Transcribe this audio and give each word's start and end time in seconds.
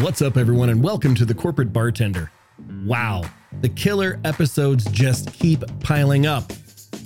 What's 0.00 0.22
up, 0.22 0.36
everyone, 0.36 0.68
and 0.68 0.80
welcome 0.80 1.16
to 1.16 1.24
the 1.24 1.34
Corporate 1.34 1.72
Bartender. 1.72 2.30
Wow, 2.84 3.24
the 3.62 3.68
killer 3.68 4.20
episodes 4.24 4.84
just 4.92 5.32
keep 5.32 5.64
piling 5.80 6.24
up. 6.24 6.52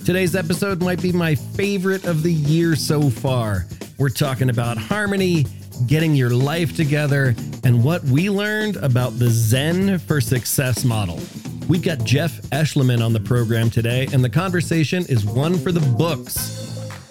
Today's 0.05 0.35
episode 0.35 0.79
might 0.79 1.01
be 1.01 1.11
my 1.11 1.33
favorite 1.33 2.05
of 2.05 2.21
the 2.21 2.31
year 2.31 2.75
so 2.75 3.09
far. 3.09 3.65
We're 3.97 4.09
talking 4.09 4.51
about 4.51 4.77
harmony, 4.77 5.47
getting 5.87 6.13
your 6.13 6.29
life 6.29 6.75
together, 6.75 7.33
and 7.63 7.83
what 7.83 8.03
we 8.03 8.29
learned 8.29 8.75
about 8.77 9.17
the 9.17 9.31
Zen 9.31 9.97
for 9.97 10.21
Success 10.21 10.85
model. 10.85 11.19
We've 11.67 11.81
got 11.81 12.03
Jeff 12.03 12.39
Eschliman 12.51 13.03
on 13.03 13.11
the 13.11 13.19
program 13.19 13.71
today, 13.71 14.07
and 14.13 14.23
the 14.23 14.29
conversation 14.29 15.03
is 15.09 15.25
one 15.25 15.57
for 15.57 15.71
the 15.71 15.79
books. 15.97 16.63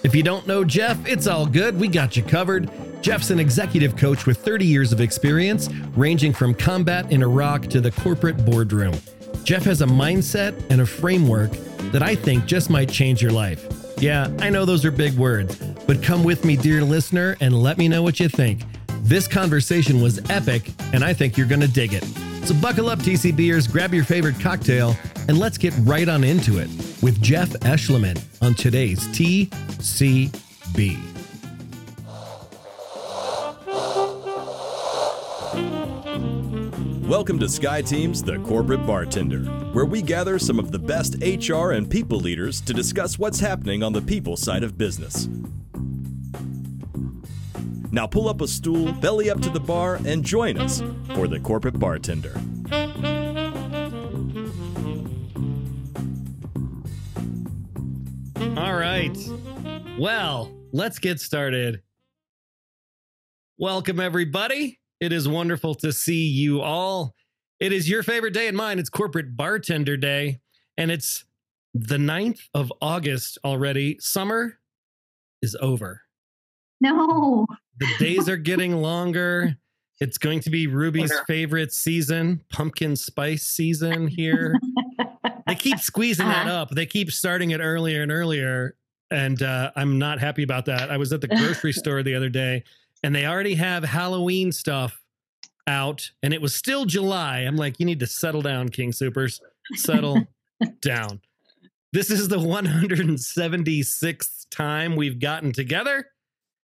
If 0.04 0.14
you 0.14 0.22
don't 0.22 0.46
know 0.46 0.62
Jeff, 0.62 1.04
it's 1.08 1.26
all 1.26 1.46
good. 1.46 1.80
We 1.80 1.88
got 1.88 2.16
you 2.16 2.22
covered. 2.22 2.70
Jeff's 3.00 3.30
an 3.30 3.38
executive 3.38 3.96
coach 3.96 4.26
with 4.26 4.38
30 4.38 4.66
years 4.66 4.92
of 4.92 5.00
experience, 5.00 5.68
ranging 5.96 6.32
from 6.32 6.54
combat 6.54 7.10
in 7.12 7.22
Iraq 7.22 7.62
to 7.68 7.80
the 7.80 7.90
corporate 7.90 8.44
boardroom. 8.44 8.94
Jeff 9.44 9.64
has 9.64 9.80
a 9.80 9.86
mindset 9.86 10.60
and 10.70 10.80
a 10.80 10.86
framework 10.86 11.52
that 11.92 12.02
I 12.02 12.16
think 12.16 12.46
just 12.46 12.68
might 12.68 12.90
change 12.90 13.22
your 13.22 13.30
life. 13.30 13.64
Yeah, 13.98 14.28
I 14.40 14.50
know 14.50 14.64
those 14.64 14.84
are 14.84 14.90
big 14.90 15.14
words, 15.14 15.56
but 15.86 16.02
come 16.02 16.24
with 16.24 16.44
me, 16.44 16.56
dear 16.56 16.82
listener, 16.82 17.36
and 17.40 17.62
let 17.62 17.78
me 17.78 17.88
know 17.88 18.02
what 18.02 18.18
you 18.18 18.28
think. 18.28 18.62
This 19.02 19.28
conversation 19.28 20.02
was 20.02 20.18
epic, 20.30 20.72
and 20.92 21.04
I 21.04 21.12
think 21.12 21.36
you're 21.36 21.46
going 21.46 21.60
to 21.60 21.68
dig 21.68 21.94
it. 21.94 22.04
So 22.44 22.54
buckle 22.54 22.88
up, 22.88 22.98
TCBers, 22.98 23.70
grab 23.70 23.94
your 23.94 24.04
favorite 24.04 24.40
cocktail, 24.40 24.96
and 25.28 25.38
let's 25.38 25.58
get 25.58 25.72
right 25.80 26.08
on 26.08 26.24
into 26.24 26.58
it 26.58 26.68
with 27.02 27.20
Jeff 27.22 27.50
Eschliman 27.50 28.20
on 28.42 28.54
today's 28.54 29.06
TCB. 29.08 31.15
Welcome 37.06 37.38
to 37.38 37.48
Sky 37.48 37.82
Team's 37.82 38.20
The 38.20 38.40
Corporate 38.40 38.84
Bartender, 38.84 39.44
where 39.72 39.84
we 39.84 40.02
gather 40.02 40.40
some 40.40 40.58
of 40.58 40.72
the 40.72 40.78
best 40.80 41.14
HR 41.22 41.70
and 41.70 41.88
people 41.88 42.18
leaders 42.18 42.60
to 42.62 42.74
discuss 42.74 43.16
what's 43.16 43.38
happening 43.38 43.84
on 43.84 43.92
the 43.92 44.02
people 44.02 44.36
side 44.36 44.64
of 44.64 44.76
business. 44.76 45.28
Now 47.92 48.08
pull 48.08 48.28
up 48.28 48.40
a 48.40 48.48
stool, 48.48 48.90
belly 48.94 49.30
up 49.30 49.40
to 49.42 49.50
the 49.50 49.60
bar, 49.60 50.00
and 50.04 50.24
join 50.24 50.58
us 50.58 50.82
for 51.14 51.28
The 51.28 51.38
Corporate 51.38 51.78
Bartender. 51.78 52.34
All 58.60 58.74
right. 58.74 59.16
Well, 59.96 60.52
let's 60.72 60.98
get 60.98 61.20
started. 61.20 61.82
Welcome, 63.58 64.00
everybody. 64.00 64.80
It 65.00 65.12
is 65.12 65.28
wonderful 65.28 65.74
to 65.76 65.92
see 65.92 66.26
you 66.26 66.60
all. 66.60 67.14
It 67.60 67.72
is 67.72 67.88
your 67.88 68.02
favorite 68.02 68.34
day 68.34 68.48
and 68.48 68.56
mine. 68.56 68.78
It's 68.78 68.88
Corporate 68.90 69.36
Bartender 69.36 69.96
Day, 69.96 70.40
and 70.76 70.90
it's 70.90 71.24
the 71.74 71.96
9th 71.96 72.40
of 72.54 72.72
August 72.80 73.38
already. 73.44 73.98
Summer 74.00 74.58
is 75.42 75.56
over. 75.60 76.02
No. 76.80 77.46
The 77.78 77.86
days 77.98 78.28
are 78.28 78.36
getting 78.36 78.76
longer. 78.82 79.56
It's 80.00 80.18
going 80.18 80.40
to 80.40 80.50
be 80.50 80.66
Ruby's 80.66 81.08
Sure. 81.10 81.24
favorite 81.26 81.72
season, 81.72 82.42
pumpkin 82.50 82.96
spice 82.96 83.46
season 83.46 84.08
here. 84.08 84.54
they 85.46 85.54
keep 85.54 85.78
squeezing 85.78 86.28
that 86.28 86.46
Uh-huh. 86.46 86.56
up. 86.62 86.70
They 86.70 86.84
keep 86.86 87.10
starting 87.10 87.50
it 87.52 87.60
earlier 87.60 88.02
and 88.02 88.12
earlier. 88.12 88.76
And 89.10 89.40
uh, 89.42 89.70
I'm 89.76 89.98
not 89.98 90.18
happy 90.20 90.42
about 90.42 90.66
that. 90.66 90.90
I 90.90 90.96
was 90.98 91.12
at 91.14 91.20
the 91.22 91.28
grocery 91.28 91.72
store 91.74 92.02
the 92.02 92.14
other 92.14 92.28
day 92.28 92.64
and 93.06 93.14
they 93.14 93.24
already 93.24 93.54
have 93.54 93.84
Halloween 93.84 94.50
stuff 94.50 95.00
out 95.68 96.10
and 96.24 96.34
it 96.34 96.42
was 96.42 96.56
still 96.56 96.84
July. 96.84 97.38
I'm 97.38 97.54
like, 97.54 97.78
you 97.78 97.86
need 97.86 98.00
to 98.00 98.06
settle 98.08 98.42
down, 98.42 98.68
King 98.68 98.90
Supers. 98.90 99.40
Settle 99.74 100.26
down. 100.82 101.20
This 101.92 102.10
is 102.10 102.26
the 102.26 102.38
176th 102.38 104.46
time 104.50 104.96
we've 104.96 105.20
gotten 105.20 105.52
together, 105.52 106.08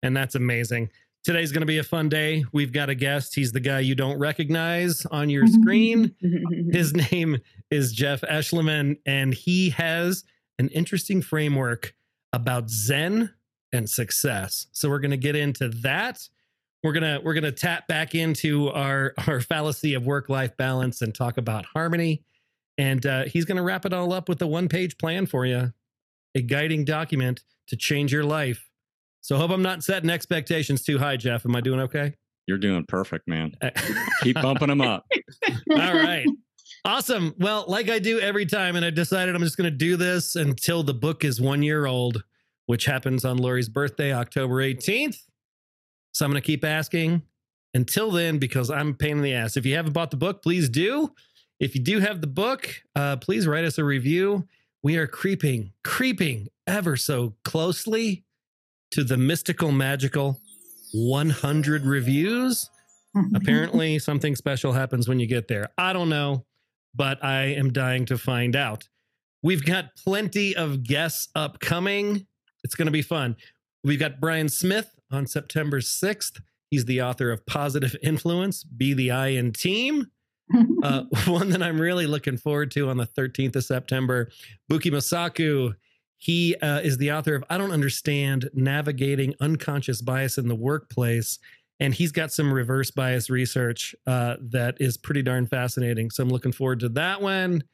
and 0.03 0.17
that's 0.17 0.35
amazing. 0.35 0.89
Today's 1.23 1.53
going 1.53 1.61
to 1.61 1.67
be 1.67 1.77
a 1.77 1.85
fun 1.85 2.09
day. 2.09 2.47
We've 2.51 2.73
got 2.73 2.89
a 2.89 2.95
guest. 2.95 3.35
He's 3.35 3.53
the 3.53 3.61
guy 3.61 3.81
you 3.81 3.95
don't 3.95 4.19
recognize 4.19 5.05
on 5.05 5.29
your 5.29 5.47
screen. 5.47 6.15
His 6.73 6.95
name 6.95 7.43
is 7.71 7.93
Jeff 7.93 8.23
Eschliman, 8.23 8.97
and 9.05 9.35
he 9.35 9.69
has 9.71 10.25
an 10.59 10.69
interesting 10.69 11.21
framework 11.21 11.93
about 12.33 12.71
Zen 12.71 13.35
and 13.73 13.89
success. 13.89 14.67
So 14.73 14.89
we're 14.89 14.99
going 14.99 15.13
to 15.13 15.17
get 15.17 15.37
into 15.37 15.69
that. 15.69 16.29
We're 16.83 16.93
gonna 16.93 17.21
we're 17.23 17.35
gonna 17.35 17.53
tap 17.53 17.87
back 17.87 18.17
into 18.17 18.69
our 18.71 19.15
our 19.29 19.41
fallacy 19.41 19.95
of 19.95 20.05
work 20.05 20.29
life 20.29 20.57
balance 20.57 21.01
and 21.01 21.15
talk 21.15 21.39
about 21.39 21.65
harmony. 21.65 22.25
And 22.77 23.07
uh, 23.07 23.25
he's 23.25 23.45
gonna 23.45 23.63
wrap 23.63 23.87
it 23.87 23.93
all 23.93 24.13
up 24.13 24.29
with 24.29 24.43
a 24.43 24.49
one 24.49 24.69
page 24.69 24.99
plan 24.99 25.27
for 25.27 25.47
you, 25.47 25.73
a 26.35 26.43
guiding 26.43 26.85
document 26.85 27.45
to 27.69 27.77
change 27.77 28.13
your 28.13 28.25
life. 28.25 28.69
So 29.21 29.37
hope 29.37 29.53
I'm 29.53 29.63
not 29.63 29.85
setting 29.85 30.11
expectations 30.11 30.83
too 30.83 30.99
high, 30.99 31.17
Jeff. 31.17 31.47
Am 31.47 31.55
I 31.55 31.61
doing 31.61 31.79
okay? 31.81 32.15
You're 32.47 32.59
doing 32.59 32.85
perfect, 32.87 33.29
man. 33.29 33.53
Keep 34.23 34.43
bumping 34.43 34.69
them 34.69 34.81
up. 34.81 35.07
All 35.71 35.95
right. 35.95 36.27
Awesome. 36.85 37.33
Well, 37.39 37.65
like 37.69 37.89
I 37.89 38.01
do 38.01 38.19
every 38.19 38.47
time, 38.47 38.75
and 38.75 38.85
I 38.85 38.91
decided 38.91 39.37
I'm 39.37 39.43
just 39.43 39.57
going 39.57 39.71
to 39.71 39.77
do 39.77 39.97
this 39.97 40.35
until 40.35 40.83
the 40.83 40.95
book 40.95 41.25
is 41.25 41.41
one 41.41 41.63
year 41.63 41.87
old, 41.87 42.25
which 42.67 42.85
happens 42.85 43.25
on 43.25 43.39
Lori's 43.39 43.69
birthday, 43.69 44.13
October 44.13 44.57
18th. 44.57 45.19
So 46.13 46.25
I'm 46.25 46.31
going 46.31 46.43
to 46.43 46.47
keep 46.47 46.65
asking 46.65 47.23
until 47.75 48.11
then 48.11 48.39
because 48.39 48.71
I'm 48.71 48.91
a 48.91 48.95
pain 48.95 49.19
in 49.19 49.23
the 49.23 49.35
ass. 49.35 49.57
If 49.57 49.67
you 49.67 49.77
haven't 49.77 49.93
bought 49.93 50.11
the 50.11 50.17
book, 50.17 50.43
please 50.43 50.69
do. 50.69 51.13
If 51.59 51.75
you 51.75 51.83
do 51.83 52.01
have 52.01 52.21
the 52.21 52.27
book, 52.27 52.83
uh, 52.97 53.17
please 53.17 53.47
write 53.47 53.65
us 53.65 53.79
a 53.79 53.85
review. 53.85 54.47
We 54.83 54.97
are 54.97 55.07
creeping, 55.07 55.73
creeping 55.85 56.49
ever 56.67 56.97
so 56.97 57.35
closely 57.45 58.25
to 58.91 59.05
the 59.05 59.17
mystical, 59.17 59.73
magical 59.73 60.41
100 60.93 61.87
reviews 61.87 62.69
apparently 63.35 63.99
something 63.99 64.37
special 64.37 64.73
happens 64.73 65.09
when 65.09 65.21
you 65.21 65.27
get 65.27 65.49
there. 65.49 65.69
I 65.77 65.93
don't 65.93 66.09
know, 66.09 66.45
but 66.95 67.23
I 67.25 67.45
am 67.45 67.73
dying 67.73 68.07
to 68.07 68.19
find 68.19 68.57
out. 68.57 68.89
We've 69.43 69.65
got 69.65 69.97
plenty 69.97 70.55
of 70.55 70.83
guests 70.83 71.29
upcoming. 71.35 72.27
It's 72.65 72.75
going 72.75 72.87
to 72.87 72.93
be 72.93 73.03
fun. 73.03 73.37
We've 73.85 73.99
got 73.99 74.21
Brian 74.21 74.49
Smith 74.49 74.95
on 75.11 75.27
September 75.27 75.81
6th. 75.81 76.41
He's 76.71 76.85
the 76.85 77.03
author 77.03 77.31
of 77.31 77.45
Positive 77.47 77.97
Influence, 78.03 78.65
Be 78.65 78.95
the 78.95 79.11
I 79.11 79.29
in 79.29 79.53
Team. 79.53 80.07
Uh, 80.83 81.05
one 81.29 81.49
that 81.49 81.63
I'm 81.63 81.81
really 81.81 82.07
looking 82.07 82.37
forward 82.37 82.73
to 82.73 82.91
on 82.91 82.97
the 82.97 83.07
13th 83.07 83.55
of 83.57 83.65
September. 83.65 84.29
Buki 84.71 84.91
Masaku. 84.91 85.75
He 86.19 86.57
uh, 86.57 86.81
is 86.81 86.99
the 86.99 87.13
author 87.13 87.37
of 87.37 87.45
I 87.49 87.57
Don't 87.57 87.71
Understand 87.71 88.51
Navigating 88.53 89.35
Unconscious 89.41 90.03
Bias 90.03 90.39
in 90.39 90.49
the 90.49 90.57
Workplace 90.57 91.39
and 91.83 91.93
he's 91.93 92.13
got 92.13 92.31
some 92.31 92.53
reverse 92.53 92.93
bias 92.93 93.29
research 93.29 93.93
uh, 94.07 94.37
that 94.41 94.77
is 94.79 94.97
pretty 94.97 95.21
darn 95.21 95.49
fascinating. 95.49 96.11
So 96.11 96.23
I'm 96.23 96.29
looking 96.29 96.53
forward 96.53 96.79
to 96.81 96.89
that 96.91 97.21
one. 97.21 97.65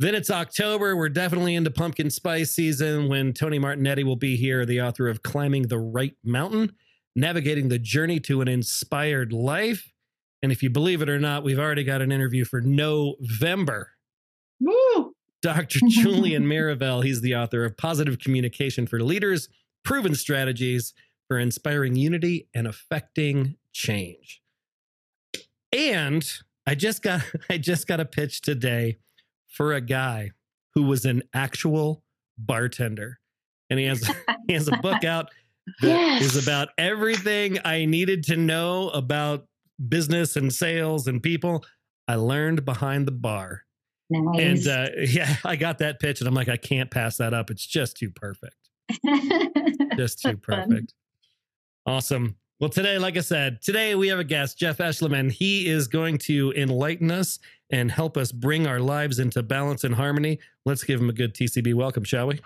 Then 0.00 0.14
it's 0.14 0.30
October. 0.30 0.96
We're 0.96 1.08
definitely 1.08 1.56
into 1.56 1.72
pumpkin 1.72 2.10
spice 2.10 2.52
season 2.52 3.08
when 3.08 3.32
Tony 3.32 3.58
Martignetti 3.58 4.04
will 4.04 4.16
be 4.16 4.36
here, 4.36 4.64
the 4.64 4.80
author 4.80 5.08
of 5.08 5.24
Climbing 5.24 5.66
the 5.66 5.78
Right 5.78 6.14
Mountain, 6.22 6.72
Navigating 7.16 7.68
the 7.68 7.80
Journey 7.80 8.20
to 8.20 8.40
an 8.40 8.46
Inspired 8.46 9.32
Life. 9.32 9.92
And 10.40 10.52
if 10.52 10.62
you 10.62 10.70
believe 10.70 11.02
it 11.02 11.08
or 11.08 11.18
not, 11.18 11.42
we've 11.42 11.58
already 11.58 11.82
got 11.82 12.00
an 12.00 12.12
interview 12.12 12.44
for 12.44 12.60
November. 12.60 13.90
Woo! 14.60 15.14
Dr. 15.42 15.80
Julian 15.88 16.46
Marivelle, 16.46 17.02
he's 17.02 17.20
the 17.20 17.34
author 17.34 17.64
of 17.64 17.76
Positive 17.76 18.20
Communication 18.20 18.86
for 18.86 19.00
Leaders, 19.00 19.48
Proven 19.84 20.14
Strategies 20.14 20.94
for 21.26 21.40
Inspiring 21.40 21.96
Unity 21.96 22.48
and 22.54 22.68
Affecting 22.68 23.56
Change. 23.72 24.42
And 25.72 26.24
I 26.68 26.76
just 26.76 27.02
got 27.02 27.22
I 27.50 27.58
just 27.58 27.88
got 27.88 27.98
a 27.98 28.04
pitch 28.04 28.42
today 28.42 28.98
for 29.58 29.74
a 29.74 29.80
guy 29.82 30.30
who 30.74 30.84
was 30.84 31.04
an 31.04 31.22
actual 31.34 32.02
bartender. 32.38 33.18
And 33.68 33.78
he 33.78 33.86
has 33.86 34.08
he 34.46 34.54
has 34.54 34.68
a 34.68 34.76
book 34.78 35.04
out 35.04 35.30
that 35.82 36.22
is 36.22 36.34
Yes. 36.36 36.42
about 36.46 36.68
everything 36.78 37.58
I 37.64 37.84
needed 37.84 38.22
to 38.24 38.36
know 38.36 38.88
about 38.90 39.46
business 39.88 40.36
and 40.36 40.50
sales 40.54 41.06
and 41.08 41.22
people 41.22 41.64
I 42.06 42.14
learned 42.14 42.64
behind 42.64 43.06
the 43.06 43.12
bar. 43.12 43.64
Nice. 44.08 44.66
And 44.66 44.68
uh, 44.68 44.88
yeah, 45.06 45.36
I 45.44 45.56
got 45.56 45.78
that 45.78 46.00
pitch, 46.00 46.20
and 46.22 46.28
I'm 46.28 46.34
like, 46.34 46.48
I 46.48 46.56
can't 46.56 46.90
pass 46.90 47.18
that 47.18 47.34
up. 47.34 47.50
It's 47.50 47.66
just 47.66 47.98
too 47.98 48.10
perfect. 48.10 48.54
Just 49.98 50.22
too 50.22 50.38
perfect. 50.38 50.94
Awesome. 51.84 52.36
Well, 52.60 52.70
today, 52.70 52.96
like 52.98 53.18
I 53.18 53.20
said, 53.20 53.60
today 53.60 53.94
we 53.94 54.08
have 54.08 54.18
a 54.18 54.24
guest, 54.24 54.58
Jeff 54.58 54.78
Eschliman. 54.78 55.30
He 55.30 55.68
is 55.68 55.88
going 55.88 56.16
to 56.18 56.52
enlighten 56.56 57.10
us 57.10 57.38
and 57.70 57.90
help 57.90 58.16
us 58.16 58.32
bring 58.32 58.66
our 58.66 58.80
lives 58.80 59.18
into 59.18 59.42
balance 59.42 59.84
and 59.84 59.94
harmony. 59.94 60.38
Let's 60.64 60.84
give 60.84 61.00
him 61.00 61.08
a 61.08 61.12
good 61.12 61.34
TCB 61.34 61.74
welcome, 61.74 62.04
shall 62.04 62.26
we? 62.28 62.40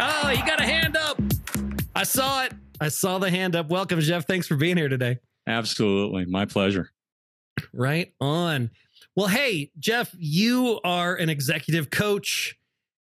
Oh, 0.00 0.30
you 0.34 0.44
got 0.46 0.60
a 0.60 0.66
hand 0.66 0.96
up. 0.96 1.20
I 1.94 2.04
saw 2.04 2.44
it. 2.44 2.52
I 2.80 2.88
saw 2.88 3.18
the 3.18 3.30
hand 3.30 3.56
up. 3.56 3.68
Welcome, 3.70 4.00
Jeff. 4.00 4.26
Thanks 4.26 4.46
for 4.46 4.56
being 4.56 4.76
here 4.76 4.88
today. 4.88 5.18
Absolutely. 5.46 6.26
My 6.26 6.44
pleasure. 6.44 6.90
Right 7.72 8.12
on. 8.20 8.70
Well, 9.16 9.28
hey, 9.28 9.72
Jeff, 9.78 10.14
you 10.16 10.80
are 10.84 11.16
an 11.16 11.28
executive 11.28 11.90
coach. 11.90 12.56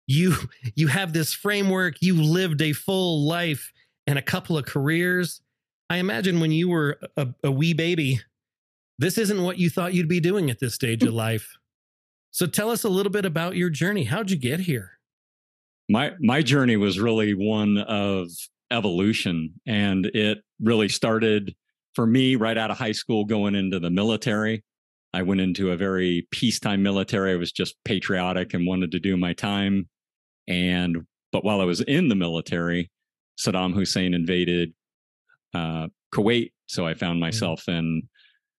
You 0.06 0.35
you 0.75 0.87
have 0.87 1.12
this 1.12 1.35
framework. 1.35 1.97
You 2.00 2.23
lived 2.23 2.62
a 2.62 2.73
full 2.73 3.26
life 3.26 3.73
and 4.06 4.19
a 4.19 4.23
couple 4.23 4.56
of 4.56 4.64
careers. 4.64 5.43
I 5.91 5.99
imagine 5.99 6.41
when 6.41 6.53
you 6.53 6.69
were 6.69 6.99
a, 7.17 7.29
a 7.44 7.50
wee 7.50 7.75
baby, 7.75 8.20
this 8.98 9.19
isn't 9.19 9.43
what 9.43 9.58
you 9.58 9.70
thought 9.70 9.94
you'd 9.94 10.08
be 10.08 10.20
doing 10.20 10.50
at 10.50 10.58
this 10.60 10.75
stage 10.75 11.02
of 11.02 11.14
life. 11.26 11.56
So 12.31 12.46
tell 12.46 12.70
us 12.70 12.84
a 12.84 12.88
little 12.88 13.12
bit 13.12 13.25
about 13.25 13.56
your 13.56 13.70
journey. 13.70 14.04
How'd 14.04 14.31
you 14.31 14.37
get 14.37 14.60
here? 14.60 14.98
My 15.88 16.12
my 16.20 16.43
journey 16.43 16.76
was 16.76 16.98
really 16.98 17.32
one 17.32 17.78
of 17.78 18.28
evolution 18.70 19.54
and 19.66 20.06
it 20.06 20.38
really 20.60 20.88
started 20.88 21.54
for 21.94 22.06
me 22.06 22.37
right 22.37 22.58
out 22.58 22.70
of 22.70 22.76
high 22.76 22.93
school 22.93 23.25
going 23.25 23.54
into 23.54 23.78
the 23.78 23.90
military. 23.90 24.64
I 25.14 25.22
went 25.22 25.40
into 25.40 25.70
a 25.70 25.76
very 25.76 26.26
peacetime 26.31 26.82
military. 26.82 27.32
I 27.32 27.37
was 27.37 27.52
just 27.52 27.76
patriotic 27.84 28.52
and 28.52 28.66
wanted 28.66 28.93
to 28.93 29.00
do 29.00 29.16
my 29.16 29.32
time. 29.32 29.88
And 30.46 31.06
but 31.32 31.44
while 31.44 31.60
I 31.60 31.64
was 31.64 31.81
in 31.81 32.08
the 32.08 32.14
military, 32.14 32.90
Saddam 33.38 33.72
Hussein 33.72 34.12
invaded 34.12 34.75
uh, 35.54 35.88
Kuwait. 36.12 36.52
So 36.66 36.87
I 36.87 36.94
found 36.94 37.16
mm. 37.16 37.20
myself 37.20 37.62
mm-hmm. 37.62 37.78
in 37.78 38.08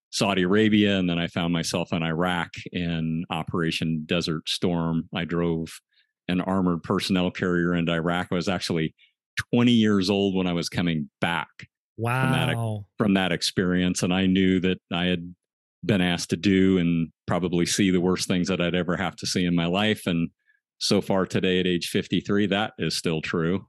Saudi 0.09 0.43
Arabia, 0.43 0.97
and 0.97 1.09
then 1.09 1.19
I 1.19 1.27
found 1.27 1.53
myself 1.53 1.91
in 1.91 2.03
Iraq 2.03 2.53
in 2.71 3.25
Operation 3.29 4.03
Desert 4.05 4.47
Storm. 4.47 5.09
I 5.13 5.25
drove 5.25 5.79
an 6.27 6.41
armored 6.41 6.83
personnel 6.83 7.31
carrier 7.31 7.75
into 7.75 7.91
Iraq. 7.91 8.27
I 8.31 8.35
was 8.35 8.49
actually 8.49 8.95
20 9.53 9.71
years 9.71 10.09
old 10.09 10.35
when 10.35 10.47
I 10.47 10.53
was 10.53 10.69
coming 10.69 11.09
back. 11.21 11.49
Wow. 11.97 12.21
From 12.21 12.31
that, 12.31 12.83
from 12.97 13.13
that 13.15 13.31
experience. 13.31 14.03
And 14.03 14.13
I 14.13 14.27
knew 14.27 14.59
that 14.59 14.77
I 14.93 15.05
had 15.05 15.33
been 15.83 16.01
asked 16.01 16.29
to 16.29 16.37
do 16.37 16.77
and 16.77 17.09
probably 17.25 17.65
see 17.65 17.91
the 17.91 18.01
worst 18.01 18.27
things 18.27 18.47
that 18.49 18.61
I'd 18.61 18.75
ever 18.75 18.97
have 18.97 19.15
to 19.17 19.25
see 19.27 19.45
in 19.45 19.55
my 19.55 19.65
life. 19.65 20.05
And 20.05 20.29
so 20.79 21.01
far 21.01 21.25
today 21.25 21.59
at 21.59 21.67
age 21.67 21.89
53, 21.89 22.47
that 22.47 22.73
is 22.77 22.95
still 22.95 23.21
true. 23.21 23.65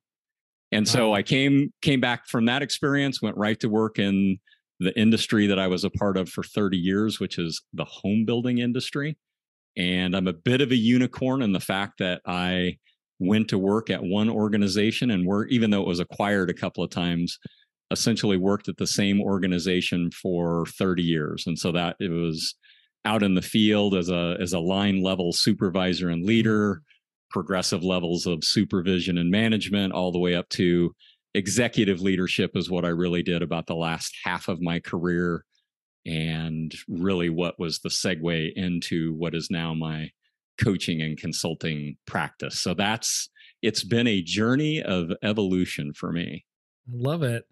And 0.72 0.86
wow. 0.86 0.92
so 0.92 1.14
I 1.14 1.22
came 1.22 1.72
came 1.80 2.00
back 2.00 2.26
from 2.26 2.44
that 2.46 2.62
experience, 2.62 3.22
went 3.22 3.36
right 3.36 3.58
to 3.60 3.68
work 3.68 3.98
in 3.98 4.38
the 4.80 4.98
industry 4.98 5.46
that 5.46 5.58
I 5.58 5.66
was 5.66 5.84
a 5.84 5.90
part 5.90 6.16
of 6.16 6.28
for 6.28 6.42
30 6.42 6.76
years, 6.76 7.18
which 7.18 7.38
is 7.38 7.62
the 7.72 7.84
home 7.84 8.24
building 8.24 8.58
industry. 8.58 9.16
And 9.76 10.14
I'm 10.14 10.28
a 10.28 10.32
bit 10.32 10.60
of 10.60 10.70
a 10.70 10.76
unicorn 10.76 11.42
in 11.42 11.52
the 11.52 11.60
fact 11.60 11.98
that 11.98 12.20
I 12.26 12.78
went 13.18 13.48
to 13.48 13.58
work 13.58 13.90
at 13.90 14.02
one 14.02 14.30
organization 14.30 15.10
and 15.10 15.26
work, 15.26 15.48
even 15.50 15.70
though 15.70 15.82
it 15.82 15.88
was 15.88 16.00
acquired 16.00 16.50
a 16.50 16.54
couple 16.54 16.84
of 16.84 16.90
times, 16.90 17.38
essentially 17.90 18.36
worked 18.36 18.68
at 18.68 18.76
the 18.76 18.86
same 18.86 19.20
organization 19.20 20.10
for 20.10 20.66
30 20.66 21.02
years. 21.02 21.44
And 21.46 21.58
so 21.58 21.72
that 21.72 21.96
it 22.00 22.10
was 22.10 22.54
out 23.04 23.22
in 23.22 23.34
the 23.34 23.42
field 23.42 23.94
as 23.94 24.10
a 24.10 24.36
as 24.40 24.52
a 24.52 24.58
line 24.58 25.02
level 25.02 25.32
supervisor 25.32 26.08
and 26.08 26.24
leader, 26.24 26.82
progressive 27.30 27.82
levels 27.82 28.26
of 28.26 28.44
supervision 28.44 29.18
and 29.18 29.30
management, 29.30 29.92
all 29.92 30.12
the 30.12 30.18
way 30.18 30.34
up 30.34 30.48
to 30.50 30.94
executive 31.38 32.00
leadership 32.00 32.56
is 32.56 32.68
what 32.68 32.84
I 32.84 32.88
really 32.88 33.22
did 33.22 33.42
about 33.42 33.66
the 33.66 33.76
last 33.76 34.14
half 34.24 34.48
of 34.48 34.60
my 34.60 34.80
career 34.80 35.44
and 36.04 36.74
really 36.88 37.30
what 37.30 37.58
was 37.58 37.78
the 37.78 37.88
segue 37.88 38.52
into 38.56 39.14
what 39.14 39.34
is 39.34 39.48
now 39.50 39.72
my 39.72 40.10
coaching 40.62 41.00
and 41.00 41.16
consulting 41.16 41.96
practice. 42.06 42.60
So 42.60 42.74
that's 42.74 43.30
it's 43.62 43.84
been 43.84 44.06
a 44.06 44.22
journey 44.22 44.82
of 44.82 45.12
evolution 45.22 45.92
for 45.94 46.12
me. 46.12 46.44
I 46.88 46.92
love 46.94 47.22
it. 47.22 47.44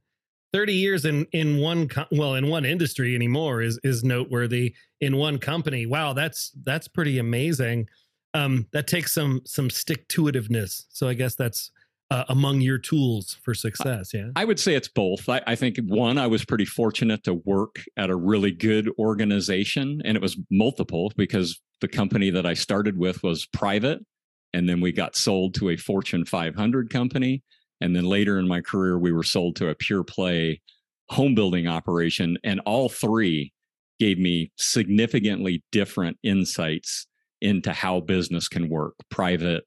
30 0.52 0.72
years 0.72 1.04
in 1.04 1.26
in 1.32 1.58
one 1.58 1.88
well 2.10 2.34
in 2.34 2.48
one 2.48 2.64
industry 2.64 3.14
anymore 3.14 3.62
is 3.62 3.78
is 3.84 4.02
noteworthy 4.02 4.74
in 5.00 5.16
one 5.16 5.38
company. 5.38 5.86
Wow, 5.86 6.12
that's 6.12 6.52
that's 6.64 6.88
pretty 6.88 7.18
amazing. 7.18 7.86
Um 8.34 8.66
that 8.72 8.86
takes 8.86 9.12
some 9.14 9.42
some 9.44 9.70
stick 9.70 10.08
to 10.08 10.22
itiveness. 10.24 10.84
So 10.88 11.08
I 11.08 11.14
guess 11.14 11.36
that's 11.36 11.70
uh, 12.10 12.24
among 12.28 12.60
your 12.60 12.78
tools 12.78 13.36
for 13.42 13.54
success 13.54 14.12
yeah? 14.14 14.30
I 14.36 14.44
would 14.44 14.60
say 14.60 14.74
it's 14.74 14.88
both. 14.88 15.28
I, 15.28 15.42
I, 15.46 15.54
think 15.56 15.78
one 15.86 16.18
i 16.18 16.26
was 16.26 16.44
pretty 16.44 16.64
fortunate 16.64 17.24
to 17.24 17.34
work 17.34 17.82
at 17.96 18.10
a 18.10 18.16
really 18.16 18.52
good 18.52 18.90
organization 18.98 20.02
and 20.04 20.16
it 20.16 20.22
was 20.22 20.36
multiple 20.50 21.12
because 21.16 21.60
the 21.80 21.88
company 21.88 22.30
that 22.30 22.46
i 22.46 22.54
started 22.54 22.96
with 22.96 23.22
was 23.22 23.46
private 23.46 24.00
and 24.52 24.68
then 24.68 24.80
we 24.80 24.92
got 24.92 25.16
sold 25.16 25.54
to 25.54 25.70
a 25.70 25.76
fortune 25.76 26.24
500 26.24 26.90
company 26.90 27.42
and 27.80 27.94
then 27.94 28.04
later 28.04 28.38
in 28.38 28.46
my 28.46 28.60
career 28.60 28.98
we 28.98 29.12
were 29.12 29.24
sold 29.24 29.56
to 29.56 29.68
a 29.68 29.74
pure 29.74 30.04
play 30.04 30.60
home 31.08 31.34
building 31.34 31.66
operation 31.66 32.36
and 32.44 32.60
all 32.60 32.88
three 32.88 33.52
gave 33.98 34.18
me 34.18 34.52
significantly 34.56 35.62
different 35.72 36.18
insights 36.22 37.06
into 37.40 37.72
how 37.72 38.00
business 38.00 38.48
can 38.48 38.68
work 38.68 38.94
private 39.10 39.64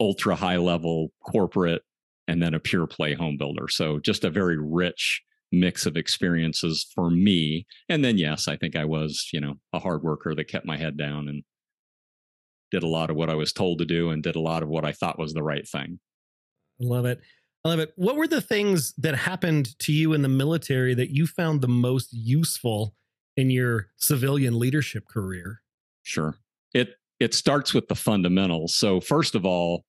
ultra 0.00 0.34
high 0.34 0.56
level 0.56 1.12
corporate 1.26 1.82
and 2.26 2.42
then 2.42 2.54
a 2.54 2.60
pure 2.60 2.86
play 2.86 3.14
home 3.14 3.36
builder. 3.36 3.68
So 3.68 3.98
just 3.98 4.24
a 4.24 4.30
very 4.30 4.58
rich 4.58 5.22
mix 5.50 5.86
of 5.86 5.96
experiences 5.96 6.86
for 6.94 7.10
me. 7.10 7.66
And 7.88 8.04
then 8.04 8.18
yes, 8.18 8.48
I 8.48 8.56
think 8.56 8.76
I 8.76 8.84
was, 8.84 9.28
you 9.32 9.40
know, 9.40 9.54
a 9.72 9.78
hard 9.78 10.02
worker 10.02 10.34
that 10.34 10.44
kept 10.44 10.66
my 10.66 10.76
head 10.76 10.96
down 10.96 11.28
and 11.28 11.42
did 12.70 12.82
a 12.82 12.88
lot 12.88 13.10
of 13.10 13.16
what 13.16 13.30
I 13.30 13.34
was 13.34 13.52
told 13.52 13.78
to 13.78 13.86
do 13.86 14.10
and 14.10 14.22
did 14.22 14.36
a 14.36 14.40
lot 14.40 14.62
of 14.62 14.68
what 14.68 14.84
I 14.84 14.92
thought 14.92 15.18
was 15.18 15.32
the 15.32 15.42
right 15.42 15.66
thing. 15.66 16.00
I 16.80 16.84
love 16.84 17.06
it. 17.06 17.20
I 17.64 17.70
love 17.70 17.78
it. 17.80 17.92
What 17.96 18.16
were 18.16 18.28
the 18.28 18.42
things 18.42 18.92
that 18.98 19.16
happened 19.16 19.78
to 19.80 19.92
you 19.92 20.12
in 20.12 20.22
the 20.22 20.28
military 20.28 20.94
that 20.94 21.10
you 21.10 21.26
found 21.26 21.60
the 21.60 21.68
most 21.68 22.12
useful 22.12 22.94
in 23.36 23.50
your 23.50 23.88
civilian 23.96 24.58
leadership 24.58 25.04
career? 25.08 25.62
Sure. 26.02 26.36
It 26.74 26.94
it 27.20 27.34
starts 27.34 27.74
with 27.74 27.88
the 27.88 27.94
fundamentals. 27.94 28.74
So 28.74 29.00
first 29.00 29.34
of 29.34 29.44
all, 29.44 29.84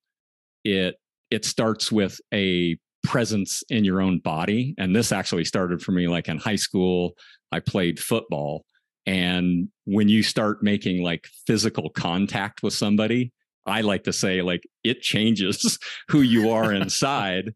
it 0.64 0.96
it 1.32 1.46
starts 1.46 1.92
with 1.92 2.20
a 2.34 2.78
presence 3.04 3.64
in 3.70 3.86
your 3.86 4.02
own 4.02 4.20
body. 4.20 4.76
And 4.78 4.96
this 4.96 5.12
actually 5.12 5.46
started 5.46 5.82
for 5.82 5.92
me 5.92 6.08
like 6.08 6.28
in 6.28 6.38
high 6.38 6.58
school 6.58 7.14
i 7.52 7.60
played 7.60 8.00
football. 8.00 8.66
And 9.06 9.70
when 9.86 10.10
you 10.10 10.22
start 10.22 10.62
making 10.62 11.02
like 11.02 11.28
physical 11.48 11.90
contact 11.92 12.62
with 12.62 12.74
somebody 12.74 13.32
i 13.66 13.82
like 13.82 14.04
to 14.04 14.14
say 14.14 14.42
like 14.42 14.64
it 14.84 15.02
changes 15.02 15.80
who 16.10 16.22
you 16.22 16.50
are 16.50 16.74
inside. 16.82 17.54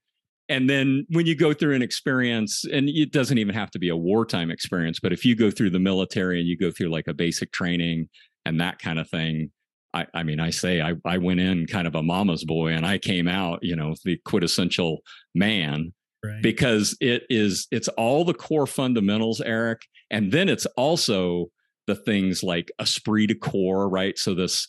And 0.50 0.70
then 0.70 1.06
when 1.10 1.26
you 1.26 1.36
go 1.36 1.54
through 1.54 1.74
an 1.74 1.82
experience 1.82 2.66
and 2.66 2.90
it 2.90 3.12
doesn't 3.12 3.38
even 3.38 3.56
have 3.56 3.72
to 3.72 3.80
be 3.80 3.90
a 3.90 3.98
wartime 3.98 4.52
experience 4.52 5.00
but 5.00 5.12
if 5.12 5.26
you 5.26 5.36
go 5.36 5.52
through 5.52 5.72
the 5.72 5.80
military 5.80 6.40
and 6.40 6.48
you 6.48 6.58
go 6.58 6.72
through 6.72 6.90
like 6.90 7.08
a 7.08 7.14
basic 7.14 7.52
training 7.52 8.08
and 8.46 8.62
that 8.62 8.80
kind 8.80 9.00
of 9.00 9.10
thing 9.10 9.52
I, 9.94 10.08
I 10.14 10.24
mean, 10.24 10.40
I 10.40 10.50
say 10.50 10.82
I, 10.82 10.94
I 11.06 11.18
went 11.18 11.40
in 11.40 11.68
kind 11.68 11.88
of 11.88 11.96
a 11.96 12.04
mama's 12.04 12.44
boy 12.44 12.70
and 12.70 12.86
I 12.86 12.98
came 12.98 13.28
out, 13.28 13.60
you 13.62 13.76
know, 13.76 13.96
the 14.04 14.18
quintessential 14.26 15.02
man 15.36 15.94
right. 16.24 16.42
because 16.42 16.98
it 17.00 17.24
is, 17.30 17.68
it's 17.72 17.88
all 17.90 18.26
the 18.26 18.34
core 18.34 18.68
fundamentals, 18.68 19.42
Eric. 19.42 19.82
And 20.10 20.32
then 20.32 20.50
it's 20.50 20.66
also 20.78 21.48
the 21.88 21.96
things 21.96 22.44
like 22.44 22.72
esprit 22.80 23.28
de 23.28 23.36
corps, 23.36 23.90
right? 23.90 24.18
So 24.18 24.34
this, 24.34 24.68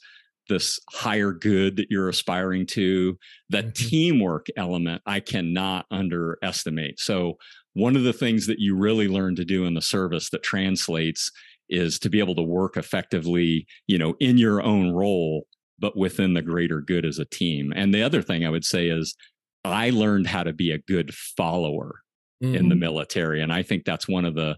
this 0.48 0.78
higher 0.90 1.32
good 1.32 1.76
that 1.76 1.90
you're 1.90 2.08
aspiring 2.08 2.66
to, 2.66 3.16
the 3.48 3.58
mm-hmm. 3.58 3.70
teamwork 3.70 4.46
element, 4.56 5.02
I 5.06 5.20
cannot 5.20 5.86
underestimate. 5.90 7.00
So 7.00 7.38
one 7.72 7.96
of 7.96 8.02
the 8.02 8.12
things 8.12 8.46
that 8.46 8.58
you 8.58 8.76
really 8.76 9.08
learn 9.08 9.36
to 9.36 9.44
do 9.44 9.64
in 9.64 9.74
the 9.74 9.82
service 9.82 10.30
that 10.30 10.42
translates 10.42 11.30
is 11.74 11.98
to 12.00 12.08
be 12.08 12.18
able 12.18 12.34
to 12.36 12.42
work 12.42 12.76
effectively, 12.76 13.66
you 13.86 13.98
know, 13.98 14.14
in 14.20 14.38
your 14.38 14.62
own 14.62 14.92
role, 14.92 15.46
but 15.78 15.96
within 15.96 16.34
the 16.34 16.42
greater 16.42 16.80
good 16.80 17.04
as 17.04 17.18
a 17.18 17.24
team. 17.24 17.72
And 17.74 17.92
the 17.92 18.02
other 18.02 18.22
thing 18.22 18.44
I 18.44 18.50
would 18.50 18.64
say 18.64 18.88
is 18.88 19.16
I 19.64 19.90
learned 19.90 20.26
how 20.26 20.44
to 20.44 20.52
be 20.52 20.70
a 20.70 20.78
good 20.78 21.14
follower 21.14 22.00
mm-hmm. 22.42 22.54
in 22.54 22.68
the 22.68 22.74
mm-hmm. 22.74 22.80
military. 22.80 23.42
And 23.42 23.52
I 23.52 23.62
think 23.62 23.84
that's 23.84 24.08
one 24.08 24.24
of 24.24 24.34
the 24.34 24.56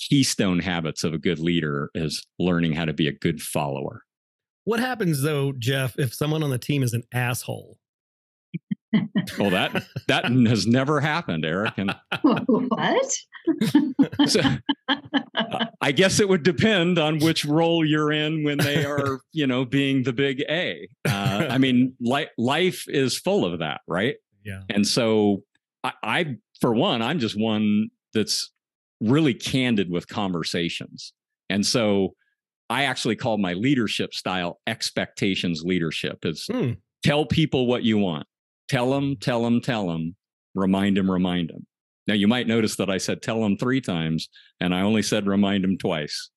keystone 0.00 0.58
habits 0.58 1.04
of 1.04 1.12
a 1.12 1.18
good 1.18 1.38
leader 1.38 1.90
is 1.94 2.26
learning 2.38 2.72
how 2.72 2.84
to 2.84 2.92
be 2.92 3.08
a 3.08 3.12
good 3.12 3.40
follower. 3.40 4.02
What 4.64 4.80
happens 4.80 5.22
though, 5.22 5.52
Jeff, 5.52 5.98
if 5.98 6.14
someone 6.14 6.42
on 6.42 6.50
the 6.50 6.58
team 6.58 6.82
is 6.82 6.94
an 6.94 7.02
asshole? 7.12 7.78
well, 9.38 9.50
that 9.50 9.84
that 10.08 10.24
has 10.24 10.66
never 10.66 11.00
happened, 11.00 11.44
Eric. 11.44 11.74
And 11.76 11.94
what? 12.22 13.16
so, 14.26 14.40
I 15.80 15.92
guess 15.92 16.20
it 16.20 16.28
would 16.28 16.42
depend 16.42 16.98
on 16.98 17.18
which 17.18 17.44
role 17.44 17.84
you're 17.84 18.12
in 18.12 18.44
when 18.44 18.58
they 18.58 18.84
are, 18.84 19.20
you 19.32 19.46
know, 19.46 19.64
being 19.64 20.02
the 20.02 20.12
big 20.12 20.42
A. 20.48 20.88
Uh, 21.06 21.46
I 21.50 21.58
mean, 21.58 21.94
li- 22.00 22.28
life 22.38 22.84
is 22.88 23.18
full 23.18 23.44
of 23.44 23.58
that, 23.60 23.80
right? 23.86 24.16
Yeah. 24.44 24.62
And 24.70 24.86
so, 24.86 25.42
I, 25.82 25.92
I, 26.02 26.36
for 26.60 26.72
one, 26.74 27.02
I'm 27.02 27.18
just 27.18 27.38
one 27.38 27.88
that's 28.12 28.52
really 29.00 29.34
candid 29.34 29.90
with 29.90 30.08
conversations, 30.08 31.12
and 31.50 31.64
so 31.64 32.14
I 32.70 32.84
actually 32.84 33.16
call 33.16 33.38
my 33.38 33.54
leadership 33.54 34.14
style 34.14 34.60
expectations 34.66 35.62
leadership. 35.64 36.24
Is 36.24 36.46
hmm. 36.50 36.72
tell 37.02 37.26
people 37.26 37.66
what 37.66 37.82
you 37.82 37.98
want 37.98 38.26
tell 38.68 38.90
them, 38.90 39.16
tell 39.16 39.42
them, 39.42 39.60
tell 39.60 39.86
them, 39.88 40.16
remind 40.54 40.96
them, 40.96 41.10
remind 41.10 41.50
them. 41.50 41.66
Now, 42.06 42.14
you 42.14 42.28
might 42.28 42.46
notice 42.46 42.76
that 42.76 42.90
I 42.90 42.98
said 42.98 43.22
tell 43.22 43.40
them 43.40 43.56
three 43.56 43.80
times, 43.80 44.28
and 44.60 44.74
I 44.74 44.82
only 44.82 45.02
said 45.02 45.26
remind 45.26 45.64
them 45.64 45.78
twice. 45.78 46.30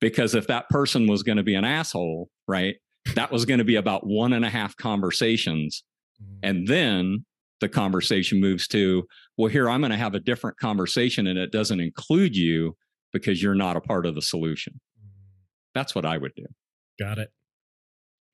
Because 0.00 0.34
if 0.34 0.46
that 0.48 0.68
person 0.68 1.06
was 1.06 1.22
going 1.22 1.36
to 1.36 1.42
be 1.42 1.54
an 1.54 1.64
asshole, 1.64 2.28
right, 2.46 2.76
that 3.14 3.30
was 3.30 3.44
going 3.44 3.58
to 3.58 3.64
be 3.64 3.76
about 3.76 4.06
one 4.06 4.32
and 4.32 4.44
a 4.44 4.50
half 4.50 4.76
conversations. 4.76 5.84
Mm. 6.22 6.38
And 6.42 6.68
then 6.68 7.24
the 7.60 7.68
conversation 7.68 8.40
moves 8.40 8.66
to, 8.68 9.04
well, 9.38 9.48
here, 9.48 9.70
I'm 9.70 9.80
going 9.80 9.92
to 9.92 9.96
have 9.96 10.14
a 10.14 10.20
different 10.20 10.58
conversation, 10.58 11.26
and 11.26 11.38
it 11.38 11.52
doesn't 11.52 11.80
include 11.80 12.36
you 12.36 12.76
because 13.12 13.42
you're 13.42 13.54
not 13.54 13.76
a 13.76 13.80
part 13.80 14.04
of 14.04 14.14
the 14.14 14.22
solution. 14.22 14.80
That's 15.74 15.94
what 15.94 16.04
I 16.04 16.18
would 16.18 16.34
do. 16.34 16.46
Got 16.98 17.18
it. 17.18 17.30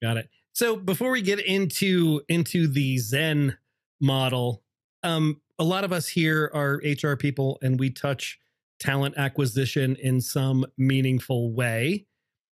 Got 0.01 0.17
it. 0.17 0.29
So 0.53 0.75
before 0.75 1.11
we 1.11 1.21
get 1.21 1.39
into 1.39 2.21
into 2.27 2.67
the 2.67 2.97
Zen 2.97 3.57
model, 4.01 4.63
um, 5.03 5.41
a 5.57 5.63
lot 5.63 5.83
of 5.83 5.91
us 5.91 6.07
here 6.07 6.51
are 6.53 6.81
HR 6.83 7.15
people, 7.15 7.59
and 7.61 7.79
we 7.79 7.89
touch 7.89 8.39
talent 8.79 9.15
acquisition 9.17 9.95
in 9.97 10.21
some 10.21 10.65
meaningful 10.77 11.51
way. 11.51 12.05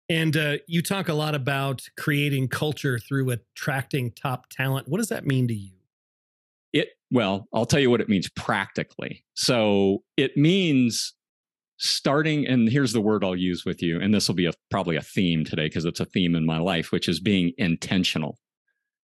And 0.09 0.37
uh, 0.37 0.59
you 0.67 0.83
talk 0.83 1.09
a 1.09 1.15
lot 1.15 1.35
about 1.35 1.89
creating 1.97 2.49
culture 2.49 2.99
through 2.99 3.31
attracting 3.31 4.13
top 4.13 4.49
talent. 4.51 4.89
What 4.89 4.99
does 4.99 5.09
that 5.09 5.27
mean 5.27 5.49
to 5.49 5.55
you? 5.55 5.73
It 6.73 6.89
well, 7.11 7.49
I'll 7.53 7.67
tell 7.67 7.81
you 7.81 7.91
what 7.91 8.01
it 8.01 8.09
means 8.09 8.29
practically. 8.31 9.25
So 9.35 10.03
it 10.17 10.37
means 10.37 11.15
starting 11.79 12.47
and 12.47 12.69
here's 12.69 12.93
the 12.93 13.01
word 13.01 13.25
I'll 13.25 13.37
use 13.37 13.65
with 13.65 13.83
you 13.83 14.01
and 14.01 14.15
this 14.15 14.29
will 14.29 14.35
be 14.35 14.47
a 14.47 14.53
probably 14.71 14.97
a 14.97 15.03
theme 15.03 15.45
today 15.45 15.67
because 15.67 15.85
it's 15.85 16.01
a 16.01 16.05
theme 16.05 16.35
in 16.35 16.47
my 16.47 16.59
life 16.59 16.93
which 16.93 17.09
is 17.09 17.21
being 17.21 17.53
intentional. 17.59 18.39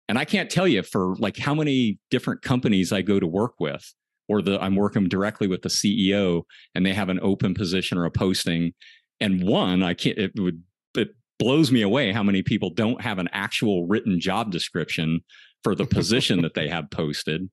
And 0.08 0.18
I 0.18 0.24
can't 0.24 0.50
tell 0.50 0.68
you 0.68 0.82
for 0.82 1.16
like 1.16 1.36
how 1.36 1.54
many 1.54 1.98
different 2.10 2.42
companies 2.42 2.92
I 2.92 3.02
go 3.02 3.18
to 3.18 3.26
work 3.26 3.54
with 3.58 3.92
or 4.28 4.42
the 4.42 4.62
I'm 4.62 4.76
working 4.76 5.08
directly 5.08 5.48
with 5.48 5.62
the 5.62 5.68
CEO 5.68 6.42
and 6.74 6.84
they 6.84 6.94
have 6.94 7.08
an 7.08 7.20
open 7.22 7.54
position 7.54 7.98
or 7.98 8.04
a 8.04 8.10
posting 8.10 8.72
and 9.20 9.42
one 9.42 9.82
I 9.82 9.94
can't 9.94 10.18
it 10.18 10.32
would 10.38 10.62
it 10.94 11.08
blows 11.38 11.72
me 11.72 11.82
away 11.82 12.12
how 12.12 12.22
many 12.22 12.42
people 12.42 12.70
don't 12.70 13.00
have 13.00 13.18
an 13.18 13.28
actual 13.32 13.86
written 13.86 14.20
job 14.20 14.50
description 14.50 15.20
for 15.62 15.74
the 15.74 15.86
position 15.86 16.42
that 16.42 16.54
they 16.54 16.68
have 16.76 16.90
posted. 16.90 17.48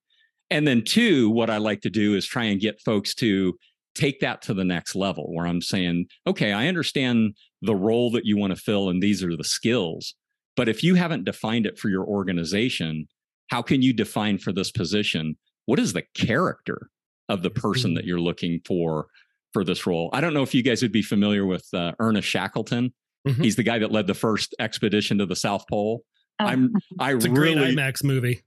And 0.50 0.68
then 0.68 0.84
two, 0.84 1.30
what 1.32 1.50
I 1.50 1.58
like 1.58 1.82
to 1.82 1.90
do 1.90 2.16
is 2.16 2.28
try 2.28 2.44
and 2.44 2.62
get 2.62 2.82
folks 2.82 3.16
to 3.16 3.58
take 3.96 4.20
that 4.22 4.42
to 4.44 4.54
the 4.54 4.64
next 4.64 4.96
level 4.96 5.34
where 5.34 5.46
I'm 5.46 5.62
saying, 5.62 6.08
okay, 6.28 6.52
I 6.52 6.68
understand 6.68 7.36
the 7.62 7.76
role 7.76 8.12
that 8.12 8.26
you 8.26 8.38
want 8.38 8.56
to 8.56 8.62
fill 8.62 8.90
and 8.90 9.02
these 9.02 9.24
are 9.24 9.36
the 9.36 9.44
skills. 9.44 10.16
But 10.56 10.70
if 10.70 10.84
you 10.84 10.96
haven't 10.96 11.26
defined 11.26 11.66
it 11.66 11.78
for 11.78 11.90
your 11.90 12.04
organization, 12.06 13.08
how 13.50 13.62
can 13.62 13.82
you 13.82 13.94
define 13.94 14.38
for 14.38 14.52
this 14.52 14.72
position 14.72 15.38
what 15.66 15.80
is 15.80 15.94
the 15.94 16.04
character 16.14 16.90
of 17.30 17.42
the 17.42 17.50
person 17.50 17.94
that 17.94 18.06
you're 18.06 18.20
looking 18.20 18.60
for 18.66 19.08
for 19.54 19.64
this 19.64 19.86
role? 19.88 20.10
I 20.14 20.22
don't 20.22 20.34
know 20.34 20.44
if 20.44 20.54
you 20.54 20.64
guys 20.64 20.82
would 20.82 20.92
be 20.92 21.02
familiar 21.02 21.46
with 21.46 21.68
uh, 21.74 21.94
Ernest 22.00 22.28
Shackleton. 22.28 22.94
Mhm. 23.28 23.44
He's 23.44 23.56
the 23.56 23.64
guy 23.64 23.80
that 23.80 23.92
led 23.92 24.08
the 24.08 24.14
first 24.14 24.54
expedition 24.60 25.18
to 25.20 25.26
the 25.26 25.36
South 25.36 25.66
Pole. 25.70 26.04
Oh, 26.40 26.46
I'm 26.46 26.74
I 27.00 27.14
It's 27.14 27.26
a 27.26 27.32
really 27.32 27.54
great 27.56 27.78
IMAX 27.78 28.04
movie. 28.04 28.42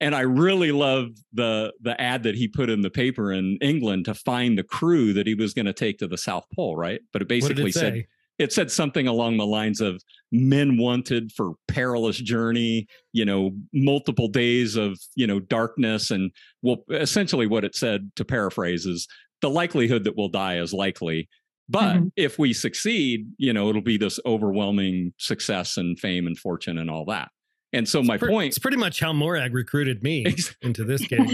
And 0.00 0.14
I 0.14 0.20
really 0.20 0.72
love 0.72 1.08
the 1.32 1.72
the 1.80 2.00
ad 2.00 2.22
that 2.22 2.34
he 2.34 2.48
put 2.48 2.70
in 2.70 2.80
the 2.82 2.90
paper 2.90 3.32
in 3.32 3.58
England 3.60 4.04
to 4.06 4.14
find 4.14 4.56
the 4.56 4.62
crew 4.62 5.12
that 5.14 5.26
he 5.26 5.34
was 5.34 5.54
going 5.54 5.66
to 5.66 5.72
take 5.72 5.98
to 5.98 6.08
the 6.08 6.18
South 6.18 6.44
Pole, 6.54 6.76
right? 6.76 7.00
But 7.12 7.22
it 7.22 7.28
basically 7.28 7.70
it 7.70 7.74
said 7.74 7.92
say? 7.94 8.06
it 8.38 8.52
said 8.52 8.70
something 8.70 9.08
along 9.08 9.36
the 9.36 9.46
lines 9.46 9.80
of 9.80 10.02
men 10.30 10.78
wanted 10.78 11.32
for 11.32 11.54
perilous 11.66 12.18
journey, 12.18 12.86
you 13.12 13.24
know, 13.24 13.50
multiple 13.72 14.28
days 14.28 14.76
of, 14.76 14.98
you 15.16 15.26
know, 15.26 15.40
darkness 15.40 16.10
and 16.10 16.30
well 16.62 16.84
essentially 16.90 17.46
what 17.46 17.64
it 17.64 17.74
said 17.74 18.10
to 18.16 18.24
paraphrase 18.24 18.86
is 18.86 19.08
the 19.40 19.50
likelihood 19.50 20.04
that 20.04 20.16
we'll 20.16 20.28
die 20.28 20.58
is 20.58 20.72
likely. 20.72 21.28
But 21.68 21.96
Mhm. 21.96 22.12
if 22.16 22.38
we 22.38 22.52
succeed, 22.54 23.26
you 23.36 23.52
know, 23.52 23.68
it'll 23.68 23.82
be 23.82 23.98
this 23.98 24.18
overwhelming 24.24 25.12
success 25.18 25.76
and 25.76 25.98
fame 25.98 26.26
and 26.26 26.38
fortune 26.38 26.78
and 26.78 26.88
all 26.88 27.04
that. 27.06 27.30
And 27.72 27.88
so 27.88 28.02
my 28.02 28.14
It's 28.14 28.22
pre- 28.22 28.30
point 28.30 28.48
It's 28.48 28.58
pretty 28.58 28.76
much 28.76 29.00
how 29.00 29.12
Morag 29.12 29.52
recruited 29.52 30.02
me 30.02 30.24
into 30.62 30.84
this 30.84 31.02
game. 31.06 31.28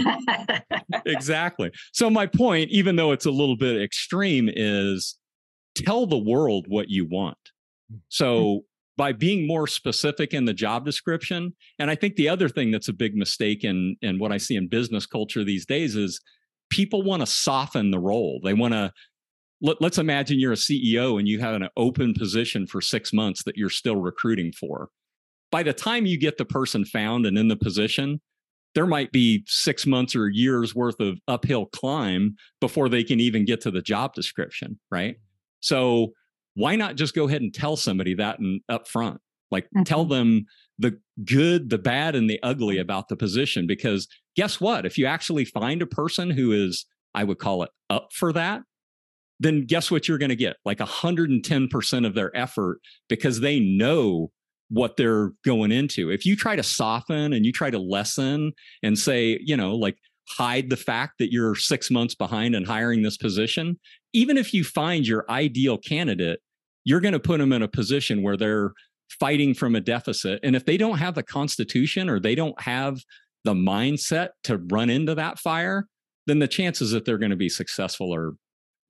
exactly. 1.05 1.71
So 1.93 2.09
my 2.09 2.27
point, 2.27 2.71
even 2.71 2.95
though 2.95 3.11
it's 3.11 3.25
a 3.25 3.31
little 3.31 3.55
bit 3.55 3.81
extreme, 3.81 4.49
is 4.53 5.17
tell 5.75 6.05
the 6.05 6.17
world 6.17 6.65
what 6.67 6.89
you 6.89 7.05
want. 7.05 7.37
So 8.09 8.35
mm-hmm. 8.35 8.57
by 8.97 9.13
being 9.13 9.47
more 9.47 9.67
specific 9.67 10.33
in 10.33 10.45
the 10.45 10.53
job 10.53 10.85
description, 10.85 11.53
and 11.79 11.89
I 11.89 11.95
think 11.95 12.15
the 12.15 12.29
other 12.29 12.49
thing 12.49 12.71
that's 12.71 12.89
a 12.89 12.93
big 12.93 13.15
mistake 13.15 13.63
in 13.63 13.95
in 14.01 14.19
what 14.19 14.31
I 14.31 14.37
see 14.37 14.55
in 14.55 14.67
business 14.67 15.05
culture 15.05 15.43
these 15.43 15.65
days 15.65 15.95
is 15.95 16.19
people 16.69 17.03
want 17.03 17.21
to 17.21 17.27
soften 17.27 17.91
the 17.91 17.99
role. 17.99 18.39
They 18.43 18.53
want 18.53 18.73
to 18.73 18.91
let, 19.61 19.81
let's 19.81 19.97
imagine 19.97 20.39
you're 20.39 20.53
a 20.53 20.55
CEO 20.55 21.17
and 21.17 21.27
you 21.27 21.39
have 21.39 21.55
an 21.55 21.69
open 21.77 22.13
position 22.13 22.67
for 22.67 22.81
six 22.81 23.13
months 23.13 23.43
that 23.43 23.55
you're 23.55 23.69
still 23.69 23.97
recruiting 23.97 24.51
for. 24.51 24.89
By 25.51 25.63
the 25.63 25.73
time 25.73 26.05
you 26.05 26.17
get 26.19 26.37
the 26.37 26.45
person 26.45 26.85
found 26.85 27.25
and 27.25 27.37
in 27.37 27.47
the 27.47 27.55
position, 27.55 28.21
there 28.73 28.85
might 28.85 29.11
be 29.11 29.43
six 29.47 29.85
months 29.85 30.15
or 30.15 30.27
year's 30.27 30.75
worth 30.75 30.99
of 30.99 31.17
uphill 31.27 31.67
climb 31.67 32.35
before 32.59 32.89
they 32.89 33.03
can 33.03 33.19
even 33.19 33.45
get 33.45 33.61
to 33.61 33.71
the 33.71 33.81
job 33.81 34.13
description, 34.13 34.79
right? 34.91 35.15
So 35.61 36.11
why 36.55 36.75
not 36.75 36.95
just 36.95 37.15
go 37.15 37.27
ahead 37.27 37.41
and 37.41 37.53
tell 37.53 37.77
somebody 37.77 38.13
that 38.15 38.39
in, 38.39 38.59
up 38.67 38.87
front? 38.87 39.21
Like 39.51 39.67
tell 39.85 40.05
Mhm. 40.05 40.09
them 40.09 40.45
the 40.77 40.99
good, 41.23 41.69
the 41.69 41.77
bad, 41.77 42.15
and 42.15 42.29
the 42.29 42.39
ugly 42.43 42.77
about 42.77 43.07
the 43.07 43.15
position. 43.15 43.65
Because 43.65 44.07
guess 44.35 44.59
what? 44.59 44.85
If 44.85 44.97
you 44.97 45.05
actually 45.05 45.45
find 45.45 45.81
a 45.81 45.87
person 45.87 46.29
who 46.29 46.51
is, 46.51 46.85
I 47.13 47.23
would 47.23 47.37
call 47.39 47.63
it 47.63 47.69
up 47.89 48.09
for 48.11 48.33
that, 48.33 48.63
then 49.39 49.65
guess 49.65 49.89
what 49.89 50.07
you're 50.07 50.17
going 50.17 50.29
to 50.29 50.35
get? 50.35 50.57
Like 50.65 50.79
110% 50.79 52.05
of 52.05 52.13
their 52.13 52.35
effort 52.35 52.79
because 53.07 53.39
they 53.39 53.59
know 53.59 54.31
what 54.69 54.97
they're 54.97 55.31
going 55.43 55.71
into. 55.71 56.09
If 56.09 56.25
you 56.25 56.35
try 56.35 56.55
to 56.55 56.63
soften 56.63 57.33
and 57.33 57.45
you 57.45 57.51
try 57.51 57.69
to 57.69 57.79
lessen 57.79 58.53
and 58.83 58.97
say, 58.97 59.39
you 59.43 59.55
know, 59.55 59.75
like 59.75 59.97
hide 60.27 60.69
the 60.69 60.77
fact 60.77 61.13
that 61.19 61.31
you're 61.31 61.55
six 61.55 61.91
months 61.91 62.15
behind 62.15 62.55
in 62.55 62.65
hiring 62.65 63.03
this 63.03 63.17
position, 63.17 63.79
even 64.13 64.37
if 64.37 64.53
you 64.53 64.63
find 64.63 65.07
your 65.07 65.25
ideal 65.29 65.77
candidate, 65.77 66.39
you're 66.83 67.01
going 67.01 67.13
to 67.13 67.19
put 67.19 67.39
them 67.39 67.53
in 67.53 67.61
a 67.61 67.67
position 67.67 68.23
where 68.23 68.37
they're 68.37 68.71
fighting 69.19 69.53
from 69.53 69.75
a 69.75 69.81
deficit. 69.81 70.39
And 70.43 70.55
if 70.55 70.65
they 70.65 70.77
don't 70.77 70.97
have 70.97 71.15
the 71.15 71.23
constitution 71.23 72.09
or 72.09 72.19
they 72.19 72.35
don't 72.35 72.59
have 72.61 72.99
the 73.43 73.53
mindset 73.53 74.29
to 74.45 74.57
run 74.71 74.89
into 74.89 75.13
that 75.15 75.39
fire, 75.39 75.87
then 76.25 76.39
the 76.39 76.47
chances 76.47 76.91
that 76.91 77.05
they're 77.05 77.19
going 77.19 77.29
to 77.29 77.35
be 77.35 77.49
successful 77.49 78.13
are, 78.13 78.33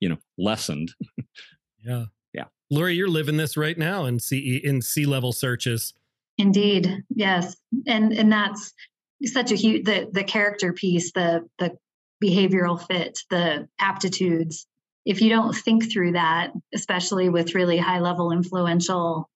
you 0.00 0.08
know, 0.08 0.18
lessened. 0.38 0.94
Yeah. 1.86 2.06
Yeah. 2.70 2.78
Lori, 2.78 2.94
you're 2.94 3.08
living 3.08 3.36
this 3.36 3.56
right 3.56 3.76
now 3.76 4.04
in 4.04 4.18
CE 4.18 4.60
in 4.62 4.82
C 4.82 5.06
level 5.06 5.32
searches. 5.32 5.94
Indeed, 6.38 7.04
yes, 7.14 7.56
and 7.86 8.12
and 8.12 8.30
that's 8.30 8.72
such 9.24 9.52
a 9.52 9.54
huge 9.54 9.84
the 9.84 10.08
the 10.12 10.24
character 10.24 10.72
piece, 10.72 11.12
the 11.12 11.48
the 11.58 11.76
behavioral 12.22 12.84
fit, 12.86 13.18
the 13.30 13.68
aptitudes. 13.78 14.66
If 15.04 15.22
you 15.22 15.30
don't 15.30 15.54
think 15.54 15.90
through 15.90 16.12
that, 16.12 16.52
especially 16.74 17.28
with 17.28 17.54
really 17.54 17.78
high 17.78 18.00
level 18.00 18.32
influential 18.32 19.30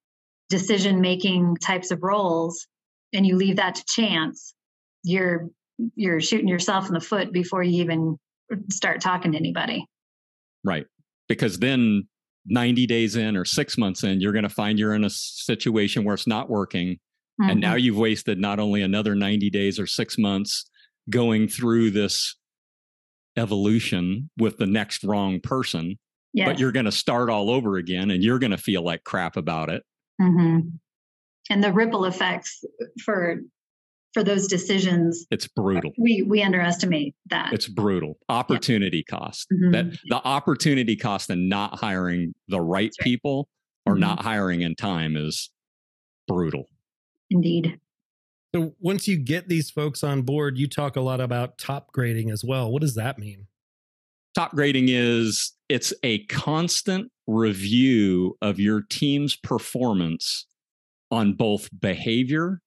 decision 0.48 1.00
making 1.00 1.56
types 1.56 1.90
of 1.90 2.02
roles, 2.02 2.66
and 3.12 3.26
you 3.26 3.36
leave 3.36 3.56
that 3.56 3.76
to 3.76 3.84
chance, 3.86 4.54
you're 5.02 5.48
you're 5.94 6.20
shooting 6.20 6.48
yourself 6.48 6.88
in 6.88 6.94
the 6.94 7.00
foot 7.00 7.32
before 7.32 7.62
you 7.62 7.80
even 7.80 8.18
start 8.68 9.00
talking 9.00 9.32
to 9.32 9.38
anybody. 9.38 9.86
Right. 10.64 10.86
Because 11.28 11.58
then 11.58 12.08
90 12.50 12.86
days 12.86 13.16
in 13.16 13.36
or 13.36 13.44
six 13.44 13.78
months 13.78 14.04
in, 14.04 14.20
you're 14.20 14.32
going 14.32 14.42
to 14.42 14.48
find 14.48 14.78
you're 14.78 14.94
in 14.94 15.04
a 15.04 15.10
situation 15.10 16.04
where 16.04 16.14
it's 16.14 16.26
not 16.26 16.50
working. 16.50 16.98
And 17.42 17.58
now 17.60 17.74
Mhm. 17.74 17.82
you've 17.82 17.96
wasted 17.96 18.38
not 18.38 18.58
only 18.60 18.82
another 18.82 19.14
90 19.14 19.48
days 19.48 19.78
or 19.80 19.86
six 19.86 20.18
months 20.18 20.68
going 21.08 21.48
through 21.48 21.90
this 21.90 22.36
evolution 23.36 24.28
with 24.36 24.58
the 24.58 24.66
next 24.66 25.04
wrong 25.04 25.40
person, 25.40 25.98
yes. 26.34 26.46
but 26.46 26.58
you're 26.58 26.72
going 26.72 26.84
to 26.84 26.92
start 26.92 27.30
all 27.30 27.48
over 27.48 27.76
again 27.76 28.10
and 28.10 28.22
you're 28.22 28.38
going 28.38 28.50
to 28.50 28.58
feel 28.58 28.82
like 28.82 29.04
crap 29.04 29.36
about 29.36 29.70
it. 29.70 29.82
hmm 30.20 30.58
And 31.48 31.64
the 31.64 31.72
ripple 31.72 32.04
effects 32.04 32.62
for 33.04 33.40
for 34.12 34.22
those 34.24 34.46
decisions, 34.46 35.26
It's 35.30 35.46
brutal. 35.46 35.92
we 35.98 36.22
we 36.22 36.42
underestimate 36.42 37.14
that. 37.26 37.52
It's 37.52 37.68
brutal. 37.68 38.18
Opportunity 38.28 39.02
cost. 39.02 39.46
Mhm. 39.52 39.72
That 39.72 39.98
the 40.08 40.22
opportunity 40.26 40.96
cost 40.96 41.30
in 41.30 41.48
not 41.48 41.78
hiring 41.78 42.34
the 42.48 42.60
right 42.60 42.92
right. 42.98 43.04
people 43.04 43.48
or 43.86 43.94
Mhm. 43.94 44.00
not 44.00 44.22
hiring 44.22 44.62
in 44.62 44.74
time 44.74 45.16
is 45.16 45.50
brutal. 46.26 46.66
Indeed. 47.30 47.78
So 48.54 48.74
once 48.80 49.06
you 49.06 49.16
get 49.16 49.48
these 49.48 49.70
folks 49.70 50.02
on 50.02 50.22
board, 50.22 50.58
you 50.58 50.66
talk 50.66 50.96
a 50.96 51.00
lot 51.00 51.20
about 51.20 51.56
top 51.58 51.92
grading 51.92 52.30
as 52.30 52.42
well. 52.44 52.70
What 52.72 52.82
does 52.82 52.94
that 52.96 53.18
mean? 53.18 53.46
top 54.32 54.52
grading 54.52 54.88
is 54.88 55.52
it's 55.68 55.92
a 56.04 56.24
constant 56.26 57.10
review 57.26 58.38
of 58.40 58.60
your 58.60 58.80
team's 58.80 59.34
performance 59.34 60.46
on 61.10 61.32
both 61.34 61.68
behavior. 61.80 62.62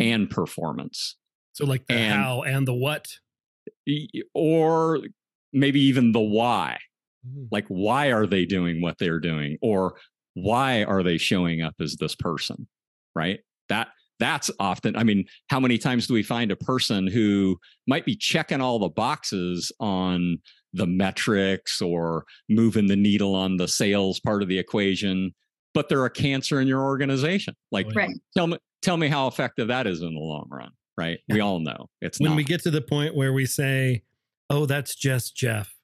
And 0.00 0.30
performance 0.30 1.16
So 1.54 1.66
like 1.66 1.86
the 1.86 1.94
And- 1.94 2.12
how 2.22 2.42
and 2.42 2.66
the 2.66 2.74
what. 2.74 3.06
or 4.34 5.00
maybe 5.52 5.80
even 5.80 6.12
the 6.12 6.20
why. 6.20 6.78
Mm-hmm. 7.26 7.44
Like, 7.50 7.66
why 7.68 8.10
are 8.10 8.26
they 8.26 8.44
doing 8.44 8.80
what 8.80 8.98
they're 8.98 9.20
doing? 9.20 9.58
Or 9.62 9.96
why 10.34 10.84
are 10.84 11.02
they 11.02 11.18
showing 11.18 11.62
up 11.62 11.74
as 11.80 11.96
this 11.96 12.14
person? 12.14 12.66
Right. 13.14 13.40
That 13.68 13.88
that's 14.18 14.50
often, 14.60 14.94
I 14.96 15.02
mean, 15.02 15.24
how 15.50 15.58
many 15.58 15.78
times 15.78 16.06
do 16.06 16.14
we 16.14 16.22
find 16.22 16.50
a 16.52 16.56
person 16.56 17.06
who 17.08 17.58
might 17.88 18.04
be 18.04 18.14
checking 18.16 18.60
all 18.60 18.78
the 18.78 18.88
boxes 18.88 19.72
on 19.80 20.38
the 20.72 20.86
metrics 20.86 21.82
or 21.82 22.24
moving 22.48 22.86
the 22.86 22.96
needle 22.96 23.34
on 23.34 23.56
the 23.56 23.66
sales 23.68 24.20
part 24.20 24.42
of 24.42 24.48
the 24.48 24.58
equation, 24.58 25.34
but 25.74 25.88
they're 25.88 26.04
a 26.04 26.10
cancer 26.10 26.60
in 26.60 26.68
your 26.68 26.82
organization? 26.82 27.54
Like, 27.72 27.92
Right. 27.94 28.14
tell 28.36 28.46
me, 28.46 28.58
tell 28.82 28.96
me 28.96 29.08
how 29.08 29.26
effective 29.28 29.68
that 29.68 29.86
is 29.86 30.02
in 30.02 30.14
the 30.14 30.20
long 30.20 30.48
run. 30.50 30.70
Right. 30.98 31.20
We 31.28 31.40
all 31.40 31.58
know 31.58 31.88
it's 32.00 32.20
when 32.20 32.32
not. 32.32 32.36
we 32.36 32.44
get 32.44 32.62
to 32.64 32.70
the 32.70 32.82
point 32.82 33.14
where 33.14 33.32
we 33.32 33.46
say, 33.46 34.02
"Oh, 34.50 34.66
that's 34.66 34.94
just 34.94 35.34
Jeff," 35.34 35.74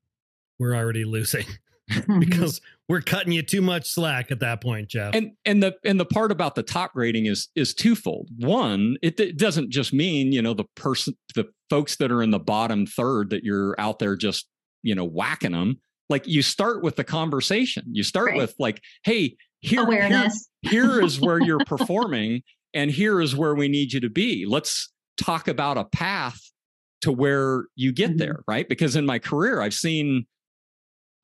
we're 0.59 0.75
already 0.77 1.05
losing 1.05 1.47
because 2.19 2.61
we're 2.89 3.01
cutting 3.01 3.33
you 3.33 3.43
too 3.43 3.63
much 3.63 3.89
slack 3.91 4.31
at 4.31 4.41
that 4.41 4.61
point, 4.61 4.89
Jeff. 4.89 5.15
and 5.15 5.33
and 5.47 5.63
the 5.63 5.75
and 5.85 5.99
the 5.99 6.05
part 6.05 6.31
about 6.31 6.55
the 6.55 6.63
top 6.63 6.93
grading 6.93 7.25
is 7.27 7.49
is 7.57 7.75
twofold 7.75 8.29
one 8.37 8.97
it, 9.03 9.19
it 9.19 9.39
doesn't 9.39 9.71
just 9.71 9.93
mean 9.95 10.31
you 10.33 10.43
know 10.43 10.53
the 10.55 10.65
person 10.77 11.17
the 11.35 11.47
folks 11.71 11.97
that 11.97 12.13
are 12.13 12.23
in 12.23 12.31
the 12.31 12.39
bottom 12.39 12.85
third 12.87 13.31
that 13.31 13.45
you're 13.45 13.75
out 13.81 13.99
there 13.99 14.15
just 14.17 14.47
you 14.83 14.95
know 14.95 15.05
whacking 15.05 15.53
them 15.53 15.81
like 16.11 16.27
you 16.27 16.43
start 16.43 16.83
with 16.83 16.97
the 16.97 17.05
conversation 17.05 17.85
you 17.93 18.03
start 18.03 18.29
Right. 18.29 18.37
with 18.39 18.55
like 18.59 18.83
hey 19.05 19.37
here, 19.61 19.91
here 19.91 20.29
here 20.63 21.01
is 21.03 21.21
where 21.21 21.41
you're 21.45 21.65
performing 21.65 22.43
and 22.75 22.91
here 22.91 23.21
is 23.21 23.35
where 23.35 23.55
we 23.55 23.69
need 23.69 23.93
you 23.93 24.01
to 24.01 24.11
be. 24.11 24.47
Let's 24.47 24.93
talk 25.17 25.49
about 25.49 25.79
a 25.79 25.85
path 25.85 26.41
to 27.01 27.13
where 27.13 27.67
you 27.77 27.93
get 27.93 28.13
Mhm. 28.13 28.19
there 28.19 28.43
right? 28.49 28.69
Because 28.69 28.97
in 28.97 29.07
my 29.07 29.19
career 29.19 29.61
i've 29.61 29.75
seen 29.75 30.27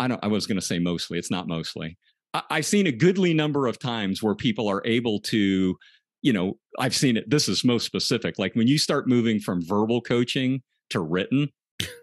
i 0.00 0.06
don't 0.08 0.22
i 0.24 0.26
was 0.26 0.46
going 0.46 0.58
to 0.58 0.64
say 0.64 0.78
mostly 0.78 1.18
it's 1.18 1.30
not 1.30 1.46
mostly. 1.48 1.96
I, 2.32 2.42
i've 2.50 2.66
seen 2.66 2.86
a 2.86 2.92
goodly 2.92 3.34
number 3.34 3.66
of 3.66 3.78
times 3.78 4.22
where 4.22 4.34
people 4.34 4.68
are 4.68 4.82
able 4.84 5.20
to 5.20 5.76
you 6.22 6.32
know 6.32 6.58
i've 6.78 6.94
seen 6.94 7.16
it 7.16 7.28
this 7.30 7.48
is 7.48 7.64
most 7.64 7.84
specific 7.86 8.38
like 8.38 8.54
when 8.54 8.66
you 8.66 8.78
start 8.78 9.08
moving 9.08 9.38
from 9.40 9.64
verbal 9.64 10.00
coaching 10.00 10.62
to 10.90 11.00
written 11.00 11.48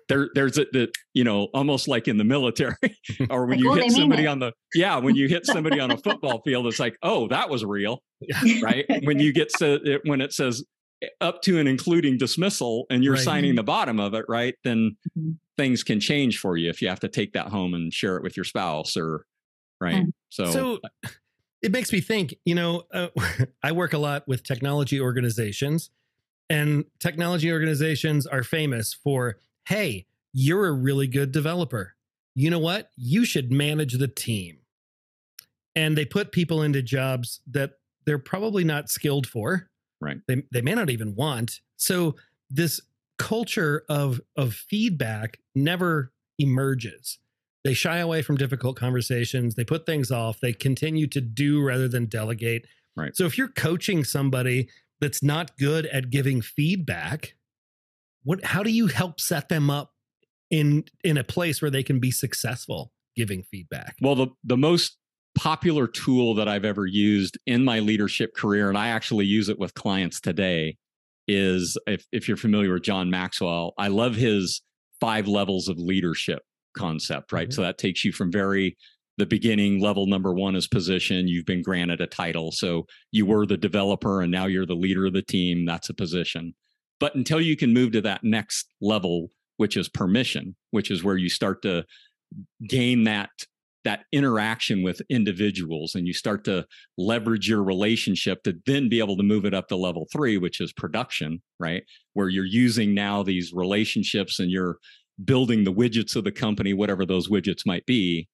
there 0.10 0.30
there's 0.36 0.58
a 0.58 0.66
the, 0.72 0.92
you 1.14 1.24
know 1.24 1.48
almost 1.54 1.88
like 1.88 2.08
in 2.08 2.18
the 2.18 2.24
military 2.24 2.76
or 3.30 3.46
when 3.46 3.58
Like, 3.58 3.64
you 3.66 3.72
oh, 3.72 3.76
hit 3.76 3.92
somebody 3.92 4.28
on 4.28 4.40
the 4.40 4.52
yeah 4.74 4.98
when 4.98 5.16
you 5.16 5.28
hit 5.28 5.46
somebody 5.46 5.80
on 5.80 5.92
a 5.92 5.98
football 6.04 6.42
field 6.44 6.68
it's 6.68 6.80
like 6.80 6.98
oh 7.04 7.28
that 7.30 7.50
was 7.50 7.64
real 7.64 8.00
Yeah. 8.20 8.42
right 8.62 8.86
when 9.04 9.20
you 9.20 9.32
get 9.34 9.50
to 9.60 9.80
it, 9.84 10.02
when 10.06 10.20
it 10.22 10.34
says 10.34 10.64
eh, 11.02 11.08
up 11.22 11.42
to 11.44 11.58
and 11.60 11.70
including 11.70 12.18
dismissal 12.18 12.86
and 12.90 13.04
you're 13.04 13.14
Right. 13.14 13.24
signing 13.24 13.56
the 13.56 13.64
bottom 13.64 14.00
of 14.00 14.14
it 14.14 14.26
right 14.28 14.56
then 14.64 14.98
Mhm. 15.18 15.38
things 15.58 15.84
can 15.84 16.00
change 16.00 16.38
for 16.40 16.58
you 16.58 16.70
if 16.70 16.82
you 16.82 16.90
have 16.90 17.00
to 17.02 17.08
take 17.08 17.34
that 17.34 17.48
home 17.48 17.74
and 17.74 17.94
share 17.94 18.18
it 18.18 18.24
with 18.24 18.36
your 18.36 18.44
spouse 18.44 18.98
or 18.98 19.26
right 19.80 20.06
Mm. 20.06 20.12
so, 20.30 20.46
So 20.46 20.80
it 21.62 21.72
makes 21.72 21.92
me 21.94 22.02
think, 22.02 22.34
you 22.44 22.56
know, 22.56 22.84
uh, 22.94 23.10
I 23.64 23.72
work 23.72 23.94
a 23.94 23.98
lot 24.00 24.28
with 24.28 24.44
technology 24.44 25.00
organizations, 25.00 25.92
and 26.50 26.86
technology 27.00 27.52
organizations 27.52 28.26
are 28.26 28.42
famous 28.44 28.94
for, 28.94 29.38
hey, 29.72 30.06
you're 30.34 30.68
a 30.68 30.74
really 30.74 31.08
good 31.08 31.32
developer. 31.32 31.96
You 32.36 32.50
know 32.50 32.60
what? 32.60 32.90
You 32.96 33.26
should 33.26 33.52
manage 33.52 33.94
the 33.94 34.08
team. 34.08 34.60
And 35.76 35.98
they 35.98 36.06
put 36.06 36.32
people 36.32 36.62
into 36.62 36.82
jobs 36.82 37.40
that 37.50 37.72
they're 38.06 38.20
probably 38.20 38.64
not 38.64 38.90
skilled 38.90 39.28
for. 39.28 39.70
Right. 40.02 40.18
They, 40.28 40.44
they 40.52 40.62
may 40.62 40.74
not 40.76 40.90
even 40.90 41.16
want. 41.16 41.60
So 41.78 42.16
this 42.50 42.82
culture 43.18 43.84
of 43.88 44.20
of 44.36 44.56
feedback 44.56 45.38
never 45.54 46.12
emerges 46.40 47.20
they 47.64 47.74
shy 47.76 47.98
away 48.00 48.24
from 48.24 48.36
difficult 48.36 48.76
conversations 48.76 49.54
they 49.54 49.64
put 49.64 49.86
things 49.86 50.10
off 50.12 50.40
they 50.40 50.52
continue 50.52 51.06
to 51.06 51.22
do 51.22 51.62
rather 51.64 51.88
than 51.88 52.08
delegate 52.08 52.66
Right. 52.98 53.16
so 53.16 53.26
if 53.26 53.38
you're 53.38 53.48
coaching 53.50 54.04
somebody 54.04 54.70
that's 55.00 55.22
not 55.22 55.56
good 55.60 55.86
at 55.86 56.10
giving 56.10 56.42
feedback 56.42 57.36
what 58.24 58.44
how 58.44 58.64
do 58.64 58.72
you 58.72 58.88
help 58.88 59.20
set 59.20 59.50
them 59.50 59.70
up 59.70 59.92
in 60.50 60.84
in 61.04 61.18
a 61.18 61.24
place 61.24 61.62
where 61.62 61.72
they 61.72 61.84
can 61.84 62.00
be 62.00 62.12
successful 62.12 62.92
giving 63.16 63.44
feedback? 63.44 63.96
Well 64.02 64.16
the 64.16 64.28
the 64.44 64.58
most 64.58 64.98
popular 65.34 65.88
tool 65.88 66.36
that 66.36 66.50
i've 66.50 66.66
ever 66.66 66.86
used 66.86 67.38
in 67.48 67.64
my 67.64 67.80
leadership 67.80 68.36
career 68.36 68.68
and 68.68 68.78
i 68.78 68.90
actually 68.90 69.26
use 69.26 69.48
it 69.48 69.58
with 69.58 69.74
clients 69.76 70.20
today 70.20 70.76
is 71.26 71.78
if, 71.88 72.06
if 72.12 72.28
you're 72.28 72.36
familiar 72.36 72.74
with 72.74 72.84
john 72.84 73.10
maxwell 73.10 73.74
i 73.78 73.88
love 73.88 74.14
his 74.14 74.62
five 75.00 75.30
levels 75.30 75.70
of 75.70 75.78
leadership 75.78 76.42
concept 76.78 77.32
right? 77.32 77.48
Mhm. 77.48 77.54
so 77.54 77.62
that 77.62 77.78
takes 77.78 78.04
you 78.04 78.12
from 78.12 78.30
very 78.30 78.76
the 79.18 79.26
beginning 79.26 79.80
level 79.80 80.08
number 80.08 80.34
one 80.34 80.56
is 80.56 80.68
position 80.68 81.28
you've 81.28 81.46
been 81.46 81.62
granted 81.62 82.02
a 82.02 82.08
title. 82.08 82.52
So 82.52 82.88
you 83.12 83.26
were 83.26 83.46
the 83.46 83.58
developer 83.58 84.22
and 84.22 84.32
now 84.32 84.46
you're 84.46 84.66
the 84.66 84.74
leader 84.74 85.06
of 85.06 85.14
the 85.14 85.22
team 85.22 85.66
that's 85.66 85.90
a 85.90 85.94
position 85.94 86.56
but 87.02 87.16
until 87.16 87.42
you 87.42 87.58
can 87.58 87.74
move 87.74 87.92
to 87.92 88.02
that 88.02 88.24
next 88.24 88.68
level 88.80 89.28
which 89.58 89.76
is 89.76 89.90
permission 89.90 90.56
which 90.70 90.90
is 90.90 91.04
where 91.04 91.18
you 91.18 91.28
start 91.30 91.62
to 91.62 91.84
gain 92.68 93.04
that 93.04 93.30
that 93.84 94.02
interaction 94.12 94.84
with 94.84 95.02
individuals 95.10 95.96
and 95.96 96.06
you 96.06 96.14
start 96.14 96.44
to 96.44 96.66
leverage 96.98 97.50
your 97.50 97.64
relationship 97.64 98.44
to 98.44 98.54
then 98.66 98.90
be 98.90 99.00
able 99.00 99.18
to 99.18 99.24
move 99.24 99.46
it 99.46 99.54
up 99.54 99.68
to 99.68 99.76
level 99.76 100.08
3 100.12 100.38
which 100.38 100.62
is 100.62 100.72
production 100.74 101.42
right? 101.60 101.84
Where 102.14 102.30
you're 102.30 102.46
using 102.46 102.94
now 102.94 103.24
these 103.24 103.54
relationships 103.54 104.40
and 104.40 104.50
you're 104.50 104.78
building 105.24 105.64
the 105.64 105.74
widgets 105.74 106.16
of 106.16 106.24
the 106.24 106.32
company 106.32 106.74
whatever 106.74 107.06
those 107.06 107.30
widgets 107.30 107.66
might 107.66 107.86
be. 107.86 108.28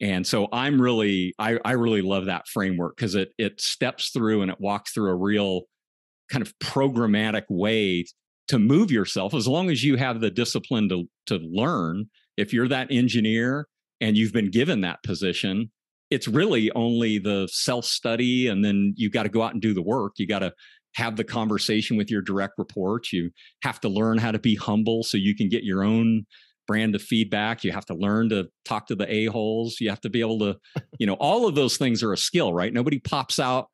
And 0.00 0.26
so 0.26 0.48
i'm 0.52 0.80
really 0.80 1.34
i, 1.38 1.58
I 1.64 1.72
really 1.72 2.02
love 2.02 2.26
that 2.26 2.48
framework 2.48 2.96
because 2.96 3.14
it 3.14 3.32
it 3.36 3.60
steps 3.60 4.10
through 4.10 4.42
and 4.42 4.50
it 4.50 4.60
walks 4.60 4.92
through 4.92 5.10
a 5.10 5.16
real 5.16 5.62
kind 6.30 6.42
of 6.42 6.56
programmatic 6.58 7.44
way 7.48 8.04
to 8.48 8.58
move 8.58 8.90
yourself 8.90 9.34
as 9.34 9.46
long 9.46 9.70
as 9.70 9.84
you 9.84 9.96
have 9.96 10.20
the 10.20 10.30
discipline 10.30 10.88
to 10.88 11.04
to 11.26 11.38
learn. 11.42 12.06
If 12.36 12.52
you're 12.52 12.68
that 12.68 12.88
engineer 12.90 13.66
and 14.00 14.16
you've 14.16 14.32
been 14.32 14.50
given 14.50 14.82
that 14.82 15.02
position 15.02 15.70
it's 16.10 16.28
really 16.28 16.70
only 16.72 17.18
the 17.18 17.48
self 17.50 17.84
study 17.84 18.48
and 18.48 18.64
then 18.64 18.94
you've 18.96 19.12
got 19.12 19.24
to 19.24 19.28
go 19.28 19.42
out 19.42 19.52
and 19.52 19.62
do 19.62 19.74
the 19.74 19.82
work. 19.82 20.14
You 20.16 20.26
got 20.26 20.40
to 20.40 20.52
have 20.94 21.16
the 21.16 21.24
conversation 21.24 21.96
with 21.96 22.10
your 22.10 22.22
direct 22.22 22.54
reports. 22.58 23.12
You 23.12 23.30
have 23.62 23.80
to 23.80 23.88
learn 23.88 24.18
how 24.18 24.32
to 24.32 24.38
be 24.38 24.54
humble 24.54 25.02
so 25.02 25.16
you 25.16 25.34
can 25.34 25.48
get 25.48 25.64
your 25.64 25.84
own 25.84 26.24
brand 26.66 26.94
of 26.94 27.02
feedback. 27.02 27.62
You 27.62 27.72
have 27.72 27.86
to 27.86 27.94
learn 27.94 28.30
to 28.30 28.48
talk 28.64 28.86
to 28.88 28.94
the 28.94 29.10
a-holes. 29.12 29.76
You 29.80 29.90
have 29.90 30.00
to 30.02 30.10
be 30.10 30.20
able 30.20 30.38
to 30.40 30.56
you 30.98 31.06
know 31.06 31.14
all 31.14 31.46
of 31.46 31.54
those 31.54 31.76
things 31.76 32.02
are 32.02 32.12
a 32.12 32.18
skill 32.18 32.54
right? 32.54 32.72
Nobody 32.72 32.98
pops 32.98 33.38
out 33.38 33.68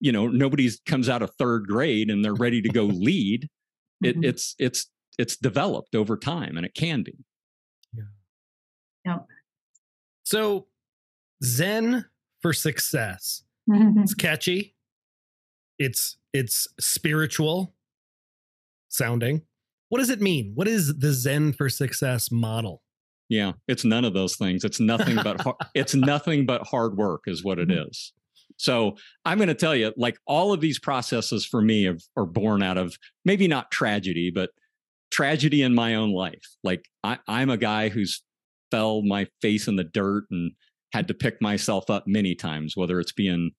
you 0.00 0.12
know 0.12 0.26
nobody 0.28 0.68
comes 0.86 1.08
out 1.08 1.22
of 1.22 1.30
third 1.38 1.66
grade 1.66 2.10
and 2.10 2.24
they're 2.24 2.34
ready 2.34 2.60
to 2.62 2.68
go 2.68 2.84
lead 2.86 3.48
it, 4.02 4.16
Mhm. 4.16 4.24
it's 4.24 4.54
it's 4.58 4.86
it's 5.18 5.36
developed 5.36 5.94
over 5.94 6.16
time 6.16 6.56
and 6.56 6.64
it 6.64 6.74
can 6.74 7.02
be 7.02 7.14
yeah 7.94 8.04
Yep. 9.06 9.26
so 10.24 10.66
zen 11.44 12.04
for 12.40 12.52
success 12.52 13.42
Mm-hmm. 13.70 14.00
it's 14.02 14.14
catchy 14.26 14.74
it's 15.78 16.16
it's 16.32 16.66
spiritual 16.80 17.74
sounding 18.88 19.42
what 19.90 19.98
does 19.98 20.10
it 20.10 20.20
mean 20.20 20.52
what 20.54 20.66
is 20.68 20.96
the 20.98 21.12
zen 21.12 21.52
for 21.52 21.68
success 21.68 22.30
model 22.30 22.82
yeah 23.28 23.52
it's 23.66 23.84
none 23.84 24.04
of 24.04 24.14
those 24.14 24.36
things 24.36 24.64
it's 24.64 24.80
nothing 24.80 25.16
but 25.22 25.40
har- 25.42 25.56
it's 25.74 25.94
nothing 25.94 26.46
but 26.46 26.62
hard 26.66 26.96
work 26.96 27.22
is 27.26 27.44
what 27.44 27.58
it 27.58 27.68
Mhm. 27.68 27.88
is 27.90 28.12
so 28.56 28.96
i'm 29.24 29.38
going 29.38 29.48
to 29.48 29.54
tell 29.54 29.74
you 29.76 29.92
like 29.96 30.18
all 30.26 30.52
of 30.52 30.60
these 30.60 30.78
processes 30.78 31.44
for 31.44 31.60
me 31.62 31.84
have, 31.84 32.00
are 32.16 32.26
born 32.26 32.62
out 32.62 32.78
of 32.78 32.96
maybe 33.24 33.46
not 33.46 33.70
tragedy 33.70 34.30
but 34.30 34.50
tragedy 35.10 35.62
in 35.62 35.74
my 35.74 35.94
own 35.94 36.12
life 36.12 36.56
like 36.64 36.84
I, 37.04 37.18
i'm 37.28 37.50
a 37.50 37.56
guy 37.56 37.88
who's 37.88 38.22
fell 38.70 39.02
my 39.02 39.26
face 39.40 39.68
in 39.68 39.76
the 39.76 39.84
dirt 39.84 40.24
and 40.30 40.52
had 40.92 41.08
to 41.08 41.14
pick 41.14 41.40
myself 41.40 41.88
up 41.90 42.06
many 42.06 42.34
times 42.34 42.76
whether 42.76 42.98
it's 43.00 43.12
being 43.12 43.50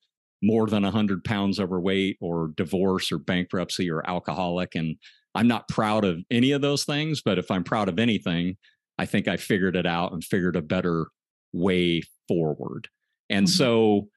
more 0.42 0.68
than 0.68 0.84
100 0.84 1.24
pounds 1.24 1.60
overweight 1.60 2.18
or 2.22 2.52
divorce 2.56 3.12
or 3.12 3.18
bankruptcy 3.18 3.90
or 3.90 4.08
alcoholic 4.10 4.76
and 4.76 4.96
i'm 5.36 5.48
not 5.48 5.68
proud 5.68 6.06
of 6.06 6.20
any 6.32 6.52
of 6.52 6.62
those 6.62 6.84
things 6.86 7.22
but 7.24 7.38
if 7.38 7.50
i'm 7.52 7.64
proud 7.64 7.90
of 7.90 8.00
anything 8.00 8.56
i 8.98 9.06
think 9.06 9.28
i 9.28 9.36
figured 9.38 9.76
it 9.76 9.86
out 9.86 10.12
and 10.14 10.24
figured 10.24 10.56
a 10.56 10.62
better 10.62 11.08
way 11.54 12.02
forward 12.28 12.88
and 13.30 13.48
Mhm. 13.48 13.50
so 13.52 14.08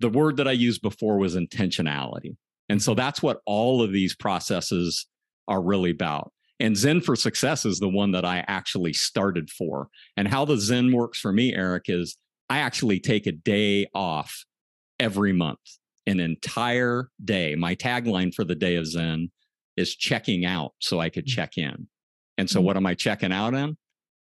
the 0.00 0.08
word 0.08 0.36
that 0.36 0.48
i 0.48 0.52
used 0.52 0.82
before 0.82 1.18
was 1.18 1.36
intentionality 1.36 2.36
and 2.68 2.82
so 2.82 2.94
that's 2.94 3.22
what 3.22 3.40
all 3.46 3.82
of 3.82 3.92
these 3.92 4.14
processes 4.14 5.06
are 5.48 5.62
really 5.62 5.90
about 5.90 6.32
and 6.58 6.76
zen 6.76 7.00
for 7.00 7.16
success 7.16 7.64
is 7.64 7.78
the 7.78 7.88
one 7.88 8.12
that 8.12 8.24
i 8.24 8.44
actually 8.48 8.92
started 8.92 9.48
for 9.50 9.88
and 10.16 10.28
how 10.28 10.44
the 10.44 10.56
zen 10.56 10.92
works 10.92 11.18
for 11.20 11.32
me 11.32 11.54
eric 11.54 11.84
is 11.88 12.16
i 12.48 12.58
actually 12.58 12.98
take 13.00 13.26
a 13.26 13.32
day 13.32 13.86
off 13.94 14.44
every 14.98 15.32
month 15.32 15.58
an 16.06 16.20
entire 16.20 17.08
day 17.24 17.54
my 17.54 17.74
tagline 17.74 18.34
for 18.34 18.44
the 18.44 18.54
day 18.54 18.76
of 18.76 18.86
zen 18.86 19.30
is 19.76 19.94
checking 19.94 20.44
out 20.44 20.72
so 20.80 20.98
i 21.00 21.08
could 21.08 21.26
check 21.26 21.56
in 21.58 21.86
And 22.38 22.48
so, 22.48 22.60
Mhm. 22.60 22.64
what 22.64 22.76
am 22.78 22.86
I 22.86 22.94
checking 22.94 23.32
out 23.32 23.52
on? 23.54 23.76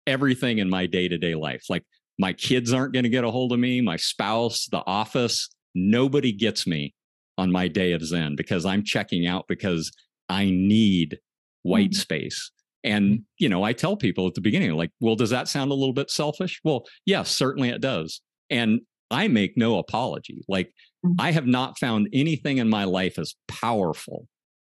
Everything 0.05 0.59
in 0.59 0.69
my 0.69 0.85
day 0.85 1.07
to 1.07 1.17
day 1.17 1.33
life. 1.33 1.63
Like, 1.67 1.83
my 2.19 2.31
kids 2.31 2.71
aren't 2.71 2.93
going 2.93 3.03
to 3.03 3.09
get 3.09 3.23
a 3.23 3.31
hold 3.31 3.51
of 3.53 3.59
me, 3.59 3.81
my 3.81 3.95
spouse, 3.95 4.67
the 4.67 4.83
office, 4.85 5.49
nobody 5.75 6.31
gets 6.31 6.65
me 6.67 6.93
on 7.37 7.51
my 7.51 7.67
day 7.67 7.93
of 7.93 8.03
Zen 8.05 8.35
because 8.35 8.65
I'm 8.65 8.83
checking 8.83 9.25
out 9.25 9.45
because 9.47 9.91
I 10.29 10.45
need 10.45 11.19
white 11.63 11.91
Mhm. 11.91 11.95
space. 11.95 12.51
And, 12.83 13.23
you 13.37 13.47
know, 13.47 13.63
I 13.63 13.73
tell 13.73 13.95
people 13.95 14.27
at 14.27 14.33
the 14.33 14.41
beginning, 14.41 14.71
like, 14.73 14.91
well, 14.99 15.15
does 15.15 15.29
that 15.29 15.47
sound 15.47 15.71
a 15.71 15.73
little 15.73 15.93
bit 15.93 16.09
selfish? 16.11 16.59
Well, 16.63 16.85
yes, 17.05 17.31
certainly 17.35 17.69
it 17.69 17.81
does. 17.81 18.21
And 18.49 18.81
I 19.09 19.27
make 19.29 19.55
no 19.57 19.77
apology. 19.77 20.43
Like, 20.49 20.73
Mhm. 21.05 21.15
I 21.19 21.31
have 21.31 21.47
not 21.47 21.79
found 21.79 22.09
anything 22.13 22.57
in 22.57 22.69
my 22.69 22.83
life 22.83 23.17
as 23.17 23.35
powerful 23.47 24.27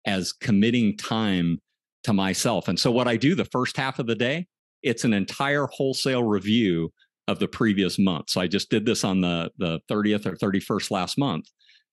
as 0.06 0.32
committing 0.32 0.96
time 0.96 1.60
to 2.04 2.12
myself. 2.12 2.68
And 2.68 2.78
so, 2.78 2.90
what 2.90 3.08
I 3.08 3.16
do 3.16 3.34
the 3.34 3.44
first 3.46 3.76
half 3.76 3.98
of 3.98 4.06
the 4.06 4.14
day, 4.16 4.46
it's 4.82 5.04
an 5.04 5.14
entire 5.14 5.66
wholesale 5.66 6.24
review 6.24 6.92
of 7.32 7.38
the 7.40 7.48
previous 7.48 7.98
month. 7.98 8.30
So, 8.30 8.40
I 8.40 8.46
just 8.46 8.70
did 8.70 8.86
this 8.86 9.02
on 9.04 9.20
the, 9.20 9.50
the 9.58 9.80
30th 9.90 10.26
or 10.26 10.36
31st 10.36 10.90
last 10.90 11.18
month. 11.18 11.46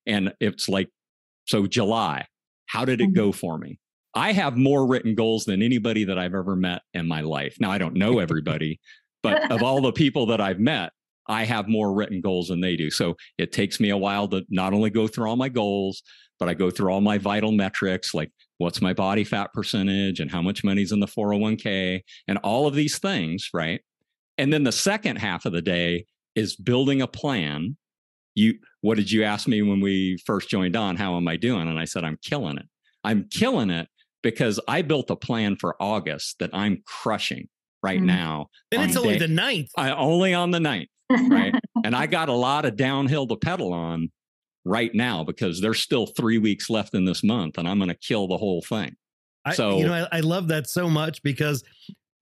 And 0.06 0.34
it's 0.39 0.69
like, 0.69 0.89
so 1.45 1.65
July, 1.67 2.25
how 2.67 2.86
did 2.86 3.02
it 3.02 3.10
Mhm. 3.10 3.15
go 3.15 3.32
for 3.32 3.58
me? 3.58 3.80
I 4.15 4.32
have 4.34 4.58
more 4.58 4.88
written 4.88 5.15
goals 5.15 5.45
than 5.45 5.62
anybody 5.62 6.04
that 6.04 6.17
I've 6.19 6.34
ever 6.36 6.56
met 6.56 6.82
in 6.93 7.08
my 7.08 7.21
life. 7.21 7.58
Now, 7.60 7.71
I 7.71 7.78
don't 7.78 7.95
know 7.95 8.19
everybody, 8.28 8.80
but 9.23 9.52
of 9.52 9.63
all 9.63 9.82
the 9.82 9.91
people 9.91 10.25
that 10.28 10.41
I've 10.41 10.60
met, 10.60 10.91
I 11.28 11.43
have 11.45 11.67
more 11.67 11.93
written 11.93 12.21
goals 12.21 12.47
than 12.47 12.60
they 12.62 12.75
do. 12.75 12.89
So 12.89 13.15
it 13.38 13.52
takes 13.52 13.80
me 13.80 13.89
a 13.89 13.97
while 13.97 14.28
to 14.30 14.43
not 14.49 14.73
only 14.73 14.89
go 14.89 15.08
through 15.08 15.30
all 15.30 15.36
my 15.36 15.49
goals, 15.49 16.02
but 16.39 16.49
I 16.49 16.54
go 16.56 16.71
through 16.71 16.91
all 16.91 17.02
my 17.02 17.17
vital 17.19 17.52
metrics 17.52 18.13
like 18.13 18.32
what's 18.58 18.82
my 18.82 18.93
body 18.93 19.23
fat 19.23 19.54
percentage 19.54 20.19
and 20.19 20.32
how 20.32 20.41
much 20.41 20.63
money's 20.63 20.91
in 20.91 20.99
the 21.02 21.08
401k 21.08 22.02
and 22.28 22.38
all 22.39 22.65
of 22.65 22.73
these 22.75 22.97
things, 22.97 23.49
right? 23.54 23.82
And 24.39 24.52
then 24.54 24.63
the 24.63 24.71
second 24.71 25.17
half 25.17 25.45
of 25.45 25.52
the 25.52 25.62
day 25.62 26.06
is 26.34 26.56
building 26.56 27.02
a 27.02 27.08
plan. 27.08 27.75
You 28.36 28.56
what 28.82 28.95
did 28.95 29.12
you 29.12 29.23
ask 29.23 29.47
me 29.47 29.62
when 29.62 29.82
we 29.82 30.17
first 30.25 30.49
joined 30.49 30.75
on? 30.78 30.95
How 30.95 31.17
am 31.17 31.28
I 31.28 31.36
doing? 31.36 31.67
And 31.67 31.78
I 31.78 31.84
said, 31.86 32.04
I'm 32.06 32.17
killing 32.23 32.58
it. 32.58 32.65
I'm 33.04 33.28
killing 33.30 33.69
it 33.69 33.89
because 34.23 34.60
I 34.67 34.82
built 34.82 35.10
a 35.10 35.15
plan 35.17 35.58
for 35.58 35.75
August 35.82 36.39
that 36.39 36.49
I'm 36.54 36.82
crushing 36.86 37.49
right 37.84 37.99
Mhm. 38.02 38.06
now. 38.06 38.47
And 38.71 38.82
on 38.82 38.88
it's 38.88 38.97
only 38.97 39.13
day- 39.13 39.19
the 39.19 39.28
ninth. 39.28 39.69
I 39.78 39.91
only 39.91 40.34
on 40.34 40.52
the 40.52 40.60
ninth, 40.62 40.89
right? 41.10 41.54
and 41.84 41.93
I 41.95 42.08
got 42.08 42.30
a 42.30 42.34
lot 42.34 42.63
of 42.65 42.78
downhill 42.78 43.28
to 43.28 43.36
pedal 43.36 43.73
on 43.73 44.10
right 44.65 44.93
now 44.93 45.23
because 45.25 45.60
there's 45.62 45.80
still 45.82 46.06
three 46.06 46.38
weeks 46.38 46.69
left 46.69 46.93
in 46.93 47.04
this 47.06 47.23
month, 47.23 47.58
and 47.58 47.67
I'm 47.67 47.78
going 47.78 47.89
to 47.89 47.95
kill 47.97 48.28
the 48.28 48.38
whole 48.38 48.62
thing. 48.62 48.95
I, 49.43 49.54
So- 49.56 49.78
you 49.80 49.86
know, 49.88 49.93
I, 50.12 50.17
I 50.17 50.19
love 50.21 50.47
that 50.49 50.69
so 50.69 50.89
much 50.89 51.21
because 51.23 51.63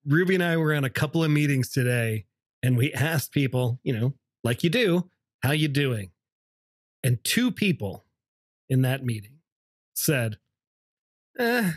Ruby 0.08 0.34
and 0.34 0.42
I 0.42 0.56
were 0.56 0.74
on 0.74 0.84
a 0.84 0.90
couple 0.90 1.22
of 1.22 1.30
meetings 1.30 1.68
today, 1.70 2.24
and 2.62 2.76
we 2.76 2.92
asked 2.92 3.32
people, 3.32 3.78
you 3.82 3.92
know, 3.98 4.14
like 4.42 4.64
you 4.64 4.70
do, 4.70 5.10
how 5.42 5.52
you 5.52 5.68
doing? 5.68 6.10
And 7.04 7.22
two 7.22 7.50
people 7.52 8.04
in 8.68 8.82
that 8.82 9.04
meeting 9.04 9.38
said, 9.94 10.38
eh. 11.38 11.72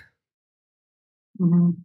Mhm. 1.39 1.77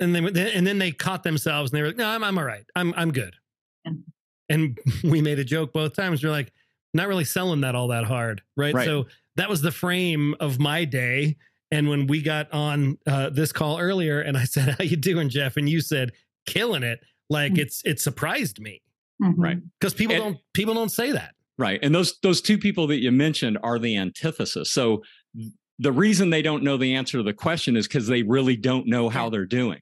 and 0.00 0.14
then 0.14 0.36
and 0.36 0.66
then 0.66 0.78
they 0.78 0.90
caught 0.92 1.22
themselves 1.22 1.70
and 1.70 1.78
they 1.78 1.82
were 1.82 1.88
like, 1.88 1.96
no, 1.96 2.06
I'm 2.08 2.24
I'm 2.24 2.38
all 2.38 2.44
right. 2.44 2.64
I'm 2.74 2.92
I'm 2.96 3.12
good. 3.12 3.36
Yeah. 3.84 3.92
And 4.48 4.78
we 5.04 5.20
made 5.22 5.38
a 5.38 5.44
joke 5.44 5.72
both 5.72 5.94
times. 5.94 6.22
We're 6.22 6.30
like, 6.30 6.52
not 6.94 7.08
really 7.08 7.24
selling 7.24 7.60
that 7.62 7.74
all 7.74 7.88
that 7.88 8.04
hard, 8.04 8.42
right? 8.56 8.74
Right. 8.74 8.84
So 8.84 9.06
that 9.36 9.48
was 9.48 9.62
the 9.62 9.72
frame 9.72 10.34
of 10.40 10.58
my 10.58 10.84
day. 10.84 11.36
And 11.72 11.88
when 11.88 12.06
we 12.06 12.22
got 12.22 12.52
on 12.52 12.98
uh, 13.06 13.30
this 13.30 13.50
call 13.50 13.80
earlier, 13.80 14.20
and 14.20 14.36
I 14.36 14.44
said, 14.54 14.76
"How 14.78 14.84
you 14.84 14.96
doing, 14.96 15.28
Jeff?" 15.28 15.56
and 15.56 15.68
you 15.68 15.80
said, 15.80 16.12
"Killing 16.46 16.84
it," 16.84 17.00
like 17.30 17.54
Mm. 17.54 17.58
it's 17.58 17.82
it 17.84 17.98
surprised 17.98 18.60
me 18.60 18.82
Mhm. 19.20 19.34
Right. 19.36 19.58
because 19.80 19.94
people 19.94 20.14
And- 20.14 20.22
don't 20.24 20.38
people 20.52 20.74
don't 20.74 20.92
say 20.92 21.10
that. 21.12 21.34
Right. 21.58 21.80
And 21.82 21.94
those 21.94 22.18
those 22.22 22.40
two 22.40 22.58
people 22.58 22.86
that 22.88 23.00
you 23.00 23.10
mentioned 23.10 23.58
are 23.62 23.78
the 23.78 23.96
antithesis. 23.96 24.70
So 24.70 25.02
the 25.78 25.92
reason 25.92 26.30
they 26.30 26.42
don't 26.42 26.62
know 26.62 26.76
the 26.76 26.94
answer 26.94 27.18
to 27.18 27.22
the 27.24 27.32
question 27.32 27.76
is 27.76 27.88
because 27.88 28.06
they 28.06 28.22
really 28.22 28.56
don't 28.56 28.86
know 28.86 29.08
how 29.08 29.30
they're 29.30 29.46
doing. 29.46 29.80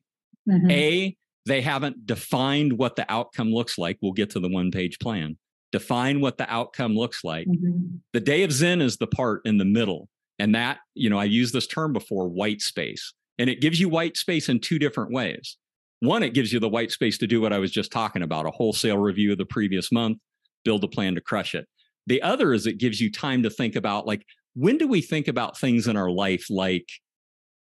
Mhm. 0.48 0.70
A, 0.70 1.16
they 1.46 1.61
haven't 1.61 2.07
defined 2.07 2.74
what 2.74 2.96
the 2.96 3.11
outcome 3.12 3.53
looks 3.53 3.76
like. 3.79 3.98
We'll 4.00 4.12
get 4.12 4.31
to 4.31 4.40
the 4.40 4.48
one 4.48 4.70
page 4.70 4.98
plan. 5.00 5.37
Define 5.72 6.20
what 6.20 6.38
the 6.38 6.50
outcome 6.53 6.94
looks 6.96 7.22
like. 7.24 7.46
Mhm. 7.48 8.00
The 8.12 8.20
day 8.20 8.42
of 8.44 8.53
Zen 8.53 8.81
is 8.81 8.96
the 8.98 9.07
part 9.07 9.42
in 9.44 9.59
the 9.59 9.64
middle. 9.64 10.09
And 10.40 10.55
that, 10.55 10.79
you 10.94 11.11
know, 11.11 11.18
I 11.18 11.24
used 11.24 11.55
this 11.55 11.66
term 11.66 11.92
before 11.92 12.29
white 12.29 12.62
space. 12.62 13.12
And 13.38 13.48
it 13.48 13.61
gives 13.61 13.81
you 13.81 13.88
white 13.88 14.16
space 14.16 14.48
in 14.48 14.61
two 14.61 14.79
different 14.79 15.12
ways. 15.12 15.57
One, 16.00 16.22
it 16.22 16.35
gives 16.35 16.53
you 16.53 16.61
the 16.61 16.68
white 16.68 16.90
space 16.90 17.18
to 17.18 17.26
do 17.26 17.40
what 17.40 17.53
I 17.53 17.59
was 17.59 17.70
just 17.70 17.92
talking 17.92 18.22
about 18.22 18.46
a 18.46 18.50
wholesale 18.50 18.98
review 18.98 19.33
of 19.33 19.38
the 19.38 19.46
previous 19.46 19.92
month, 19.92 20.18
build 20.64 20.83
a 20.85 20.88
plan 20.88 21.14
to 21.14 21.20
crush 21.20 21.55
it. 21.55 21.66
The 22.07 22.22
other 22.22 22.53
is 22.53 22.66
it 22.66 22.79
gives 22.79 23.00
you 23.00 23.11
time 23.11 23.42
to 23.42 23.50
think 23.50 23.76
about 23.76 24.07
like, 24.07 24.24
when 24.55 24.79
do 24.79 24.88
we 24.88 25.00
think 25.00 25.29
about 25.29 25.59
things 25.59 25.87
in 25.87 25.96
our 25.96 26.11
life 26.11 26.46
like 26.50 26.88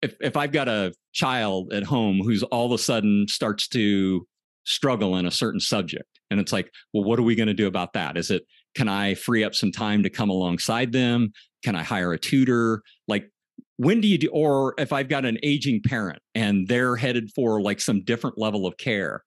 if, 0.05 0.17
if 0.21 0.37
I've 0.37 0.53
got 0.53 0.69
a 0.69 0.93
child 1.13 1.73
at 1.73 1.83
home 1.83 2.21
who's 2.23 2.43
all 2.43 2.67
of 2.67 2.73
a 2.73 2.79
sudden 2.79 3.27
starts 3.27 3.69
to 3.69 4.27
struggle 4.65 5.17
in 5.17 5.25
a 5.25 5.31
certain 5.31 5.61
subject, 5.61 6.09
and 6.31 6.39
it's 6.41 6.53
like, 6.53 6.71
well, 6.93 7.05
what 7.05 7.19
are 7.19 7.23
we 7.23 7.35
going 7.35 7.49
to 7.49 7.55
do 7.55 7.67
about 7.67 7.95
that? 7.95 8.19
Is 8.19 8.31
it, 8.31 8.45
can 8.75 8.89
I 8.89 9.15
free 9.15 9.45
up 9.45 9.55
some 9.55 9.73
time 9.73 10.03
to 10.03 10.11
come 10.11 10.29
alongside 10.29 10.93
them? 10.93 11.33
Can 11.65 11.75
I 11.75 11.83
hire 11.83 12.13
a 12.13 12.19
tutor? 12.19 12.83
Like, 13.09 13.31
when 13.77 14.01
do 14.01 14.07
you 14.07 14.19
do, 14.19 14.29
or 14.29 14.75
if 14.79 14.93
I've 14.93 15.09
got 15.09 15.25
an 15.25 15.39
aging 15.43 15.83
parent 15.83 16.21
and 16.35 16.69
they're 16.69 16.95
headed 16.95 17.31
for 17.35 17.61
like 17.61 17.81
some 17.81 18.05
different 18.05 18.39
level 18.39 18.67
of 18.67 18.77
care, 18.77 19.25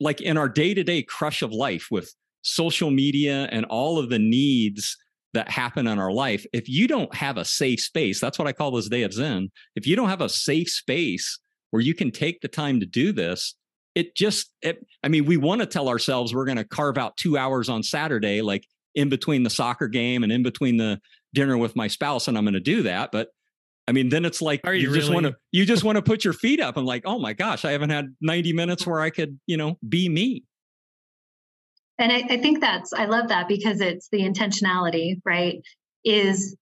like 0.00 0.20
in 0.20 0.38
our 0.38 0.48
day 0.48 0.72
to 0.72 0.82
day 0.82 1.02
crush 1.02 1.42
of 1.42 1.52
life 1.52 1.88
with 1.90 2.14
social 2.42 2.90
media 2.90 3.48
and 3.50 3.66
all 3.66 3.98
of 3.98 4.08
the 4.08 4.18
needs 4.18 4.96
that 5.34 5.50
happen 5.50 5.86
in 5.86 5.98
our 5.98 6.12
life, 6.12 6.46
if 6.52 6.68
you 6.68 6.86
don't 6.86 7.14
have 7.14 7.36
a 7.36 7.44
safe 7.44 7.80
space, 7.80 8.20
that's 8.20 8.38
what 8.38 8.48
I 8.48 8.52
call 8.52 8.70
this 8.70 8.88
day 8.88 9.02
of 9.02 9.12
Zen. 9.12 9.50
If 9.74 9.86
you 9.86 9.96
don't 9.96 10.08
have 10.08 10.20
a 10.20 10.28
safe 10.28 10.70
space 10.70 11.38
where 11.70 11.82
you 11.82 11.94
can 11.94 12.12
take 12.12 12.40
the 12.40 12.48
time 12.48 12.80
to 12.80 12.86
do 12.86 13.12
this, 13.12 13.54
it 13.94 14.16
just, 14.16 14.52
it, 14.62 14.86
I 15.02 15.08
mean, 15.08 15.24
we 15.24 15.36
want 15.36 15.60
to 15.60 15.66
tell 15.66 15.88
ourselves 15.88 16.34
we're 16.34 16.44
going 16.44 16.56
to 16.56 16.64
carve 16.64 16.98
out 16.98 17.16
two 17.16 17.36
hours 17.36 17.68
on 17.68 17.82
Saturday, 17.82 18.42
like 18.42 18.64
in 18.94 19.08
between 19.08 19.42
the 19.42 19.50
soccer 19.50 19.88
game 19.88 20.22
and 20.22 20.32
in 20.32 20.42
between 20.42 20.76
the 20.76 21.00
dinner 21.34 21.58
with 21.58 21.76
my 21.76 21.88
spouse, 21.88 22.28
and 22.28 22.38
I'm 22.38 22.44
going 22.44 22.54
to 22.54 22.60
do 22.60 22.84
that. 22.84 23.12
But 23.12 23.28
I 23.86 23.92
mean, 23.92 24.08
then 24.08 24.24
it's 24.24 24.40
like 24.40 24.62
Are 24.64 24.74
you 24.74 24.92
just 24.94 25.12
want 25.12 25.26
to 25.26 25.36
you 25.52 25.66
just 25.66 25.84
want 25.84 25.96
to 25.96 26.02
put 26.10 26.24
your 26.24 26.32
feet 26.32 26.60
up 26.60 26.76
and 26.76 26.86
like, 26.86 27.02
oh 27.04 27.18
my 27.18 27.34
gosh, 27.34 27.64
I 27.64 27.72
haven't 27.72 27.90
had 27.90 28.14
90 28.20 28.52
minutes 28.54 28.86
where 28.86 29.00
I 29.00 29.10
could, 29.10 29.38
you 29.46 29.56
know, 29.56 29.78
be 29.86 30.08
me. 30.08 30.44
And 31.98 32.10
I, 32.10 32.24
I 32.28 32.36
think 32.38 32.60
that's, 32.60 32.92
I 32.92 33.04
love 33.04 33.28
that 33.28 33.46
because 33.46 33.80
it's 33.80 34.08
the 34.10 34.18
intentionality, 34.18 35.20
right? 35.24 35.60
Is 36.04 36.56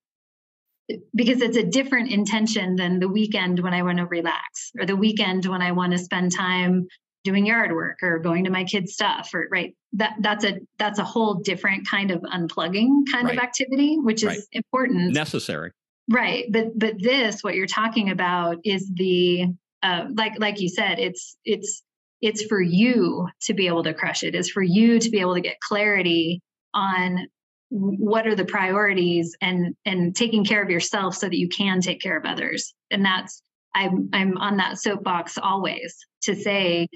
because 1.15 1.41
it's 1.41 1.57
a 1.57 1.63
different 1.63 2.11
intention 2.11 2.75
than 2.75 2.99
the 2.99 3.07
weekend 3.07 3.59
when 3.59 3.73
I 3.73 3.81
want 3.83 3.97
to 3.97 4.05
relax 4.05 4.71
or 4.77 4.85
the 4.85 4.95
weekend 4.95 5.45
when 5.45 5.61
I 5.61 5.71
want 5.71 5.93
to 5.93 5.97
spend 5.97 6.35
time 6.35 6.87
doing 7.23 7.45
yard 7.45 7.71
work 7.71 7.99
or 8.01 8.19
going 8.19 8.43
to 8.43 8.49
my 8.49 8.63
kids' 8.63 8.93
stuff 8.93 9.31
or 9.33 9.47
right. 9.51 9.75
That 9.93 10.15
that's 10.19 10.43
a 10.43 10.59
that's 10.79 10.99
a 10.99 11.03
whole 11.03 11.35
different 11.35 11.87
kind 11.87 12.11
of 12.11 12.21
unplugging 12.21 13.03
kind 13.11 13.29
of 13.29 13.37
activity, 13.37 13.97
which 13.97 14.23
is 14.23 14.27
Right. 14.27 14.39
important. 14.51 15.13
Necessary. 15.13 15.71
Right, 16.09 16.45
but 16.51 16.77
but 16.77 16.95
this 17.01 17.43
what 17.43 17.55
you're 17.55 17.67
talking 17.67 18.09
about 18.09 18.57
is 18.63 18.91
the 18.93 19.45
uh, 19.83 20.05
like 20.15 20.33
like 20.39 20.59
you 20.59 20.67
said, 20.69 20.99
it's 20.99 21.37
it's 21.45 21.83
it's 22.21 22.43
for 22.45 22.61
you 22.61 23.27
to 23.43 23.53
be 23.53 23.67
able 23.67 23.83
to 23.83 23.93
crush 23.93 24.23
it. 24.23 24.33
It's 24.35 24.49
for 24.49 24.63
you 24.63 24.99
to 24.99 25.09
be 25.09 25.19
able 25.19 25.35
to 25.35 25.41
get 25.41 25.59
clarity 25.59 26.41
on 26.73 27.27
what 27.69 28.27
are 28.27 28.35
the 28.35 28.45
priorities 28.45 29.35
and 29.41 29.75
and 29.85 30.15
taking 30.15 30.43
care 30.43 30.61
of 30.61 30.69
yourself 30.69 31.15
so 31.15 31.27
that 31.27 31.37
you 31.37 31.47
can 31.49 31.81
take 31.81 32.01
care 32.01 32.17
of 32.17 32.25
others. 32.25 32.73
And 32.91 33.05
that's 33.05 33.41
I'm 33.75 34.09
I'm 34.13 34.37
on 34.37 34.57
that 34.57 34.79
soapbox 34.79 35.37
always 35.37 35.95
to 36.23 36.35
say 36.35 36.87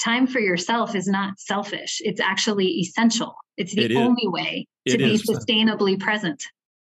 time 0.00 0.26
for 0.26 0.40
yourself 0.40 0.94
is 0.94 1.06
not 1.06 1.38
selfish. 1.38 1.98
It's 2.00 2.20
actually 2.20 2.66
essential. 2.80 3.34
It's 3.56 3.74
the 3.74 3.84
It 3.84 3.96
only 3.96 4.26
way 4.28 4.66
to 4.88 4.94
It 4.94 4.98
be 4.98 5.14
is. 5.14 5.22
sustainably 5.28 5.98
present. 5.98 6.42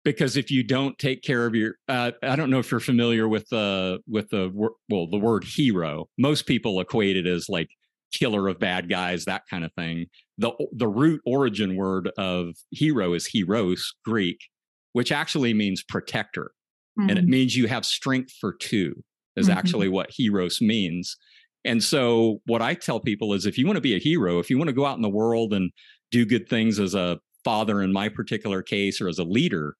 because 0.04 0.36
if 0.36 0.50
you 0.50 0.64
don't 0.64 0.98
take 0.98 1.22
care 1.22 1.46
of 1.46 1.54
your 1.54 1.76
uh, 1.88 2.10
i 2.24 2.34
don't 2.34 2.50
know 2.50 2.58
if 2.58 2.72
you're 2.72 2.80
familiar 2.80 3.28
with 3.28 3.48
the 3.50 4.00
with 4.08 4.28
the 4.30 4.50
well 4.88 5.06
the 5.06 5.16
word 5.18 5.44
hero 5.44 6.08
most 6.18 6.44
people 6.44 6.80
equate 6.80 7.16
it 7.16 7.24
as 7.24 7.48
like 7.48 7.68
killer 8.12 8.48
of 8.48 8.58
bad 8.58 8.88
guys 8.88 9.24
that 9.26 9.42
kind 9.48 9.64
of 9.64 9.72
thing 9.74 10.06
the 10.38 10.50
the 10.72 10.88
root 10.88 11.20
origin 11.24 11.76
word 11.76 12.10
of 12.18 12.48
hero 12.72 13.12
is 13.12 13.28
heros 13.32 13.80
greek 14.04 14.38
which 14.92 15.12
actually 15.12 15.54
means 15.54 15.84
protector 15.84 16.50
and 16.98 17.12
it 17.16 17.24
Mhm. 17.24 17.28
means 17.28 17.56
you 17.56 17.68
have 17.68 17.84
strength 17.86 18.32
for 18.40 18.52
two 18.54 19.04
is 19.36 19.48
Mhm. 19.48 19.54
actually 19.54 19.88
what 19.88 20.10
heros 20.10 20.60
means 20.60 21.16
and 21.64 21.82
so 21.82 22.40
what 22.46 22.62
i 22.62 22.74
tell 22.74 23.00
people 23.00 23.32
is 23.34 23.46
if 23.46 23.58
you 23.58 23.66
want 23.66 23.76
to 23.76 23.80
be 23.80 23.94
a 23.94 24.00
hero 24.00 24.38
if 24.38 24.50
you 24.50 24.58
want 24.58 24.68
to 24.68 24.74
go 24.74 24.86
out 24.86 24.96
in 24.96 25.02
the 25.02 25.08
world 25.08 25.52
and 25.52 25.70
do 26.10 26.24
good 26.24 26.48
things 26.48 26.78
as 26.78 26.94
a 26.94 27.18
father 27.44 27.82
in 27.82 27.92
my 27.92 28.08
particular 28.08 28.62
case 28.62 29.00
or 29.00 29.08
as 29.08 29.18
a 29.18 29.24
leader 29.24 29.74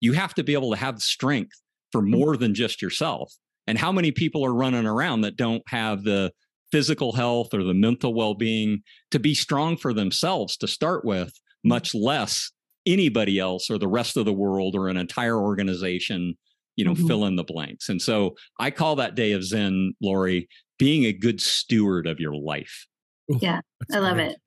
you 0.00 0.12
have 0.12 0.34
to 0.34 0.44
be 0.44 0.52
able 0.52 0.70
to 0.70 0.76
have 0.76 1.00
strength 1.00 1.60
for 1.92 2.02
more 2.02 2.36
than 2.36 2.54
just 2.54 2.82
yourself 2.82 3.32
And 3.66 3.78
how 3.78 3.92
many 3.92 4.10
people 4.10 4.44
are 4.44 4.54
running 4.54 4.86
around 4.86 5.22
that 5.22 5.36
don't 5.36 5.62
have 5.68 6.04
the 6.04 6.32
physical 6.72 7.12
health 7.12 7.54
or 7.54 7.62
the 7.62 7.74
mental 7.74 8.14
well 8.14 8.34
being 8.34 8.82
to 9.10 9.18
be 9.18 9.34
strong 9.34 9.76
for 9.76 9.92
themselves 9.92 10.56
to 10.58 10.66
start 10.66 11.04
with, 11.04 11.32
much 11.62 11.94
less 11.94 12.50
anybody 12.84 13.38
else 13.38 13.70
or 13.70 13.78
the 13.78 13.88
rest 13.88 14.16
of 14.16 14.24
the 14.24 14.32
world 14.32 14.74
or 14.74 14.88
an 14.88 14.96
entire 14.96 15.38
organization, 15.38 16.36
you 16.76 16.84
know, 16.84 16.92
mm-hmm. 16.92 17.06
fill 17.06 17.24
in 17.24 17.36
the 17.36 17.44
blanks. 17.44 17.88
And 17.88 18.02
so 18.02 18.34
I 18.58 18.70
call 18.70 18.96
that 18.96 19.14
day 19.14 19.32
of 19.32 19.44
Zen, 19.44 19.94
Lori, 20.02 20.48
being 20.78 21.04
a 21.04 21.12
good 21.12 21.40
steward 21.40 22.06
of 22.06 22.20
your 22.20 22.34
life. 22.34 22.86
yeah, 23.28 23.60
I 23.92 23.98
love 23.98 24.14
great. 24.14 24.32
it. 24.32 24.38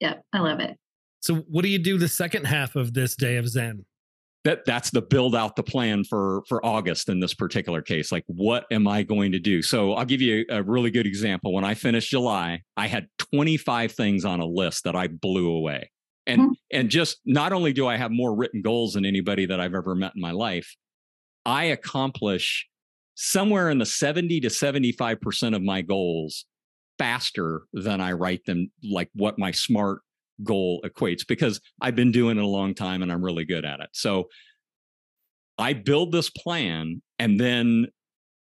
Yep, 0.00 0.22
I 0.32 0.40
love 0.40 0.60
it. 0.60 0.76
So, 1.20 1.36
what 1.48 1.62
do 1.62 1.68
you 1.68 1.78
do 1.78 1.98
the 1.98 2.08
second 2.08 2.46
half 2.46 2.76
of 2.76 2.94
this 2.94 3.14
day 3.14 3.36
of 3.36 3.48
Zen? 3.48 3.84
that 4.44 4.64
that's 4.64 4.90
the 4.90 5.02
build 5.02 5.34
out 5.34 5.56
the 5.56 5.62
plan 5.62 6.04
for 6.04 6.42
for 6.48 6.64
august 6.64 7.08
in 7.08 7.20
this 7.20 7.34
particular 7.34 7.82
case 7.82 8.10
like 8.10 8.24
what 8.26 8.64
am 8.70 8.88
i 8.88 9.02
going 9.02 9.32
to 9.32 9.38
do 9.38 9.62
so 9.62 9.92
i'll 9.94 10.04
give 10.04 10.20
you 10.20 10.44
a, 10.50 10.58
a, 10.58 10.62
really 10.62 10.90
good 10.90 11.06
example 11.06 11.52
when 11.52 11.64
i 11.64 11.74
finished 11.74 12.10
july 12.10 12.60
i 12.76 12.86
had 12.86 13.06
25 13.18 13.92
things 13.92 14.24
on 14.24 14.40
a 14.40 14.46
list 14.46 14.84
that 14.84 14.96
i 14.96 15.06
blew 15.06 15.50
away 15.50 15.90
and 16.26 16.40
mm-hmm. 16.40 16.52
and 16.72 16.88
just 16.88 17.18
not 17.24 17.52
only 17.52 17.72
do 17.72 17.86
i 17.86 17.96
have 17.96 18.10
more 18.10 18.34
written 18.34 18.62
goals 18.62 18.94
than 18.94 19.04
anybody 19.04 19.46
that 19.46 19.60
i've 19.60 19.74
ever 19.74 19.94
met 19.94 20.12
in 20.14 20.20
my 20.20 20.32
life 20.32 20.74
i 21.44 21.64
accomplish 21.64 22.66
somewhere 23.22 23.70
in 23.70 23.78
the 23.78 23.86
70 23.86 24.40
to 24.40 24.48
75% 24.48 25.54
of 25.54 25.62
my 25.62 25.82
goals 25.82 26.46
faster 26.98 27.62
than 27.72 28.00
i 28.00 28.12
write 28.12 28.44
them 28.44 28.70
like 28.82 29.08
what 29.14 29.38
my 29.38 29.50
smart 29.50 30.00
goal 30.42 30.82
equates 30.84 31.26
because 31.26 31.60
I've 31.80 31.96
been 31.96 32.12
doing 32.12 32.38
it 32.38 32.44
a 32.44 32.46
long 32.46 32.74
time 32.74 33.02
and 33.02 33.12
I'm 33.12 33.24
really 33.24 33.44
good 33.44 33.64
at 33.64 33.80
it. 33.80 33.90
So 33.92 34.28
I 35.58 35.72
build 35.72 36.12
this 36.12 36.30
plan 36.30 37.02
and 37.18 37.38
then 37.38 37.88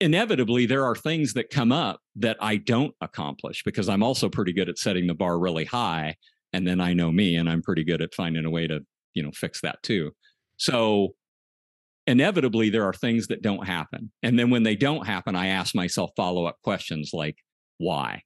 inevitably 0.00 0.66
there 0.66 0.84
are 0.84 0.96
things 0.96 1.34
that 1.34 1.50
come 1.50 1.72
up 1.72 2.00
that 2.16 2.36
I 2.40 2.56
don't 2.56 2.94
accomplish 3.00 3.62
because 3.64 3.88
I'm 3.88 4.02
also 4.02 4.28
pretty 4.28 4.52
good 4.52 4.68
at 4.68 4.78
setting 4.78 5.06
the 5.06 5.14
bar 5.14 5.38
really 5.38 5.64
high 5.64 6.16
and 6.52 6.66
then 6.66 6.80
I 6.80 6.94
know 6.94 7.10
me 7.10 7.36
and 7.36 7.48
I'm 7.48 7.62
pretty 7.62 7.84
good 7.84 8.00
at 8.00 8.14
finding 8.14 8.44
a 8.44 8.50
way 8.50 8.66
to, 8.66 8.80
you 9.12 9.22
know, 9.22 9.30
fix 9.32 9.60
that 9.62 9.82
too. 9.82 10.12
So 10.56 11.14
inevitably 12.06 12.70
there 12.70 12.84
are 12.84 12.92
things 12.92 13.28
that 13.28 13.42
don't 13.42 13.66
happen. 13.66 14.12
And 14.22 14.38
then 14.38 14.50
when 14.50 14.62
they 14.62 14.76
don't 14.76 15.06
happen, 15.06 15.34
I 15.34 15.48
ask 15.48 15.74
myself 15.74 16.10
follow-up 16.16 16.58
questions 16.62 17.10
like 17.12 17.36
why? 17.78 18.22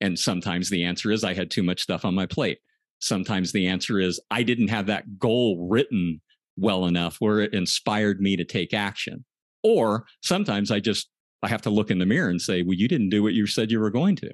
And 0.00 0.18
sometimes 0.18 0.70
the 0.70 0.84
answer 0.84 1.10
is 1.10 1.24
I 1.24 1.34
had 1.34 1.50
too 1.50 1.62
much 1.62 1.82
stuff 1.82 2.04
on 2.04 2.14
my 2.14 2.26
plate 2.26 2.58
sometimes 2.98 3.52
the 3.52 3.66
answer 3.66 3.98
is 3.98 4.20
I 4.30 4.42
didn't 4.42 4.68
have 4.68 4.86
that 4.86 5.18
goal 5.18 5.66
written 5.68 6.20
well 6.56 6.86
enough 6.86 7.16
where 7.18 7.40
it 7.40 7.54
inspired 7.54 8.20
me 8.20 8.36
to 8.36 8.44
take 8.44 8.72
action. 8.72 9.24
Or 9.62 10.06
sometimes 10.22 10.70
I 10.70 10.80
just 10.80 11.08
I 11.42 11.48
have 11.48 11.62
to 11.62 11.70
look 11.70 11.90
in 11.90 11.98
the 11.98 12.06
mirror 12.06 12.30
and 12.30 12.40
say, 12.40 12.62
"Well, 12.62 12.74
you 12.74 12.88
didn't 12.88 13.10
do 13.10 13.22
what 13.22 13.34
you 13.34 13.46
said 13.46 13.70
you 13.70 13.80
were 13.80 13.90
going 13.90 14.16
to." 14.16 14.30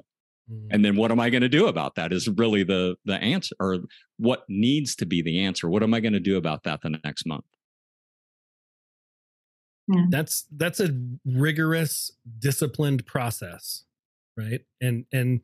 Mm. 0.51 0.69
And 0.71 0.85
then 0.85 0.97
what 0.97 1.11
am 1.11 1.21
I 1.21 1.31
going 1.31 1.43
to 1.43 1.49
do 1.49 1.67
about 1.67 1.95
that 1.97 2.13
is 2.13 2.29
really 2.29 2.63
the 2.63 2.97
the 3.05 3.17
answer 3.17 3.55
or 3.59 3.79
what 4.19 4.45
needs 4.49 4.95
to 4.97 5.07
be 5.07 5.23
the 5.23 5.41
answer. 5.41 5.69
What 5.69 5.83
am 5.83 5.95
I 5.95 6.01
going 6.01 6.13
to 6.13 6.21
do 6.21 6.37
about 6.37 6.63
that 6.65 6.81
the 6.83 6.99
next 7.05 7.27
month? 7.27 7.45
Yeah. 9.89 10.05
That's 10.11 10.47
that's 10.57 10.81
a 10.81 10.91
rigorous 11.25 12.13
disciplined 12.39 13.05
process, 13.07 13.85
right? 14.37 14.61
And 14.81 15.07
and 15.13 15.41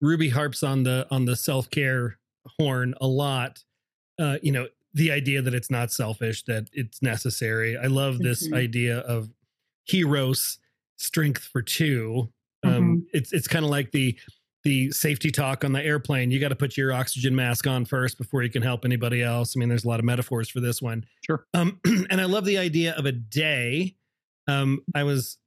Ruby 0.00 0.28
harps 0.28 0.62
on 0.62 0.82
the 0.82 1.06
on 1.10 1.24
the 1.24 1.36
self-care 1.36 2.18
horn 2.58 2.94
a 3.00 3.06
lot. 3.06 3.64
Uh, 4.18 4.38
you 4.42 4.52
know, 4.52 4.68
the 4.94 5.10
idea 5.10 5.42
that 5.42 5.54
it's 5.54 5.70
not 5.70 5.92
selfish, 5.92 6.44
that 6.44 6.68
it's 6.72 7.02
necessary. 7.02 7.76
I 7.76 7.86
love 7.86 8.18
this 8.18 8.46
mm-hmm. 8.46 8.54
idea 8.54 8.98
of 8.98 9.30
heroes 9.84 10.58
strength 10.96 11.44
for 11.44 11.62
two. 11.62 12.30
Um, 12.64 12.72
mm-hmm. 12.72 12.96
It's 13.12 13.32
it's 13.32 13.48
kind 13.48 13.64
of 13.64 13.70
like 13.70 13.92
the 13.92 14.18
the 14.64 14.90
safety 14.90 15.30
talk 15.30 15.64
on 15.64 15.72
the 15.72 15.84
airplane. 15.84 16.30
You 16.30 16.40
got 16.40 16.48
to 16.48 16.56
put 16.56 16.76
your 16.76 16.92
oxygen 16.92 17.34
mask 17.34 17.66
on 17.66 17.84
first 17.84 18.18
before 18.18 18.42
you 18.42 18.50
can 18.50 18.62
help 18.62 18.84
anybody 18.84 19.22
else. 19.22 19.56
I 19.56 19.60
mean, 19.60 19.68
there's 19.68 19.84
a 19.84 19.88
lot 19.88 20.00
of 20.00 20.04
metaphors 20.04 20.48
for 20.48 20.60
this 20.60 20.82
one. 20.82 21.04
Sure. 21.24 21.46
Um, 21.54 21.80
and 22.10 22.20
I 22.20 22.24
love 22.24 22.44
the 22.44 22.58
idea 22.58 22.94
of 22.94 23.06
a 23.06 23.12
day. 23.12 23.94
Um, 24.46 24.82
I 24.94 25.04
was 25.04 25.38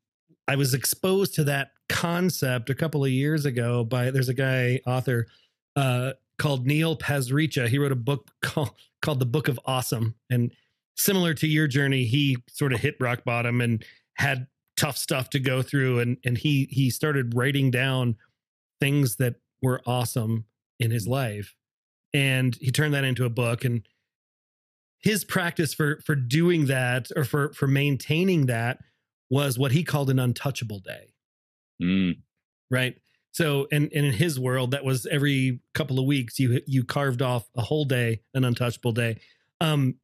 I 0.47 0.56
was 0.56 0.74
exposed 0.74 1.36
to 1.36 1.43
that 1.45 1.71
concept 1.89 2.69
a 2.69 2.76
couple 2.76 3.04
of 3.04 3.12
years 3.12 3.45
ago 3.45 3.84
by 3.84 4.12
there's 4.12 4.30
a 4.30 4.34
guy 4.34 4.82
author 4.86 5.28
uh, 5.76 6.13
called 6.38 6.65
Neil 6.65 6.97
Pasricha. 6.97 7.67
He 7.67 7.78
wrote 7.78 7.91
a 7.91 7.95
book 7.95 8.32
called, 8.41 8.71
called 9.02 9.19
The 9.19 9.26
Book 9.26 9.47
of 9.47 9.60
Awesome. 9.65 10.15
And 10.30 10.52
similar 10.95 11.34
to 11.36 11.47
your 11.47 11.67
journey, 11.67 12.06
he 12.06 12.38
sort 12.50 12.74
of 12.74 12.80
hit 12.80 12.95
rock 13.00 13.24
bottom 13.24 13.62
and 13.62 13.84
had 14.15 14.47
tough 14.78 14.97
stuff 14.97 15.30
to 15.32 15.39
go 15.39 15.62
through. 15.62 16.00
And, 16.00 16.17
and 16.26 16.38
he, 16.38 16.67
he 16.71 16.89
started 16.89 17.36
writing 17.36 17.71
down 17.71 18.15
things 18.82 19.15
that 19.15 19.36
were 19.62 19.82
awesome 19.86 20.46
in 20.80 20.91
his 20.91 21.08
life. 21.08 21.56
And 22.13 22.58
he 22.60 22.72
turned 22.72 22.94
that 22.94 23.06
into 23.06 23.24
a 23.24 23.30
book. 23.30 23.63
And 23.63 23.84
his 25.00 25.24
practice 25.24 25.74
for, 25.74 26.02
for 26.06 26.15
doing 26.15 26.65
that 26.65 27.08
or 27.15 27.24
for, 27.24 27.54
for 27.54 27.67
maintaining 27.67 28.48
that 28.48 28.80
was 29.30 29.58
what 29.58 29.72
he 29.72 29.84
called 29.84 30.10
an 30.10 30.20
untouchable 30.20 30.80
day. 30.80 31.13
Mm. 31.82 32.17
Right. 32.70 32.96
So, 33.32 33.67
and, 33.72 33.89
and 33.96 34.06
in 34.06 34.13
his 34.13 34.39
world, 34.39 34.72
that 34.72 34.84
was 34.84 35.06
every 35.06 35.62
couple 35.74 36.00
of 36.00 36.06
weeks 36.06 36.38
you 36.38 36.60
you 36.67 36.84
carved 36.84 37.22
off 37.22 37.50
a 37.56 37.62
whole 37.62 37.86
day, 37.86 38.22
an 38.34 38.44
untouchable 38.44 38.91
day. 38.91 39.22
Um, 39.62 39.96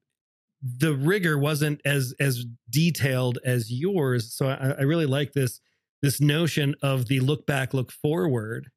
the 0.62 0.96
rigor 0.96 1.38
wasn't 1.38 1.82
as 1.84 2.14
as 2.22 2.46
detailed 2.70 3.38
as 3.44 3.70
yours, 3.70 4.34
so 4.34 4.48
I, 4.48 4.76
I 4.80 4.82
really 4.84 5.06
like 5.06 5.34
this 5.34 5.60
this 6.02 6.22
notion 6.22 6.76
of 6.82 7.08
the 7.08 7.20
look 7.20 7.46
back, 7.46 7.74
look 7.74 7.92
forward. 7.92 8.70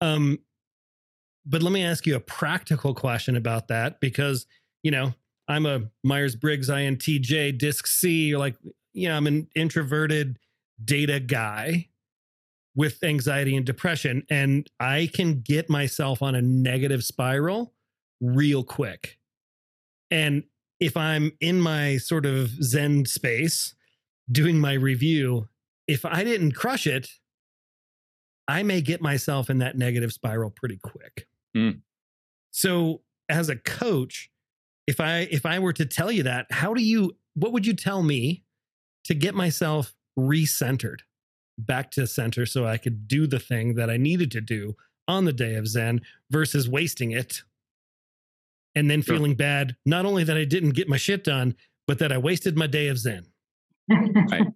Um, 0.00 0.38
but 1.46 1.62
let 1.62 1.72
me 1.72 1.84
ask 1.84 2.06
you 2.06 2.16
a 2.16 2.20
practical 2.20 2.94
question 2.94 3.36
about 3.36 3.68
that 3.68 4.00
because 4.00 4.46
you 4.82 4.90
know 4.90 5.14
I'm 5.48 5.66
a 5.66 5.82
Myers 6.02 6.36
Briggs 6.36 6.70
INTJ 6.70 7.58
DISC 7.58 7.86
C. 7.86 8.28
You're 8.28 8.38
like, 8.38 8.56
yeah, 8.92 9.16
I'm 9.16 9.26
an 9.26 9.48
introverted 9.54 10.38
data 10.82 11.20
guy 11.20 11.88
with 12.74 13.02
anxiety 13.04 13.56
and 13.56 13.64
depression 13.64 14.24
and 14.28 14.68
I 14.80 15.08
can 15.12 15.40
get 15.42 15.70
myself 15.70 16.22
on 16.22 16.34
a 16.34 16.42
negative 16.42 17.04
spiral 17.04 17.72
real 18.20 18.64
quick. 18.64 19.18
And 20.10 20.44
if 20.80 20.96
I'm 20.96 21.32
in 21.40 21.60
my 21.60 21.98
sort 21.98 22.26
of 22.26 22.48
zen 22.62 23.04
space 23.04 23.74
doing 24.30 24.58
my 24.58 24.72
review, 24.72 25.48
if 25.86 26.04
I 26.04 26.24
didn't 26.24 26.52
crush 26.52 26.86
it, 26.86 27.08
I 28.46 28.62
may 28.62 28.80
get 28.80 29.00
myself 29.00 29.48
in 29.48 29.58
that 29.58 29.76
negative 29.76 30.12
spiral 30.12 30.50
pretty 30.50 30.78
quick. 30.82 31.26
Mm. 31.56 31.80
So 32.50 33.02
as 33.28 33.48
a 33.48 33.56
coach, 33.56 34.30
if 34.86 35.00
I 35.00 35.28
if 35.30 35.46
I 35.46 35.58
were 35.58 35.72
to 35.72 35.86
tell 35.86 36.12
you 36.12 36.24
that, 36.24 36.46
how 36.50 36.74
do 36.74 36.82
you 36.82 37.16
what 37.34 37.52
would 37.52 37.66
you 37.66 37.74
tell 37.74 38.02
me 38.02 38.44
to 39.04 39.14
get 39.14 39.34
myself 39.34 39.94
recentered? 40.18 41.00
back 41.58 41.90
to 41.92 42.06
center 42.06 42.46
so 42.46 42.66
I 42.66 42.76
could 42.76 43.08
do 43.08 43.26
the 43.26 43.38
thing 43.38 43.74
that 43.74 43.90
I 43.90 43.96
needed 43.96 44.30
to 44.32 44.40
do 44.40 44.76
on 45.06 45.24
the 45.24 45.32
day 45.32 45.54
of 45.54 45.68
Zen 45.68 46.00
versus 46.30 46.68
wasting 46.68 47.12
it 47.12 47.42
and 48.74 48.90
then 48.90 49.02
feeling 49.02 49.32
sure. 49.32 49.36
bad, 49.36 49.76
not 49.86 50.04
only 50.04 50.24
that 50.24 50.36
I 50.36 50.44
didn't 50.44 50.70
get 50.70 50.88
my 50.88 50.96
shit 50.96 51.22
done, 51.24 51.54
but 51.86 51.98
that 51.98 52.10
I 52.10 52.18
wasted 52.18 52.56
my 52.56 52.66
day 52.66 52.88
of 52.88 52.98
Zen. 52.98 53.26
right. 53.90 54.46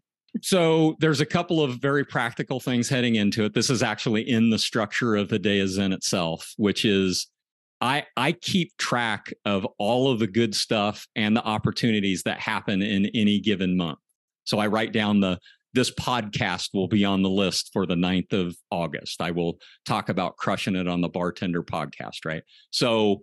So 0.43 0.97
there's 1.01 1.21
a 1.21 1.27
couple 1.27 1.63
of 1.63 1.77
very 1.77 2.05
practical 2.05 2.61
things 2.61 2.89
heading 2.89 3.17
into 3.17 3.45
it. 3.45 3.55
This 3.55 3.71
is 3.71 3.83
actually 3.83 4.29
in 4.29 4.51
the 4.51 4.59
structure 4.59 5.17
of 5.17 5.29
the 5.29 5.39
day 5.39 5.61
of 5.61 5.69
Zen 5.69 5.93
itself, 5.93 6.53
which 6.57 6.85
is 6.85 7.29
I 7.81 8.07
I 8.17 8.33
keep 8.33 8.77
track 8.77 9.33
of 9.45 9.67
all 9.79 10.11
of 10.11 10.19
the 10.19 10.27
good 10.27 10.55
stuff 10.55 11.07
and 11.17 11.37
the 11.37 11.45
opportunities 11.45 12.23
that 12.25 12.41
happen 12.41 12.83
in 12.83 13.07
any 13.15 13.41
given 13.41 13.77
month. 13.77 13.99
So 14.45 14.59
I 14.59 14.67
write 14.67 14.93
down 14.93 15.21
the 15.21 15.39
this 15.75 15.91
podcast 15.91 16.71
will 16.73 16.89
be 16.89 17.05
on 17.05 17.23
the 17.23 17.29
list 17.29 17.71
for 17.73 17.87
the 17.87 17.95
9th 17.95 18.33
of 18.33 18.57
August. 18.71 19.21
I 19.21 19.31
will 19.31 19.59
talk 19.85 20.09
about 20.09 20.37
crushing 20.37 20.75
it 20.75 20.89
on 20.89 21.03
the 21.03 21.09
bartender 21.09 21.63
podcast, 21.63 22.25
right? 22.25 22.43
So 22.71 23.23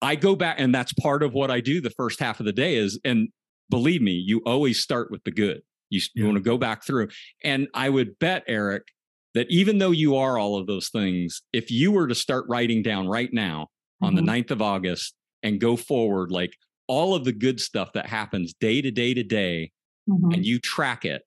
I 0.00 0.16
go 0.16 0.34
back 0.34 0.56
and 0.58 0.74
that's 0.74 0.92
part 0.94 1.22
of 1.22 1.34
what 1.34 1.50
I 1.50 1.60
do 1.60 1.80
the 1.80 1.90
first 1.90 2.20
half 2.20 2.40
of 2.40 2.46
the 2.46 2.52
day 2.52 2.76
is 2.76 2.98
and 3.04 3.28
believe 3.70 4.02
me, 4.02 4.12
you 4.12 4.42
always 4.46 4.80
start 4.80 5.10
with 5.10 5.22
the 5.24 5.30
good. 5.30 5.62
You, 5.94 6.00
yeah. 6.14 6.20
you 6.20 6.24
want 6.26 6.36
to 6.36 6.42
go 6.42 6.58
back 6.58 6.84
through. 6.84 7.08
And 7.42 7.68
I 7.74 7.88
would 7.88 8.18
bet 8.18 8.44
Eric 8.46 8.88
that 9.34 9.50
even 9.50 9.78
though 9.78 9.90
you 9.90 10.16
are 10.16 10.38
all 10.38 10.56
of 10.56 10.66
those 10.66 10.90
things, 10.90 11.42
if 11.52 11.70
you 11.70 11.90
were 11.90 12.06
to 12.06 12.14
start 12.14 12.44
writing 12.48 12.82
down 12.82 13.08
right 13.08 13.32
now 13.32 13.68
on 14.00 14.14
mm-hmm. 14.14 14.24
the 14.24 14.32
9th 14.32 14.50
of 14.50 14.62
August 14.62 15.14
and 15.42 15.60
go 15.60 15.76
forward 15.76 16.30
like 16.30 16.54
all 16.86 17.14
of 17.14 17.24
the 17.24 17.32
good 17.32 17.60
stuff 17.60 17.92
that 17.94 18.06
happens 18.06 18.54
day 18.54 18.80
to 18.82 18.90
day 18.90 19.14
to 19.14 19.22
day 19.22 19.72
mm-hmm. 20.08 20.32
and 20.32 20.44
you 20.44 20.58
track 20.58 21.04
it 21.04 21.22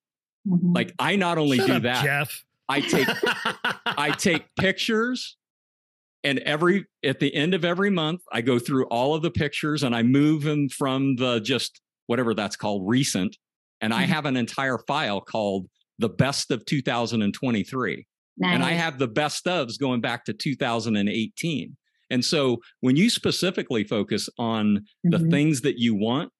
Mm-hmm. 0.47 0.73
Like 0.73 0.93
I 0.99 1.15
not 1.15 1.37
only 1.37 1.57
Shut 1.57 1.67
do 1.67 1.73
up, 1.73 1.83
that, 1.83 2.03
Jeff. 2.03 2.43
I 2.69 2.81
take 2.81 3.07
I 3.85 4.11
take 4.11 4.45
pictures 4.59 5.37
and 6.23 6.39
every 6.39 6.85
at 7.03 7.19
the 7.19 7.33
end 7.33 7.53
of 7.53 7.65
every 7.65 7.89
month 7.89 8.21
I 8.31 8.41
go 8.41 8.59
through 8.59 8.85
all 8.85 9.15
of 9.15 9.21
the 9.21 9.31
pictures 9.31 9.83
and 9.83 9.95
I 9.95 10.03
move 10.03 10.43
them 10.43 10.69
from 10.69 11.15
the 11.15 11.39
just 11.39 11.81
whatever 12.07 12.33
that's 12.33 12.55
called 12.55 12.87
recent 12.87 13.37
and 13.81 13.93
mm-hmm. 13.93 14.01
I 14.01 14.05
have 14.05 14.25
an 14.25 14.37
entire 14.37 14.77
file 14.79 15.21
called 15.21 15.67
the 15.99 16.09
best 16.09 16.51
of 16.51 16.65
2023. 16.65 18.05
Nice. 18.39 18.53
And 18.53 18.63
I 18.63 18.71
have 18.71 18.99
the 18.99 19.07
best 19.07 19.45
ofs 19.45 19.79
going 19.79 20.01
back 20.01 20.25
to 20.25 20.33
2018. 20.33 21.75
And 22.09 22.23
so 22.23 22.57
when 22.81 22.95
you 22.95 23.09
specifically 23.09 23.83
focus 23.83 24.29
on 24.37 24.85
the 25.03 25.17
Mhm. 25.17 25.31
things 25.31 25.61
that 25.61 25.79
you 25.79 25.95
want 25.95 26.31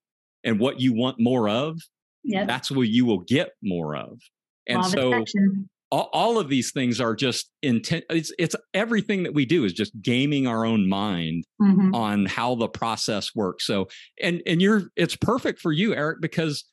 and 0.43 0.60
what 0.60 0.80
you 0.80 0.93
want 0.93 1.19
more 1.19 1.50
of, 1.50 1.80
Yep. 2.23 2.47
that's 2.47 2.71
what 2.71 2.88
you 2.88 3.06
will 3.06 3.19
get 3.21 3.52
more 3.63 3.95
of. 3.95 4.19
And 4.67 4.82
Law 4.82 4.88
so 4.88 5.08
attraction. 5.10 5.69
all, 5.91 6.10
all 6.13 6.39
of 6.39 6.50
these 6.50 6.71
things 6.71 7.02
are 7.02 7.15
just 7.15 7.50
intent. 7.63 8.06
It's, 8.10 8.32
it's 8.38 8.56
everything 8.73 9.23
that 9.23 9.34
we 9.34 9.45
do 9.45 9.63
is 9.65 9.73
just 9.73 10.00
gaming 10.02 10.45
our 10.45 10.65
own 10.65 10.88
mind 10.88 11.45
Mhm. 11.62 11.93
on 11.95 12.26
how 12.28 12.56
the 12.56 12.67
process 12.69 13.34
works. 13.34 13.65
So, 13.65 13.88
and 14.21 14.41
and 14.45 14.62
you're 14.62 14.91
it's 14.95 15.15
perfect 15.15 15.60
for 15.60 15.71
you, 15.71 15.95
Eric, 15.95 16.19
because 16.21 16.65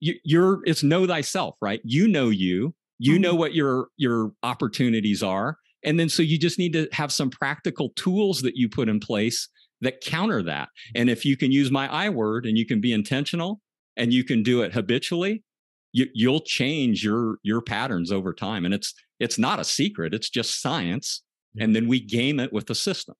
you, 0.00 0.14
you're 0.24 0.60
it's 0.64 0.82
know 0.82 1.06
thyself, 1.06 1.56
right? 1.60 1.80
You 1.84 2.08
know 2.08 2.28
you, 2.28 2.74
you 2.98 3.18
know 3.18 3.30
mm-hmm. 3.30 3.38
what 3.38 3.54
your 3.54 3.88
your 3.96 4.32
opportunities 4.42 5.22
are, 5.22 5.58
and 5.84 5.98
then 5.98 6.08
so 6.08 6.22
you 6.22 6.38
just 6.38 6.58
need 6.58 6.72
to 6.72 6.88
have 6.92 7.12
some 7.12 7.30
practical 7.30 7.90
tools 7.90 8.42
that 8.42 8.56
you 8.56 8.68
put 8.68 8.88
in 8.88 9.00
place 9.00 9.48
that 9.80 10.00
counter 10.00 10.42
that. 10.42 10.68
And 10.94 11.08
if 11.08 11.24
you 11.24 11.36
can 11.36 11.52
use 11.52 11.70
my 11.70 11.90
I 11.90 12.08
word 12.08 12.46
and 12.46 12.58
you 12.58 12.66
can 12.66 12.80
be 12.80 12.92
intentional 12.92 13.60
and 13.96 14.12
you 14.12 14.24
can 14.24 14.42
do 14.42 14.62
it 14.62 14.72
habitually, 14.72 15.44
you, 15.92 16.06
you'll 16.14 16.40
change 16.40 17.04
your 17.04 17.38
your 17.42 17.60
patterns 17.62 18.12
over 18.12 18.32
time. 18.32 18.64
And 18.64 18.74
it's 18.74 18.94
it's 19.20 19.38
not 19.38 19.60
a 19.60 19.64
secret; 19.64 20.14
it's 20.14 20.30
just 20.30 20.60
science. 20.60 21.22
And 21.60 21.74
then 21.74 21.88
we 21.88 21.98
game 21.98 22.38
it 22.38 22.52
with 22.52 22.66
the 22.66 22.74
system. 22.74 23.16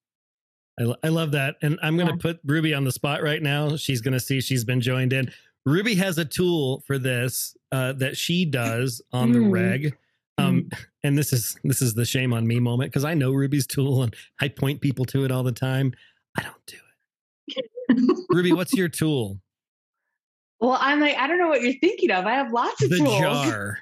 I, 0.79 0.93
I 1.03 1.09
love 1.09 1.31
that. 1.31 1.55
And 1.61 1.77
I'm 1.81 1.97
going 1.97 2.07
to 2.07 2.17
put 2.17 2.39
Ruby 2.45 2.73
on 2.73 2.85
the 2.85 2.91
spot 2.91 3.21
right 3.21 3.41
now. 3.41 3.75
She's 3.75 4.01
going 4.01 4.13
to 4.13 4.19
see 4.19 4.39
she's 4.39 4.63
been 4.63 4.79
joined 4.79 5.11
in. 5.11 5.31
Ruby 5.69 5.95
has 5.95 6.17
a 6.17 6.25
tool 6.25 6.81
for 6.87 6.97
this 6.97 7.55
uh, 7.71 7.93
that 7.93 8.17
she 8.17 8.45
does 8.45 9.01
on 9.13 9.31
the 9.31 9.39
Mm. 9.39 9.51
reg. 9.51 9.97
Um, 10.37 10.69
and 11.03 11.17
this 11.17 11.33
is 11.33 11.57
this 11.65 11.81
is 11.81 11.93
the 11.95 12.05
shame 12.05 12.33
on 12.33 12.47
me 12.47 12.59
moment 12.59 12.91
because 12.91 13.03
I 13.03 13.13
know 13.13 13.31
Ruby's 13.33 13.67
tool 13.67 14.03
and 14.03 14.15
I 14.39 14.47
point 14.47 14.79
people 14.79 15.03
to 15.05 15.25
it 15.25 15.31
all 15.31 15.43
the 15.43 15.51
time. 15.51 15.93
I 16.37 16.43
don't 16.43 16.65
do 16.65 16.77
it. 17.47 18.25
Ruby, 18.29 18.53
what's 18.53 18.73
your 18.73 18.87
tool? 18.87 19.41
Well, 20.61 20.77
I'm 20.79 20.99
like, 21.01 21.17
I 21.17 21.27
don't 21.27 21.39
know 21.39 21.47
what 21.49 21.61
you're 21.61 21.79
thinking 21.81 22.11
of. 22.11 22.25
I 22.25 22.33
have 22.35 22.51
lots 22.53 22.81
of 22.81 22.89
The 22.89 22.97
tools. 22.99 23.19
jar. 23.19 23.79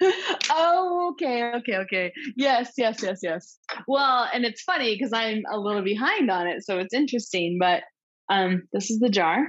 oh, 0.50 1.10
okay, 1.12 1.52
okay, 1.54 1.76
okay. 1.76 2.12
Yes, 2.36 2.72
yes, 2.76 3.02
yes, 3.02 3.20
yes. 3.22 3.58
Well, 3.86 4.28
and 4.32 4.44
it's 4.44 4.62
funny 4.62 4.94
because 4.96 5.12
I'm 5.12 5.42
a 5.50 5.58
little 5.58 5.82
behind 5.82 6.30
on 6.30 6.46
it, 6.46 6.64
so 6.64 6.78
it's 6.78 6.94
interesting. 6.94 7.58
But 7.60 7.82
um, 8.28 8.62
this 8.72 8.90
is 8.90 8.98
the 8.98 9.10
jar, 9.10 9.46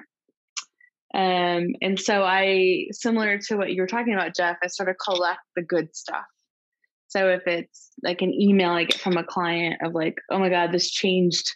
um, 1.13 1.75
and 1.81 1.99
so 1.99 2.23
I, 2.23 2.87
similar 2.91 3.37
to 3.37 3.57
what 3.57 3.71
you 3.73 3.81
were 3.81 3.87
talking 3.87 4.13
about, 4.13 4.35
Jeff, 4.35 4.57
I 4.63 4.67
sort 4.67 4.89
of 4.89 4.95
collect 5.03 5.41
the 5.55 5.61
good 5.61 5.95
stuff. 5.95 6.25
So 7.07 7.27
if 7.29 7.45
it's 7.47 7.89
like 8.03 8.21
an 8.21 8.33
email 8.33 8.71
I 8.71 8.85
get 8.85 8.99
from 8.99 9.17
a 9.17 9.23
client 9.23 9.81
of 9.83 9.93
like, 9.93 10.17
oh 10.29 10.39
my 10.39 10.49
god, 10.49 10.71
this 10.71 10.89
changed 10.89 11.55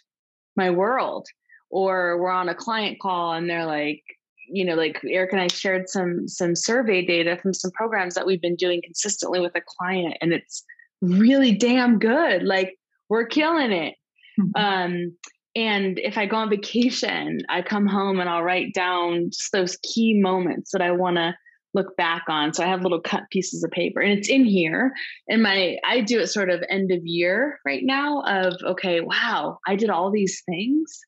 my 0.56 0.70
world, 0.70 1.26
or 1.70 2.20
we're 2.20 2.30
on 2.30 2.48
a 2.50 2.54
client 2.54 2.98
call 3.00 3.32
and 3.32 3.48
they're 3.48 3.66
like, 3.66 4.02
you 4.48 4.64
know 4.64 4.74
like 4.74 5.00
eric 5.10 5.32
and 5.32 5.40
i 5.40 5.48
shared 5.48 5.88
some 5.88 6.28
some 6.28 6.54
survey 6.54 7.04
data 7.04 7.36
from 7.36 7.52
some 7.52 7.70
programs 7.72 8.14
that 8.14 8.26
we've 8.26 8.40
been 8.40 8.56
doing 8.56 8.80
consistently 8.82 9.40
with 9.40 9.52
a 9.56 9.60
client 9.78 10.16
and 10.20 10.32
it's 10.32 10.64
really 11.00 11.52
damn 11.52 11.98
good 11.98 12.42
like 12.42 12.78
we're 13.08 13.26
killing 13.26 13.72
it 13.72 13.94
Mhm. 14.38 14.50
um 14.54 15.16
and 15.56 15.98
if 15.98 16.16
i 16.16 16.26
go 16.26 16.36
on 16.36 16.50
vacation 16.50 17.40
i 17.48 17.60
come 17.60 17.86
home 17.86 18.20
and 18.20 18.28
i'll 18.28 18.42
write 18.42 18.72
down 18.74 19.30
just 19.30 19.50
those 19.52 19.76
key 19.82 20.14
moments 20.20 20.70
that 20.70 20.82
i 20.82 20.92
want 20.92 21.16
to 21.16 21.34
look 21.74 21.94
back 21.96 22.24
on. 22.28 22.54
So 22.54 22.64
i 22.64 22.66
have 22.66 22.82
little 22.82 23.00
cut 23.00 23.24
pieces 23.30 23.62
of 23.62 23.70
paper 23.70 24.00
and 24.00 24.18
it's 24.18 24.30
in 24.30 24.44
here. 24.44 24.92
And 25.28 25.42
my 25.42 25.76
i 25.84 26.00
do 26.00 26.18
it 26.18 26.28
sort 26.28 26.50
of 26.50 26.64
end 26.68 26.90
of 26.90 27.00
year 27.04 27.60
right 27.66 27.82
now 27.84 28.22
of 28.22 28.54
okay 28.64 29.00
wow 29.00 29.58
i 29.68 29.76
did 29.76 29.90
all 29.90 30.10
these 30.10 30.42
things. 30.48 30.98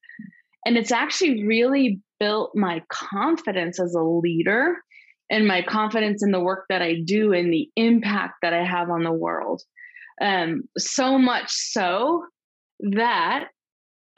And 0.66 0.76
it's 0.76 0.92
actually 0.92 1.46
really 1.46 2.00
built 2.20 2.50
my 2.54 2.82
confidence 2.90 3.80
as 3.80 3.94
a 3.94 4.02
leader 4.02 4.76
and 5.30 5.46
my 5.46 5.62
confidence 5.62 6.22
in 6.22 6.30
the 6.30 6.40
work 6.40 6.64
that 6.68 6.82
I 6.82 7.00
do 7.04 7.32
and 7.32 7.52
the 7.52 7.70
impact 7.76 8.34
that 8.42 8.52
I 8.52 8.64
have 8.64 8.90
on 8.90 9.04
the 9.04 9.12
world. 9.12 9.62
Um, 10.20 10.64
so 10.76 11.18
much 11.18 11.50
so 11.50 12.24
that 12.80 13.48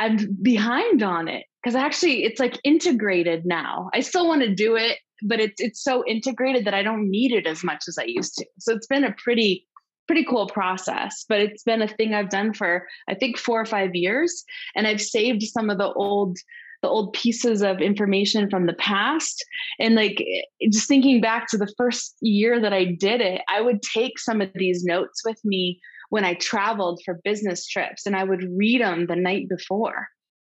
I'm 0.01 0.37
behind 0.43 1.03
on 1.03 1.29
it 1.29 1.45
because 1.63 1.77
actually 1.77 2.25
it's 2.25 2.41
like 2.41 2.59
integrated 2.65 3.45
now. 3.45 3.91
I 3.95 4.01
still 4.01 4.27
want 4.27 4.41
to 4.43 4.53
do 4.53 4.75
it, 4.75 4.99
but 5.23 5.41
it's 5.41 5.61
it's 5.61 5.85
so 5.85 6.03
integrated 6.07 6.65
that 6.65 6.75
I 6.75 6.83
don't 6.83 7.09
need 7.09 7.33
it 7.33 7.47
as 7.47 7.63
much 7.63 7.85
as 7.87 7.99
I 7.99 8.05
used 8.05 8.35
to. 8.37 8.47
So 8.59 8.75
it's 8.75 8.87
been 8.87 9.05
a 9.05 9.15
pretty 9.23 9.67
pretty 10.07 10.25
cool 10.25 10.49
process, 10.49 11.25
but 11.29 11.41
it's 11.41 11.63
been 11.63 11.83
a 11.83 11.87
thing 11.87 12.15
I've 12.15 12.31
done 12.31 12.55
for 12.55 12.87
I 13.09 13.15
think 13.15 13.39
4 13.39 13.61
or 13.61 13.67
5 13.67 13.95
years 13.95 14.43
and 14.75 14.87
I've 14.87 15.03
saved 15.03 15.43
some 15.43 15.71
of 15.71 15.79
the 15.79 15.93
old 15.93 16.39
the 16.83 16.89
old 16.89 17.13
pieces 17.13 17.61
of 17.61 17.83
information 17.83 18.49
from 18.49 18.65
the 18.65 18.73
past 18.73 19.45
and 19.79 19.95
like 19.95 20.19
eh, 20.23 20.69
just 20.73 20.89
thinking 20.89 21.21
back 21.21 21.47
to 21.49 21.59
the 21.59 21.71
first 21.77 22.17
year 22.23 22.59
that 22.59 22.73
I 22.73 22.87
did 22.87 23.21
it, 23.21 23.43
I 23.49 23.61
would 23.61 23.83
take 23.83 24.19
some 24.19 24.41
of 24.41 24.51
these 24.55 24.83
notes 24.83 25.21
with 25.27 25.39
me 25.45 25.79
when 26.11 26.25
I 26.25 26.35
traveled 26.35 27.01
for 27.05 27.21
business 27.25 27.67
trips 27.67 28.05
and 28.07 28.15
I 28.15 28.23
would 28.25 28.45
read 28.57 28.83
them 28.83 29.07
the 29.07 29.17
night 29.17 29.49
before. 29.49 30.07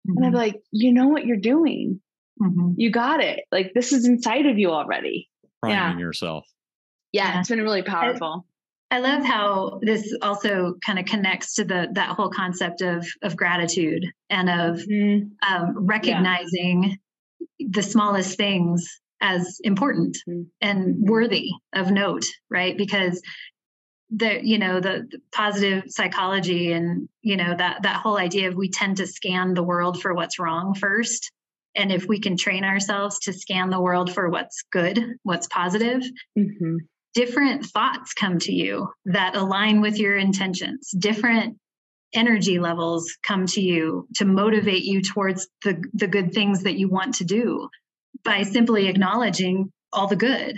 And 0.07 0.23
I'd 0.23 0.31
be 0.31 0.37
like, 0.37 0.55
you 0.71 0.93
know 0.93 1.07
what 1.07 1.25
you're 1.25 1.37
doing. 1.37 1.99
Mhm. 2.39 2.75
You 2.77 2.91
got 2.91 3.21
it. 3.23 3.39
Like 3.51 3.71
this 3.73 3.91
is 3.91 4.05
inside 4.07 4.45
of 4.45 4.57
you 4.59 4.69
already. 4.69 5.29
priming 5.63 5.97
yourself. 5.99 6.45
Yeah, 7.11 7.33
Yeah. 7.33 7.39
it's 7.39 7.49
been 7.49 7.61
really 7.63 7.81
powerful. 7.81 8.45
I 8.91 8.99
love 8.99 9.23
how 9.25 9.79
this 9.81 10.15
also 10.21 10.75
kind 10.85 10.99
of 10.99 11.05
connects 11.05 11.55
to 11.55 11.63
the 11.63 11.87
that 11.93 12.09
whole 12.09 12.29
concept 12.29 12.81
of 12.81 13.07
of 13.23 13.35
gratitude 13.35 14.05
and 14.29 14.47
of 14.49 14.77
Mhm. 14.81 15.31
um, 15.49 15.85
recognizing 15.87 16.99
the 17.59 17.81
smallest 17.81 18.37
things 18.37 18.87
as 19.21 19.59
important 19.63 20.17
Mhm. 20.29 20.45
and 20.61 20.95
worthy 21.09 21.49
of 21.73 21.89
note, 21.89 22.25
right? 22.51 22.77
Because 22.77 23.21
the 24.11 24.45
you 24.45 24.57
know 24.57 24.79
the, 24.79 25.07
the 25.09 25.19
positive 25.31 25.85
psychology 25.87 26.71
and 26.71 27.09
you 27.21 27.37
know 27.37 27.55
that 27.55 27.83
that 27.83 28.01
whole 28.01 28.17
idea 28.17 28.47
of 28.49 28.55
we 28.55 28.69
tend 28.69 28.97
to 28.97 29.07
scan 29.07 29.53
the 29.53 29.63
world 29.63 30.01
for 30.01 30.13
what's 30.13 30.39
wrong 30.39 30.73
first. 30.75 31.31
And 31.77 31.91
if 31.91 32.07
we 32.07 32.19
can 32.19 32.37
train 32.37 32.63
ourselves 32.63 33.19
to 33.21 33.33
scan 33.33 33.69
the 33.69 33.81
world 33.81 34.13
for 34.13 34.29
what's 34.29 34.63
good 34.71 35.17
what's 35.23 35.47
positive 35.47 36.03
Mhm. 36.37 36.77
different 37.13 37.65
thoughts 37.65 38.13
come 38.13 38.39
to 38.39 38.51
you 38.53 38.89
that 39.05 39.35
align 39.35 39.81
with 39.81 39.97
your 39.97 40.15
intentions. 40.17 40.91
Different 40.91 41.57
energy 42.13 42.59
levels 42.59 43.17
come 43.23 43.45
to 43.47 43.61
you 43.61 44.07
to 44.15 44.25
motivate 44.25 44.83
you 44.83 45.01
towards 45.01 45.47
the 45.63 45.83
the 45.93 46.07
good 46.07 46.33
things 46.33 46.63
that 46.63 46.77
you 46.77 46.89
want 46.89 47.15
to 47.15 47.25
do 47.25 47.67
by 48.23 48.43
simply 48.43 48.87
acknowledging 48.87 49.71
all 49.91 50.07
the 50.07 50.15
good 50.15 50.55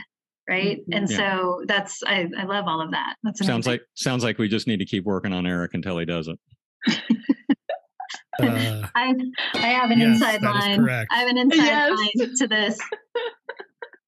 right 0.49 0.79
Mhm. 0.79 0.95
and 0.97 1.09
Yeah. 1.09 1.17
so 1.17 1.61
that's 1.67 2.01
I, 2.05 2.27
I 2.37 2.43
love 2.45 2.65
all 2.67 2.81
of 2.81 2.91
that 2.91 3.15
that's 3.23 3.41
amazing. 3.41 3.53
Sounds 3.53 3.67
like 3.67 3.81
sounds 3.95 4.23
like 4.23 4.37
we 4.37 4.47
just 4.47 4.67
need 4.67 4.77
to 4.77 4.85
keep 4.85 5.03
working 5.03 5.33
on 5.33 5.45
Eric 5.45 5.73
until 5.73 5.97
he 5.97 6.05
does 6.05 6.27
it. 6.27 6.39
Uh, 8.39 8.87
I 8.93 9.15
I 9.55 9.57
have 9.69 9.89
an 9.89 9.97
Yes, 9.99 10.09
inside 10.21 10.43
line. 10.43 10.87
I 10.87 11.05
have 11.17 11.27
an 11.27 11.39
inside 11.39 11.65
Yes. 11.65 11.97
line 12.19 12.35
to 12.37 12.47
this. 12.47 12.77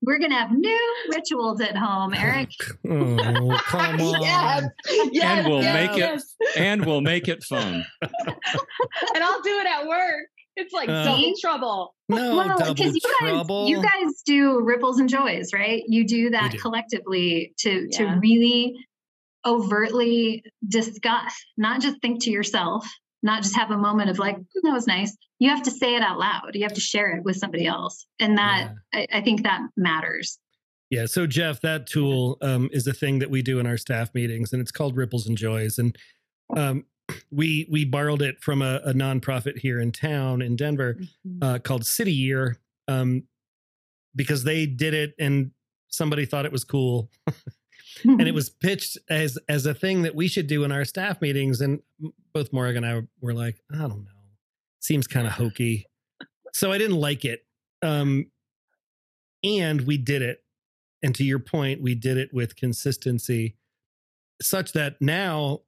We're 0.03 0.19
gonna 0.19 0.35
have 0.37 0.51
new 0.51 0.95
rituals 1.11 1.59
at 1.61 1.75
home, 1.75 2.13
Eric. 2.13 2.49
oh, 2.87 3.57
come 3.65 3.99
on. 4.01 4.21
yes. 4.21 4.63
Yes. 5.11 5.47
we'll 5.47 5.63
yes, 5.63 5.73
make 5.73 5.97
it- 5.99 6.57
And 6.57 6.85
we'll 6.85 7.01
make 7.01 7.27
it 7.27 7.43
fun. 7.43 7.83
and 8.03 9.23
I'll 9.23 9.41
do 9.41 9.57
it 9.59 9.65
at 9.65 9.87
work. 9.87 10.27
It's 10.55 10.73
like 10.73 10.89
Uh, 10.89 11.03
double 11.05 11.33
trouble. 11.39 11.95
No 12.09 12.35
well, 12.35 12.57
double 12.57 12.73
because 12.73 12.93
you 12.93 13.01
guys, 13.01 13.29
trouble. 13.31 13.67
you 13.67 13.81
guys 13.81 14.21
do 14.25 14.59
ripples 14.61 14.99
and 14.99 15.07
joys, 15.07 15.53
right? 15.53 15.83
You 15.87 16.05
do 16.05 16.31
that 16.31 16.51
do. 16.51 16.57
collectively 16.57 17.53
to 17.59 17.87
to 17.93 18.19
really 18.21 18.75
overtly 19.45 20.43
discuss, 20.67 21.33
not 21.57 21.81
just 21.81 22.01
think 22.01 22.23
to 22.23 22.31
yourself, 22.31 22.87
not 23.23 23.41
just 23.43 23.55
have 23.55 23.71
a 23.71 23.77
moment 23.77 24.09
of 24.09 24.19
like, 24.19 24.35
"Hmm, 24.35 24.59
that 24.63 24.73
was 24.73 24.87
nice. 24.87 25.15
You 25.39 25.49
have 25.49 25.63
to 25.63 25.71
say 25.71 25.95
it 25.95 26.01
out 26.01 26.19
loud. 26.19 26.51
You 26.53 26.63
have 26.63 26.73
to 26.73 26.81
share 26.81 27.15
it 27.15 27.23
with 27.23 27.37
somebody 27.37 27.65
else, 27.65 28.05
and 28.19 28.37
that 28.37 28.73
I, 28.93 29.07
I 29.13 29.21
think 29.21 29.43
that 29.43 29.61
matters. 29.77 30.39
Yeah. 30.89 31.05
So 31.05 31.27
Jeff, 31.27 31.61
that 31.61 31.85
tool 31.85 32.37
um, 32.41 32.69
is 32.71 32.87
a 32.87 32.93
thing 32.93 33.19
that 33.19 33.29
we 33.29 33.41
do 33.41 33.59
in 33.59 33.67
our 33.67 33.77
staff 33.77 34.13
meetings, 34.13 34.51
and 34.51 34.61
it's 34.61 34.71
called 34.71 34.97
Ripples 34.97 35.27
and 35.27 35.37
Joys. 35.37 35.77
And 35.77 35.95
um, 36.57 36.85
we 37.31 37.67
we 37.69 37.85
borrowed 37.85 38.21
it 38.21 38.41
from 38.41 38.61
a, 38.61 38.81
a 38.85 38.93
nonprofit 38.93 39.57
here 39.57 39.79
in 39.79 39.91
town 39.91 40.41
in 40.41 40.55
Denver 40.55 40.97
uh, 41.41 41.59
called 41.59 41.85
City 41.85 42.13
Year 42.13 42.57
um, 42.87 43.23
because 44.15 44.43
they 44.43 44.65
did 44.65 44.93
it 44.93 45.13
and 45.19 45.51
somebody 45.87 46.25
thought 46.25 46.45
it 46.45 46.51
was 46.51 46.63
cool, 46.63 47.09
and 48.03 48.21
it 48.21 48.33
was 48.33 48.49
pitched 48.49 48.97
as 49.09 49.37
as 49.47 49.65
a 49.65 49.73
thing 49.73 50.03
that 50.03 50.15
we 50.15 50.27
should 50.27 50.47
do 50.47 50.63
in 50.63 50.71
our 50.71 50.85
staff 50.85 51.21
meetings. 51.21 51.61
And 51.61 51.81
both 52.33 52.53
Morgan 52.53 52.83
and 52.83 52.85
I 52.85 53.07
were 53.21 53.33
like, 53.33 53.61
I 53.73 53.77
don't 53.79 54.05
know, 54.05 54.11
seems 54.79 55.07
kind 55.07 55.27
of 55.27 55.33
hokey, 55.33 55.85
so 56.53 56.71
I 56.71 56.77
didn't 56.77 56.99
like 56.99 57.25
it. 57.25 57.45
Um, 57.81 58.31
and 59.43 59.81
we 59.81 59.97
did 59.97 60.21
it. 60.21 60.43
And 61.01 61.15
to 61.15 61.23
your 61.23 61.39
point, 61.39 61.81
we 61.81 61.95
did 61.95 62.17
it 62.17 62.33
with 62.33 62.57
consistency 62.57 63.55
such 64.41 64.73
that 64.73 65.01
now 65.01 65.61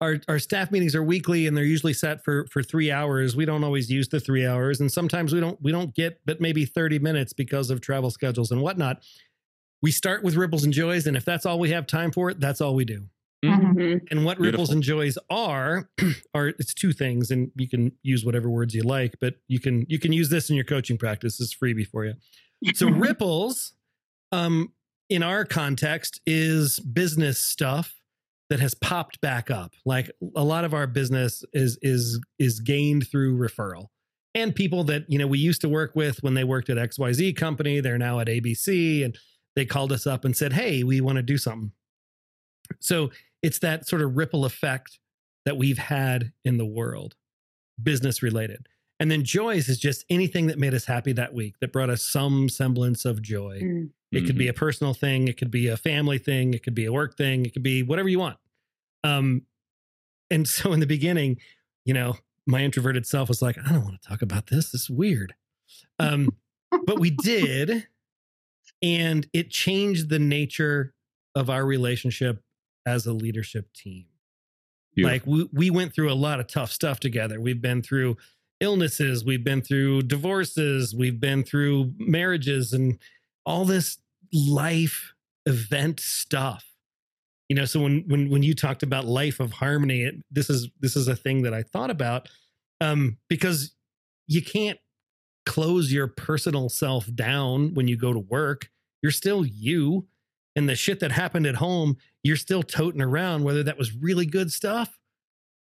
our 0.00 0.20
our 0.28 0.38
staff 0.38 0.70
meetings 0.70 0.94
are 0.94 1.02
weekly 1.02 1.46
and 1.46 1.56
they're 1.56 1.64
usually 1.64 1.92
set 1.92 2.24
for 2.24 2.46
for 2.50 2.62
3 2.62 2.90
hours. 2.90 3.36
We 3.36 3.44
don't 3.44 3.64
always 3.64 3.90
use 3.90 4.08
the 4.08 4.20
3 4.20 4.46
hours 4.46 4.80
and 4.80 4.90
sometimes 4.92 5.32
we 5.32 5.40
don't 5.40 5.60
we 5.62 5.72
don't 5.72 5.94
get 5.94 6.20
but 6.26 6.40
maybe 6.40 6.64
30 6.64 6.98
minutes 6.98 7.32
because 7.32 7.70
of 7.70 7.80
travel 7.80 8.10
schedules 8.10 8.50
and 8.50 8.60
whatnot. 8.60 9.02
We 9.82 9.90
start 9.90 10.22
with 10.22 10.34
ripples 10.36 10.64
and 10.64 10.72
joys 10.72 11.06
and 11.06 11.16
if 11.16 11.24
that's 11.24 11.46
all 11.46 11.58
we 11.58 11.70
have 11.70 11.86
time 11.86 12.10
for, 12.12 12.34
that's 12.34 12.60
all 12.60 12.74
we 12.74 12.84
do. 12.84 13.08
Mhm. 13.44 14.00
And 14.10 14.24
what 14.24 14.38
Beautiful. 14.38 14.44
ripples 14.44 14.70
and 14.70 14.82
joys 14.82 15.18
are 15.30 15.90
are 16.34 16.48
it's 16.48 16.72
two 16.72 16.92
things, 16.92 17.30
and 17.30 17.50
you 17.56 17.68
can 17.68 17.92
use 18.02 18.24
whatever 18.24 18.48
words 18.48 18.74
you 18.74 18.82
like, 18.82 19.16
but 19.20 19.34
you 19.48 19.60
can 19.60 19.84
you 19.88 19.98
can 19.98 20.12
use 20.12 20.30
this 20.30 20.48
in 20.48 20.56
your 20.56 20.64
coaching 20.64 20.96
practice. 20.96 21.38
It's 21.40 21.54
freebie 21.54 21.86
for 21.86 22.06
you. 22.06 22.14
So 22.74 22.88
ripples, 22.90 23.74
um, 24.32 24.72
in 25.10 25.22
our 25.22 25.44
context, 25.44 26.20
is 26.26 26.78
business 26.80 27.38
stuff 27.38 27.94
that 28.54 28.60
has 28.60 28.72
popped 28.72 29.20
back 29.20 29.50
up. 29.50 29.72
Like 29.84 30.12
a 30.36 30.44
lot 30.44 30.64
of 30.64 30.74
our 30.74 30.86
business 30.86 31.42
is 31.52 31.76
is 31.82 32.20
is 32.38 32.60
gained 32.60 33.08
through 33.10 33.36
referral. 33.36 33.86
And 34.32 34.54
people 34.54 34.84
that 34.84 35.06
you 35.08 35.18
know 35.18 35.26
we 35.26 35.40
used 35.40 35.60
to 35.62 35.68
work 35.68 35.96
with 35.96 36.22
when 36.22 36.34
they 36.34 36.44
worked 36.44 36.70
at 36.70 36.76
XYZ 36.76 37.34
company, 37.36 37.80
they're 37.80 37.98
now 37.98 38.20
at 38.20 38.28
ABC 38.28 39.04
and 39.04 39.18
they 39.56 39.64
called 39.64 39.90
us 39.90 40.06
up 40.06 40.24
and 40.24 40.36
said, 40.36 40.52
Hey, 40.52 40.84
we 40.84 41.00
want 41.00 41.16
to 41.16 41.22
do 41.22 41.36
something. 41.36 41.72
So 42.78 43.10
it's 43.42 43.58
that 43.58 43.88
sort 43.88 44.02
of 44.02 44.16
ripple 44.16 44.44
effect 44.44 45.00
that 45.44 45.56
we've 45.56 45.78
had 45.78 46.30
in 46.44 46.56
the 46.56 46.64
world, 46.64 47.16
business 47.82 48.22
related. 48.22 48.68
And 49.00 49.10
then 49.10 49.24
joys 49.24 49.68
is 49.68 49.78
just 49.78 50.04
anything 50.08 50.46
that 50.46 50.60
made 50.60 50.74
us 50.74 50.84
happy 50.84 51.12
that 51.14 51.34
week, 51.34 51.56
that 51.60 51.72
brought 51.72 51.90
us 51.90 52.02
some 52.02 52.48
semblance 52.48 53.04
of 53.04 53.20
joy. 53.20 53.58
Mm. 53.60 53.90
It 54.12 54.26
could 54.26 54.38
be 54.38 54.46
a 54.46 54.52
personal 54.52 54.94
thing, 54.94 55.26
it 55.26 55.36
could 55.36 55.50
be 55.50 55.66
a 55.66 55.76
family 55.76 56.18
thing, 56.18 56.54
it 56.54 56.62
could 56.62 56.74
be 56.74 56.84
a 56.84 56.92
work 56.92 57.16
thing, 57.16 57.44
it 57.44 57.52
could 57.52 57.64
be 57.64 57.82
whatever 57.82 58.08
you 58.08 58.20
want. 58.20 58.36
Um, 59.04 59.42
and 60.30 60.48
so 60.48 60.72
in 60.72 60.80
the 60.80 60.86
beginning, 60.86 61.36
you 61.84 61.94
know, 61.94 62.16
my 62.46 62.62
introverted 62.62 63.06
self 63.06 63.28
was 63.28 63.40
like, 63.40 63.56
I 63.58 63.72
don't 63.72 63.84
want 63.84 64.00
to 64.00 64.08
talk 64.08 64.22
about 64.22 64.48
this. 64.48 64.72
This 64.72 64.82
is 64.82 64.90
weird. 64.90 65.34
Um, 65.98 66.30
but 66.86 66.98
we 66.98 67.10
did, 67.10 67.86
and 68.82 69.26
it 69.32 69.50
changed 69.50 70.08
the 70.08 70.18
nature 70.18 70.92
of 71.34 71.48
our 71.48 71.64
relationship 71.64 72.42
as 72.86 73.06
a 73.06 73.12
leadership 73.12 73.72
team. 73.72 74.06
Beautiful. 74.94 75.12
Like 75.12 75.26
we, 75.26 75.48
we 75.52 75.70
went 75.70 75.94
through 75.94 76.12
a 76.12 76.14
lot 76.14 76.40
of 76.40 76.46
tough 76.46 76.70
stuff 76.70 77.00
together. 77.00 77.40
We've 77.40 77.60
been 77.60 77.82
through 77.82 78.16
illnesses, 78.60 79.24
we've 79.24 79.44
been 79.44 79.62
through 79.62 80.02
divorces, 80.02 80.94
we've 80.94 81.20
been 81.20 81.42
through 81.42 81.94
marriages 81.98 82.72
and 82.72 82.98
all 83.44 83.64
this 83.64 83.98
life 84.32 85.14
event 85.46 86.00
stuff. 86.00 86.64
You 87.48 87.56
know, 87.56 87.64
so 87.64 87.80
when 87.80 88.04
when 88.08 88.30
when 88.30 88.42
you 88.42 88.54
talked 88.54 88.82
about 88.82 89.04
life 89.04 89.40
of 89.40 89.52
harmony, 89.52 90.02
it, 90.02 90.14
this 90.30 90.48
is 90.48 90.68
this 90.80 90.96
is 90.96 91.08
a 91.08 91.16
thing 91.16 91.42
that 91.42 91.54
I 91.54 91.62
thought 91.62 91.90
about 91.90 92.28
um 92.80 93.18
because 93.28 93.74
you 94.26 94.42
can't 94.42 94.78
close 95.46 95.92
your 95.92 96.08
personal 96.08 96.68
self 96.68 97.12
down 97.14 97.74
when 97.74 97.86
you 97.86 97.96
go 97.96 98.12
to 98.12 98.18
work. 98.18 98.70
You're 99.02 99.12
still 99.12 99.44
you 99.44 100.06
and 100.56 100.68
the 100.68 100.76
shit 100.76 101.00
that 101.00 101.12
happened 101.12 101.46
at 101.46 101.56
home, 101.56 101.96
you're 102.22 102.36
still 102.36 102.62
toting 102.62 103.02
around 103.02 103.44
whether 103.44 103.62
that 103.62 103.76
was 103.76 103.94
really 103.94 104.26
good 104.26 104.52
stuff 104.52 104.98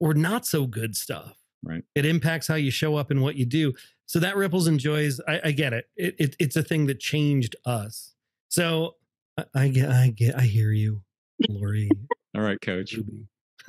or 0.00 0.14
not 0.14 0.46
so 0.46 0.66
good 0.66 0.96
stuff. 0.96 1.38
Right. 1.62 1.82
It 1.94 2.04
impacts 2.04 2.46
how 2.46 2.56
you 2.56 2.70
show 2.70 2.96
up 2.96 3.10
and 3.10 3.22
what 3.22 3.36
you 3.36 3.46
do. 3.46 3.72
So 4.06 4.18
that 4.20 4.36
ripples 4.36 4.66
and 4.66 4.78
joys, 4.78 5.18
I, 5.26 5.40
I 5.44 5.50
get 5.52 5.72
it. 5.72 5.86
It, 5.96 6.14
it. 6.18 6.36
It's 6.38 6.56
a 6.56 6.62
thing 6.62 6.86
that 6.86 7.00
changed 7.00 7.56
us. 7.64 8.12
So 8.50 8.96
I, 9.38 9.44
I 9.54 9.68
get, 9.68 9.88
I 9.90 10.08
get, 10.10 10.36
I 10.36 10.42
hear 10.42 10.72
you, 10.72 11.02
Lori. 11.48 11.88
All 12.36 12.42
right, 12.42 12.60
coach. 12.60 12.96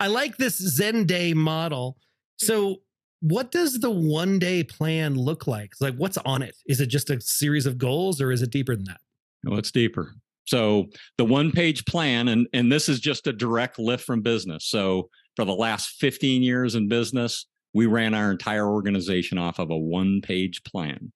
I 0.00 0.06
like 0.06 0.36
this 0.36 0.56
Zen 0.56 1.04
day 1.04 1.34
model. 1.34 1.96
So, 2.38 2.82
what 3.20 3.50
does 3.50 3.80
the 3.80 3.90
one 3.90 4.38
day 4.38 4.64
plan 4.64 5.14
look 5.14 5.46
like? 5.46 5.72
Like, 5.80 5.94
what's 5.96 6.16
on 6.18 6.42
it? 6.42 6.56
Is 6.66 6.80
it 6.80 6.86
just 6.86 7.10
a 7.10 7.20
series 7.20 7.66
of 7.66 7.76
goals 7.76 8.20
or 8.20 8.32
is 8.32 8.40
it 8.40 8.50
deeper 8.50 8.74
than 8.74 8.86
that? 8.86 9.00
No, 9.44 9.56
it's 9.56 9.70
deeper. 9.70 10.14
So 10.46 10.86
the 11.16 11.24
one 11.24 11.52
page 11.52 11.84
plan, 11.84 12.28
and, 12.28 12.48
and 12.52 12.72
this 12.72 12.88
is 12.88 12.98
just 12.98 13.26
a 13.26 13.32
direct 13.32 13.78
lift 13.78 14.04
from 14.04 14.20
business. 14.20 14.66
So 14.66 15.08
for 15.36 15.44
the 15.44 15.54
last 15.54 16.00
15 16.00 16.42
years 16.42 16.74
in 16.74 16.88
business, 16.88 17.46
we 17.72 17.86
ran 17.86 18.14
our 18.14 18.32
entire 18.32 18.68
organization 18.68 19.38
off 19.38 19.58
of 19.58 19.70
a 19.70 19.76
one 19.76 20.20
page 20.22 20.62
plan. 20.64 21.12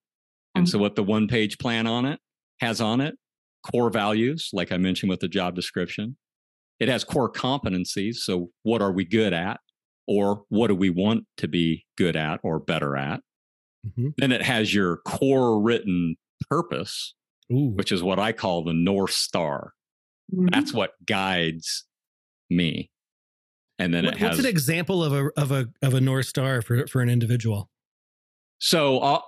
And 0.53 0.65
mm-hmm. 0.65 0.71
so 0.71 0.79
what 0.79 0.95
the 0.95 1.03
one 1.03 1.27
page 1.27 1.57
plan 1.57 1.85
on 1.85 2.05
it 2.05 2.19
has 2.61 2.79
on 2.79 3.01
it 3.01 3.15
core 3.71 3.89
values, 3.89 4.49
like 4.53 4.71
I 4.71 4.77
mentioned 4.77 5.09
with 5.09 5.19
the 5.19 5.27
job 5.27 5.55
description. 5.55 6.17
It 6.79 6.89
has 6.89 7.03
core 7.03 7.31
competencies. 7.31 8.15
So 8.17 8.51
what 8.63 8.81
are 8.81 8.91
we 8.91 9.05
good 9.05 9.33
at? 9.33 9.59
Or 10.07 10.43
what 10.49 10.67
do 10.67 10.75
we 10.75 10.89
want 10.89 11.25
to 11.37 11.47
be 11.47 11.85
good 11.97 12.15
at 12.15 12.39
or 12.43 12.59
better 12.59 12.95
at? 12.95 13.21
Mhm. 13.87 14.13
Then 14.17 14.31
it 14.31 14.41
has 14.43 14.73
your 14.73 14.97
core 14.97 15.61
written 15.61 16.15
purpose, 16.49 17.15
Ooh, 17.51 17.69
which 17.75 17.91
is 17.91 18.03
what 18.03 18.19
I 18.19 18.31
call 18.33 18.63
the 18.63 18.73
North 18.73 19.11
Star. 19.13 19.73
Mhm. 20.33 20.51
That's 20.51 20.73
what 20.73 20.91
guides 21.05 21.85
me. 22.49 22.91
And 23.79 23.93
then 23.93 24.05
What- 24.05 24.15
it 24.17 24.21
what's 24.21 24.39
an 24.39 24.45
example 24.45 25.03
of 25.03 25.13
a 25.13 25.29
of 25.39 25.51
a 25.51 25.67
of 25.81 25.93
a 25.93 26.01
north 26.01 26.27
star 26.27 26.61
for 26.61 26.85
for 26.87 27.01
an 27.01 27.09
individual? 27.09 27.69
so 28.57 28.99
I'll, 28.99 29.25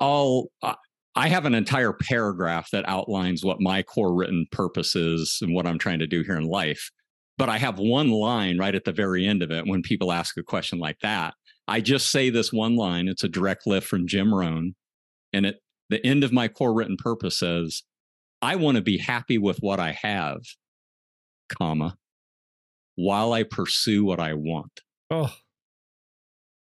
I'll 0.63 0.77
I- 1.17 1.29
have 1.29 1.45
an 1.45 1.55
entire 1.55 1.93
paragraph 1.93 2.69
that 2.71 2.87
outlines 2.87 3.43
what 3.43 3.59
my 3.59 3.83
core 3.83 4.13
written 4.13 4.45
purpose 4.51 4.95
is 4.95 5.39
and 5.41 5.53
what 5.53 5.67
I'm 5.67 5.79
trying 5.79 5.99
to 5.99 6.07
do 6.07 6.21
here 6.23 6.37
in 6.37 6.45
life. 6.45 6.89
But 7.37 7.49
I 7.49 7.57
have 7.57 7.79
one 7.79 8.09
line 8.09 8.57
right 8.57 8.73
at 8.73 8.85
the 8.85 8.91
very 8.91 9.25
end 9.25 9.43
of 9.43 9.51
it 9.51 9.67
when 9.67 9.81
people 9.81 10.11
ask 10.11 10.37
a 10.37 10.43
question 10.43 10.79
like 10.79 10.99
that. 11.01 11.33
I 11.67 11.81
just 11.81 12.11
say 12.11 12.29
this 12.29 12.53
one 12.53 12.75
line. 12.75 13.07
It's 13.07 13.23
a 13.23 13.29
direct 13.29 13.67
lift 13.67 13.87
from 13.87 14.07
Jim 14.07 14.33
Rohn. 14.33 14.75
And 15.33 15.45
at 15.45 15.55
the 15.89 16.03
end 16.05 16.23
of 16.23 16.31
my 16.31 16.47
core 16.47 16.73
written 16.73 16.97
purpose 16.97 17.39
says, 17.39 17.83
I 18.41 18.55
want 18.55 18.77
to 18.77 18.81
be 18.81 18.97
happy 18.97 19.37
with 19.37 19.57
what 19.59 19.79
I 19.79 19.91
have, 20.01 20.39
comma, 21.49 21.97
while 22.95 23.33
I 23.33 23.43
pursue 23.43 24.05
what 24.05 24.19
I 24.19 24.33
want. 24.33 24.81
Oh, 25.11 25.33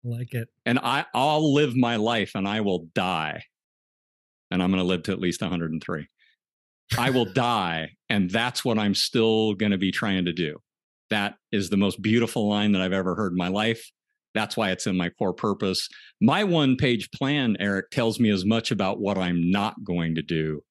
I 0.06 0.08
like 0.08 0.34
it. 0.34 0.50
And 0.66 0.80
I, 0.80 1.06
I'll 1.14 1.54
live 1.54 1.76
my 1.76 1.95
life 1.97 2.32
and 2.36 2.47
I 2.47 2.62
will 2.62 2.88
die. 2.93 3.43
And 4.52 4.62
I'm 4.64 4.72
going 4.72 4.82
to 4.82 4.88
live 4.88 5.04
to 5.04 5.12
at 5.12 5.20
least 5.20 5.41
103. 5.41 6.08
I 6.97 7.10
will 7.12 7.26
die. 7.26 7.91
And 8.10 8.30
that's 8.32 8.66
what 8.66 8.80
I'm 8.80 8.95
still 8.95 9.54
going 9.54 9.72
to 9.72 9.78
be 9.78 9.91
trying 9.91 10.26
to 10.26 10.34
do. 10.34 10.58
That 11.12 11.36
is 11.52 11.70
the 11.70 11.78
most 11.78 12.02
beautiful 12.02 12.47
line 12.50 12.72
that 12.72 12.82
I've 12.82 12.93
ever 12.93 13.16
heard 13.16 13.32
in 13.34 13.38
my 13.38 13.47
life. 13.47 13.89
That's 14.36 14.56
why 14.58 14.72
it's 14.72 14.88
in 14.88 14.95
my 14.97 15.10
core 15.10 15.34
purpose. 15.34 15.88
My 16.22 16.43
one 16.43 16.76
page 16.78 17.10
plan, 17.12 17.58
Eric, 17.60 17.89
tells 17.91 18.20
me 18.20 18.30
as 18.32 18.45
much 18.45 18.72
about 18.72 19.00
what 19.00 19.18
I'm 19.18 19.50
not 19.52 19.84
going 19.84 20.16
to 20.16 20.22
do 20.22 20.64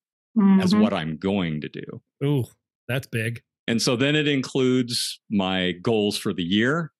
as 0.60 0.72
Mhm. 0.72 0.80
what 0.80 0.92
I'm 0.92 1.16
going 1.16 1.60
to 1.60 1.68
do. 1.68 2.02
Ooh, 2.24 2.44
that's 2.86 3.08
big. 3.08 3.42
And 3.66 3.82
so 3.82 3.96
then 3.96 4.14
it 4.14 4.28
includes 4.28 5.20
my 5.30 5.72
goals 5.82 6.16
for 6.16 6.32
the 6.32 6.44
year 6.44 6.92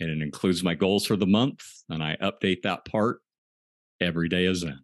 and 0.00 0.10
it 0.10 0.22
includes 0.22 0.62
my 0.64 0.74
goals 0.74 1.04
for 1.06 1.16
the 1.16 1.26
month. 1.26 1.60
And 1.90 2.02
I 2.02 2.16
update 2.22 2.62
that 2.62 2.84
part 2.86 3.20
every 4.00 4.28
day 4.30 4.46
as 4.46 4.62
in. 4.62 4.78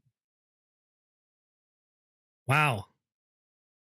Wow. 2.48 2.86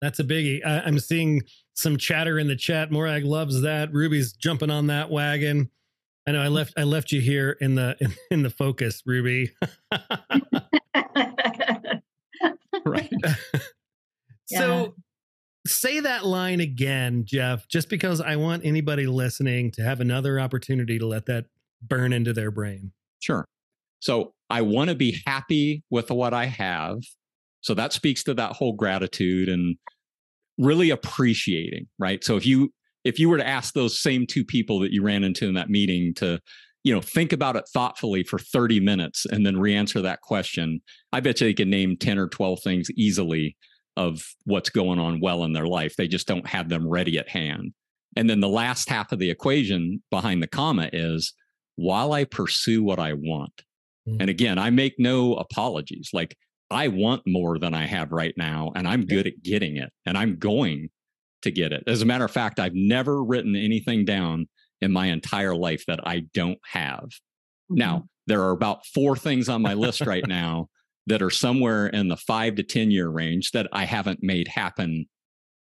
That's 0.02 0.20
a 0.20 0.24
biggie. 0.24 0.66
I, 0.66 0.82
I'm 0.82 1.00
seeing 1.00 1.42
some 1.74 1.98
chatter 1.98 2.38
in 2.38 2.48
the 2.48 2.56
chat. 2.56 2.92
Morag 2.92 3.24
loves 3.24 3.62
that. 3.62 3.94
Ruby's 3.94 4.34
jumping 4.34 4.70
on 4.70 4.88
that 4.88 5.10
wagon. 5.10 5.70
I 6.28 6.32
know 6.32 6.42
I 6.42 6.48
left 6.48 6.74
I 6.78 6.84
left 6.84 7.12
you 7.12 7.22
here 7.22 7.58
in 7.62 7.76
the 7.76 7.96
in, 8.00 8.14
in 8.32 8.44
the 8.44 8.50
focus, 8.50 9.04
Ruby. 9.06 9.52
Right. 12.86 13.12
So 14.48 14.94
say 15.66 16.02
that 16.02 16.24
line 16.24 16.60
again, 16.60 17.24
Jeff, 17.26 17.68
just 17.68 17.90
because 17.90 18.22
I 18.22 18.36
want 18.36 18.64
anybody 18.64 19.08
listening 19.08 19.72
to 19.72 19.82
have 19.82 20.02
another 20.02 20.40
opportunity 20.40 21.00
to 21.00 21.08
let 21.08 21.26
that 21.26 21.46
burn 21.82 22.14
into 22.14 22.32
their 22.32 22.52
brain. 22.52 22.92
Sure. 23.20 23.44
So 24.02 24.34
I 24.52 24.62
want 24.62 24.92
to 24.92 24.96
be 24.96 25.20
happy 25.26 25.84
with 25.90 26.12
what 26.12 26.36
I 26.36 26.46
have. 26.46 27.00
So 27.66 27.74
that 27.74 27.94
speaks 27.94 28.24
to 28.26 28.36
that 28.36 28.52
whole 28.52 28.74
gratitude 28.74 29.50
and 29.50 29.76
really 30.60 30.92
appreciating, 30.92 31.88
right? 31.98 32.24
So 32.24 32.38
if 32.38 32.46
you 32.46 32.72
if 33.04 33.18
you 33.18 33.28
were 33.28 33.38
to 33.38 33.48
ask 33.48 33.74
those 33.74 34.00
same 34.00 34.28
two 34.28 34.46
people 34.46 34.80
that 34.82 34.94
you 34.94 35.02
ran 35.02 35.24
into 35.24 35.48
in 35.48 35.56
that 35.56 35.70
meeting 35.72 36.14
to, 36.16 36.40
you 36.84 36.94
know, 36.94 37.02
think 37.02 37.34
about 37.34 37.56
it 37.56 37.68
thoughtfully 37.74 38.24
for 38.24 38.38
30 38.38 38.80
minutes 38.82 39.26
and 39.26 39.44
then 39.44 39.58
re-answer 39.58 40.00
that 40.02 40.22
question, 40.22 40.80
I 41.12 41.22
bet 41.22 41.42
you 41.42 41.48
they 41.48 41.54
can 41.56 41.72
name 41.72 41.98
10 41.98 42.20
or 42.20 42.28
12 42.28 42.62
things 42.64 42.92
easily 42.92 43.58
of 43.98 44.24
what's 44.44 44.70
going 44.70 45.00
on 45.00 45.20
well 45.20 45.44
in 45.44 45.54
their 45.54 45.68
life. 45.68 45.96
They 45.96 46.08
just 46.08 46.28
don't 46.28 46.48
have 46.48 46.70
them 46.70 46.88
ready 46.88 47.18
at 47.18 47.30
hand. 47.30 47.74
And 48.16 48.30
then 48.30 48.42
the 48.42 48.48
last 48.48 48.90
half 48.90 49.12
of 49.12 49.18
the 49.18 49.32
equation 49.32 50.04
behind 50.12 50.44
the 50.44 50.48
comma 50.48 50.92
is 50.94 51.34
while 51.78 52.14
I 52.14 52.26
pursue 52.26 52.84
what 52.84 53.00
I 53.00 53.14
want. 53.14 53.64
Mm. 54.08 54.18
And 54.22 54.30
again, 54.30 54.60
I 54.60 54.70
make 54.70 54.96
no 55.00 55.34
apologies. 55.36 56.10
Like 56.14 56.36
I 56.72 56.88
want 56.88 57.24
more 57.28 57.60
than 57.60 57.74
I 57.74 57.86
have 57.86 58.12
right 58.12 58.34
now, 58.38 58.72
and 58.76 58.88
I'm 58.88 59.06
good 59.06 59.28
at 59.28 59.44
getting 59.44 59.78
it, 59.78 59.92
and 60.06 60.18
I'm 60.18 60.38
going 60.38 60.90
to 61.44 61.52
get 61.52 61.72
it. 61.72 61.84
As 61.88 62.02
a 62.02 62.06
matter 62.06 62.26
of 62.26 62.32
fact, 62.32 62.60
I've 62.60 62.74
never 62.74 63.24
written 63.24 63.56
anything 63.56 64.06
down 64.06 64.48
in 64.82 64.92
my 64.92 65.08
entire 65.08 65.56
life 65.56 65.84
that 65.88 66.06
I 66.06 66.26
don't 66.34 66.60
have. 66.72 67.04
Mm-hmm. 67.04 67.76
Now, 67.76 68.06
there 68.28 68.42
are 68.42 68.52
about 68.52 68.86
four 68.88 69.16
things 69.16 69.48
on 69.48 69.62
my 69.62 69.74
list 69.74 70.02
right 70.02 70.26
now 70.28 70.70
that 71.08 71.22
are 71.22 71.30
somewhere 71.30 71.88
in 71.88 72.08
the 72.08 72.18
five 72.18 72.56
to 72.56 72.64
10 72.64 72.92
year 72.92 73.08
range 73.08 73.52
that 73.52 73.68
I 73.72 73.86
haven't 73.86 74.24
made 74.24 74.48
happen 74.48 75.06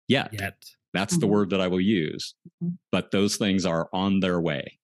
yet. 0.09 0.31
Yet. 0.33 0.55
That's 0.95 1.15
mm-hmm. 1.15 1.21
the 1.21 1.27
word 1.27 1.51
that 1.51 1.61
I 1.61 1.69
will 1.69 1.81
use. 1.81 2.35
Mm-hmm. 2.63 2.75
But 2.91 3.11
those 3.11 3.37
things 3.37 3.67
are 3.67 3.89
on 3.93 4.21
their 4.21 4.41
way. 4.41 4.79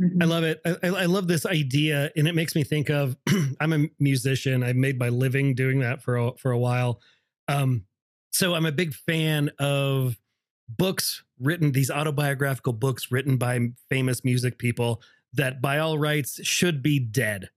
Mm-hmm. 0.00 0.22
I 0.22 0.24
love 0.24 0.44
it. 0.44 0.60
I, 0.64 0.88
I, 0.88 1.04
love 1.04 1.28
this 1.28 1.44
idea, 1.44 2.10
and 2.16 2.26
it 2.26 2.34
makes 2.34 2.54
me 2.54 2.64
think 2.64 2.88
of. 2.88 3.16
I'm 3.60 3.72
a 3.72 3.88
musician. 3.98 4.62
I've 4.62 4.76
made 4.76 4.98
my 4.98 5.10
living 5.10 5.54
doing 5.54 5.80
that 5.80 6.02
for 6.02 6.16
a, 6.16 6.32
for 6.38 6.50
a 6.50 6.58
while. 6.58 7.00
Um, 7.48 7.84
so 8.30 8.54
I'm 8.54 8.64
a 8.64 8.72
big 8.72 8.94
fan 8.94 9.50
of 9.58 10.18
books 10.66 11.22
written, 11.38 11.72
these 11.72 11.90
autobiographical 11.90 12.72
books 12.72 13.12
written 13.12 13.36
by 13.36 13.58
famous 13.90 14.24
music 14.24 14.56
people 14.56 15.02
that, 15.34 15.60
by 15.60 15.78
all 15.78 15.98
rights, 15.98 16.40
should 16.42 16.82
be 16.82 16.98
dead. 16.98 17.50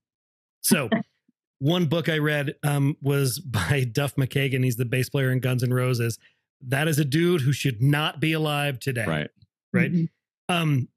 So. 0.60 0.90
one 1.58 1.86
book 1.86 2.08
I 2.10 2.18
read 2.18 2.54
um, 2.62 2.96
was 3.00 3.38
by 3.40 3.86
Duff 3.90 4.14
McKagan. 4.16 4.64
He's 4.64 4.76
the 4.76 4.84
bass 4.84 5.08
player 5.08 5.30
in 5.30 5.40
Guns 5.40 5.62
N' 5.62 5.72
Roses. 5.72 6.18
That 6.60 6.88
is 6.88 6.98
a 6.98 7.04
dude 7.04 7.42
who 7.42 7.52
should 7.52 7.82
not 7.82 8.20
be 8.20 8.32
alive 8.32 8.78
today. 8.78 9.06
Right. 9.06 9.30
Right. 9.72 9.92
Mm-hmm. 9.92 10.54
Um, 10.54 10.88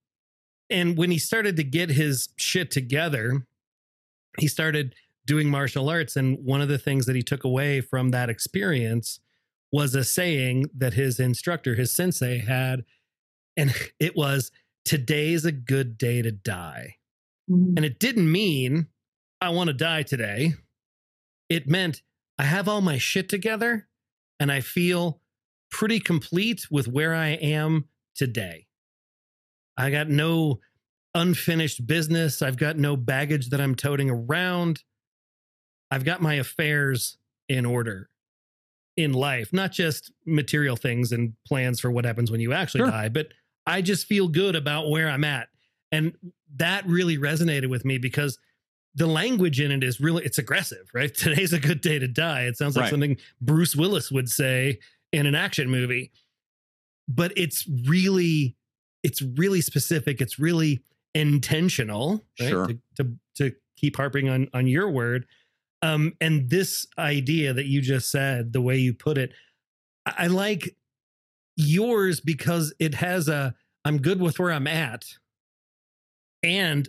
and 0.70 0.98
when 0.98 1.12
he 1.12 1.18
started 1.18 1.56
to 1.58 1.64
get 1.64 1.90
his 1.90 2.30
shit 2.38 2.72
together, 2.72 3.46
he 4.38 4.48
started 4.48 4.96
doing 5.26 5.50
martial 5.50 5.90
arts. 5.90 6.16
And 6.16 6.38
one 6.44 6.62
of 6.62 6.68
the 6.68 6.78
things 6.78 7.06
that 7.06 7.16
he 7.16 7.22
took 7.22 7.44
away 7.44 7.82
from 7.82 8.12
that 8.12 8.30
experience 8.30 9.20
was 9.72 9.94
a 9.96 10.04
saying 10.04 10.66
that 10.76 10.94
his 10.94 11.20
instructor, 11.20 11.76
his 11.76 11.96
sensei, 11.96 12.40
had. 12.40 12.84
And 13.56 13.74
it 14.00 14.16
was, 14.16 14.52
Today's 14.86 15.46
a 15.46 15.52
good 15.52 15.98
day 15.98 16.22
to 16.22 16.32
die. 16.32 16.96
Mm-hmm. 17.50 17.74
And 17.78 17.86
it 17.86 18.00
didn't 18.00 18.32
mean, 18.32 18.88
I 19.42 19.50
want 19.50 19.68
to 19.68 19.74
die 19.74 20.04
today. 20.04 20.54
It 21.50 21.68
meant, 21.68 22.02
I 22.40 22.44
have 22.44 22.68
all 22.68 22.82
my 22.82 22.98
shit 22.98 23.30
together 23.30 23.88
and 24.40 24.52
I 24.52 24.62
feel 24.62 25.22
pretty 25.70 26.00
complete 26.00 26.68
with 26.72 26.88
where 26.88 27.14
I 27.14 27.30
am 27.30 27.90
today. 28.16 28.66
I 29.80 29.92
got 29.92 30.10
no 30.10 30.60
unfinished 31.16 31.88
business. 31.88 32.42
I've 32.42 32.58
got 32.58 32.78
no 32.78 32.96
baggage 32.96 33.50
that 33.50 33.62
I'm 33.62 33.76
toting 33.76 34.10
around. 34.10 34.84
I've 35.90 36.06
got 36.06 36.22
my 36.22 36.36
affairs 36.36 37.18
in 37.48 37.66
order 37.66 38.10
in 38.96 39.14
life, 39.14 39.54
not 39.54 39.72
just 39.72 40.12
material 40.26 40.76
things 40.76 41.12
and 41.12 41.34
plans 41.48 41.80
for 41.80 41.90
what 41.90 42.06
happens 42.06 42.30
when 42.30 42.42
you 42.42 42.54
actually 42.54 42.82
sure. 42.82 42.92
die, 42.92 43.10
but 43.10 43.30
I 43.66 43.82
just 43.82 44.06
feel 44.06 44.28
good 44.28 44.56
about 44.56 44.90
where 44.90 45.10
I'm 45.10 45.24
at. 45.24 45.48
And 45.92 46.14
that 46.58 46.86
really 46.86 47.18
resonated 47.18 47.70
with 47.70 47.86
me 47.86 47.98
because 47.98 48.38
the 48.96 49.08
language 49.08 49.62
in 49.62 49.72
it 49.72 49.84
is 49.84 50.02
really 50.02 50.26
it's 50.26 50.38
aggressive, 50.38 50.90
right? 50.94 51.14
Today's 51.16 51.54
a 51.54 51.60
good 51.60 51.82
day 51.82 51.98
to 52.00 52.08
die. 52.08 52.44
It 52.44 52.58
sounds 52.58 52.76
like 52.76 52.84
right. 52.84 52.92
something 52.92 53.18
Bruce 53.40 53.76
Willis 53.76 54.12
would 54.12 54.30
say 54.30 54.80
in 55.14 55.26
an 55.26 55.36
action 55.36 55.70
movie. 55.70 56.12
But 57.08 57.32
it's 57.36 57.68
really 57.88 58.56
it's 59.04 59.22
really 59.22 59.62
specific. 59.62 60.22
It's 60.22 60.40
really 60.40 60.82
intentional, 61.14 62.26
right? 62.40 62.50
Sure. 62.50 62.68
To, 62.68 62.80
to, 62.98 63.14
to 63.38 63.52
keep 63.78 63.98
harping 63.98 64.30
on 64.30 64.50
on 64.54 64.68
your 64.68 64.90
word. 64.90 65.26
Um, 65.82 66.14
and 66.20 66.50
this 66.50 66.86
idea 66.98 67.54
that 67.54 67.66
you 67.66 67.82
just 67.82 68.12
said, 68.12 68.52
the 68.52 68.62
way 68.62 68.78
you 68.78 68.94
put 68.94 69.18
it, 69.18 69.32
I, 70.06 70.14
I 70.18 70.28
like 70.28 70.76
yours 71.56 72.20
because 72.20 72.74
it 72.80 72.96
has 72.96 73.28
a 73.28 73.56
I'm 73.86 74.02
good 74.02 74.22
with 74.22 74.40
where 74.40 74.52
I'm 74.52 74.68
at, 74.68 75.06
and 76.44 76.88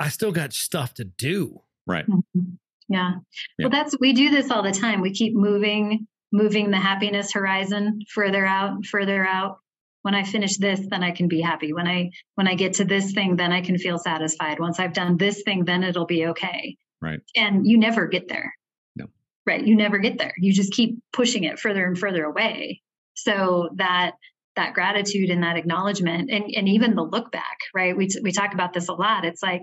I 0.00 0.08
still 0.08 0.32
got 0.32 0.52
stuff 0.52 0.94
to 0.94 1.04
do. 1.04 1.60
Right. 1.86 2.06
Mm-hmm. 2.08 2.40
Yeah. 2.88 3.12
yeah. 3.58 3.66
Well, 3.66 3.70
that's 3.70 3.94
we 4.00 4.12
do 4.12 4.30
this 4.30 4.50
all 4.50 4.62
the 4.62 4.72
time. 4.72 5.00
We 5.00 5.12
keep 5.12 5.34
moving, 5.34 6.06
moving 6.32 6.70
the 6.70 6.78
happiness 6.78 7.32
horizon 7.32 8.00
further 8.12 8.44
out, 8.44 8.84
further 8.86 9.26
out 9.26 9.58
when 10.04 10.14
i 10.14 10.22
finish 10.22 10.58
this 10.58 10.80
then 10.90 11.02
i 11.02 11.10
can 11.10 11.28
be 11.28 11.40
happy. 11.40 11.72
When 11.72 11.86
i 11.86 12.10
when 12.34 12.46
i 12.46 12.54
get 12.54 12.74
to 12.74 12.84
this 12.84 13.12
thing 13.12 13.36
then 13.36 13.52
i 13.52 13.60
can 13.62 13.78
feel 13.78 13.98
satisfied. 13.98 14.60
Once 14.60 14.78
i've 14.78 14.92
done 14.92 15.16
this 15.16 15.42
thing 15.42 15.64
then 15.64 15.82
it'll 15.82 16.06
be 16.06 16.26
okay. 16.26 16.76
Right. 17.00 17.20
And 17.34 17.66
you 17.66 17.78
never 17.78 18.06
get 18.06 18.28
there. 18.28 18.54
No. 18.96 19.06
Right 19.46 19.64
you 19.66 19.74
never 19.76 19.98
get 19.98 20.18
there. 20.18 20.34
You 20.38 20.52
just 20.52 20.72
keep 20.72 20.98
pushing 21.12 21.44
it 21.44 21.58
further 21.58 21.86
and 21.86 21.98
further 21.98 22.24
away. 22.24 22.82
So 23.14 23.70
that 23.76 24.12
that 24.56 24.74
gratitude 24.74 25.30
and 25.30 25.42
that 25.42 25.56
acknowledgement 25.56 26.30
and 26.30 26.44
and 26.54 26.68
even 26.68 26.94
the 26.94 27.02
look 27.02 27.32
back 27.32 27.58
right? 27.74 27.96
We 27.96 28.08
t- 28.08 28.20
we 28.22 28.30
talk 28.30 28.52
about 28.52 28.74
this 28.74 28.88
a 28.88 28.94
lot. 28.94 29.24
It's 29.24 29.42
like 29.42 29.62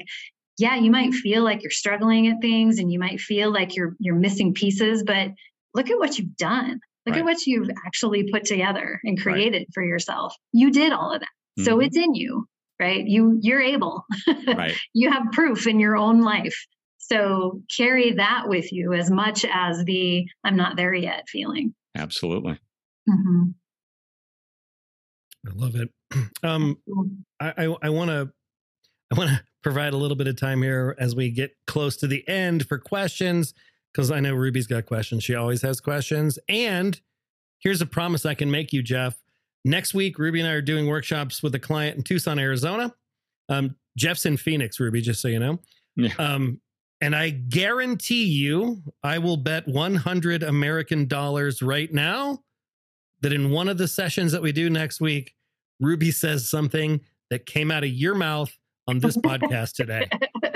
yeah 0.58 0.76
you 0.76 0.92
might 0.92 1.14
feel 1.14 1.44
like 1.44 1.64
you're 1.64 1.72
struggling 1.72 2.28
at 2.28 2.42
things 2.42 2.80
and 2.80 2.92
you 2.92 3.00
might 3.00 3.20
feel 3.20 3.52
like 3.52 3.76
you're 3.76 3.96
you're 4.00 4.16
missing 4.16 4.54
pieces 4.54 5.04
but 5.04 5.30
look 5.74 5.90
at 5.90 5.98
what 5.98 6.18
you've 6.18 6.36
done 6.36 6.80
Look 7.06 7.16
right. 7.16 7.20
at 7.20 7.26
what 7.26 7.46
you've 7.48 7.70
actually 7.86 8.30
put 8.32 8.46
together 8.46 9.00
and 9.04 9.20
created 9.20 9.60
right. 9.60 9.68
for 9.74 9.84
yourself. 9.84 10.36
You 10.52 10.72
did 10.72 10.92
all 10.92 11.14
of 11.14 11.22
that. 11.22 11.30
Mm-hmm. 11.60 11.64
So 11.64 11.80
it's 11.80 11.98
in 11.98 12.14
you, 12.14 12.48
right? 12.80 13.04
You 13.06 13.40
you're 13.42 13.62
able. 13.62 14.06
right. 14.48 14.76
You 14.94 15.12
have 15.12 15.32
proof 15.32 15.66
in 15.66 15.80
your 15.80 15.98
own 15.98 16.22
life. 16.22 16.56
So 17.00 17.62
carry 17.76 18.14
that 18.14 18.44
with 18.48 18.72
you 18.72 18.94
as 18.94 19.10
much 19.10 19.46
as 19.52 19.84
the 19.86 20.26
I'm 20.44 20.56
not 20.56 20.78
there 20.78 20.94
yet 20.94 21.28
feeling. 21.28 21.74
Absolutely. 21.96 22.60
Mm-hmm. 23.10 23.50
I 25.48 25.52
love 25.56 25.76
it. 25.76 25.90
Um, 26.44 26.78
I 27.40 27.74
I 27.82 27.90
want 27.90 28.10
to 28.10 28.32
I 29.12 29.18
want 29.18 29.30
to 29.30 29.42
provide 29.64 29.94
a 29.94 29.98
little 29.98 30.18
bit 30.18 30.28
of 30.28 30.36
time 30.36 30.62
here 30.62 30.96
as 31.00 31.16
we 31.16 31.32
get 31.32 31.56
close 31.68 31.96
to 31.98 32.08
the 32.08 32.28
end 32.28 32.68
for 32.68 32.78
questions 32.78 33.54
because 33.92 34.12
I 34.12 34.20
know 34.20 34.34
Ruby's 34.34 34.68
got 34.68 34.86
questions. 34.86 35.24
She 35.24 35.36
always 35.36 35.62
has 35.62 35.80
questions. 35.82 36.40
And 36.48 37.00
here's 37.60 37.82
a 37.82 37.86
promise 37.86 38.26
I 38.26 38.34
can 38.34 38.50
make 38.50 38.74
you, 38.74 38.82
Jeff. 38.82 39.22
Next 39.64 39.94
week, 39.94 40.18
Ruby 40.18 40.40
and 40.40 40.50
I 40.50 40.54
are 40.54 40.62
doing 40.62 40.88
workshops 40.88 41.44
with 41.44 41.54
a 41.56 41.60
client 41.60 41.98
in 41.98 42.04
Tucson, 42.04 42.40
Arizona. 42.40 42.94
Um, 43.50 43.76
Jeff's 43.98 44.26
in 44.26 44.38
Phoenix, 44.38 44.80
Ruby, 44.80 45.02
just 45.02 45.22
so 45.22 45.28
you 45.28 45.40
know. 45.40 45.60
Yeah. 45.96 46.14
Um, 46.18 46.62
and 47.02 47.16
I 47.16 47.32
guarantee 47.32 48.26
you, 48.26 48.82
I 49.04 49.18
will 49.18 49.38
bet 49.38 49.68
100 49.68 50.44
American 50.44 51.08
dollars 51.08 51.62
right 51.62 51.92
now 51.92 52.44
that 53.22 53.34
in 53.34 53.52
one 53.52 53.68
of 53.68 53.78
the 53.78 53.88
sessions 53.88 54.32
that 54.32 54.42
we 54.42 54.52
do 54.52 54.70
next 54.70 55.02
week, 55.02 55.36
Ruby 55.80 56.12
says 56.12 56.48
something 56.48 57.02
that 57.30 57.46
came 57.46 57.72
out 57.72 57.84
of 57.84 57.90
your 57.90 58.16
mouth 58.16 58.56
on 58.88 59.00
this 59.00 59.18
podcast 59.18 59.74
today. 59.74 60.08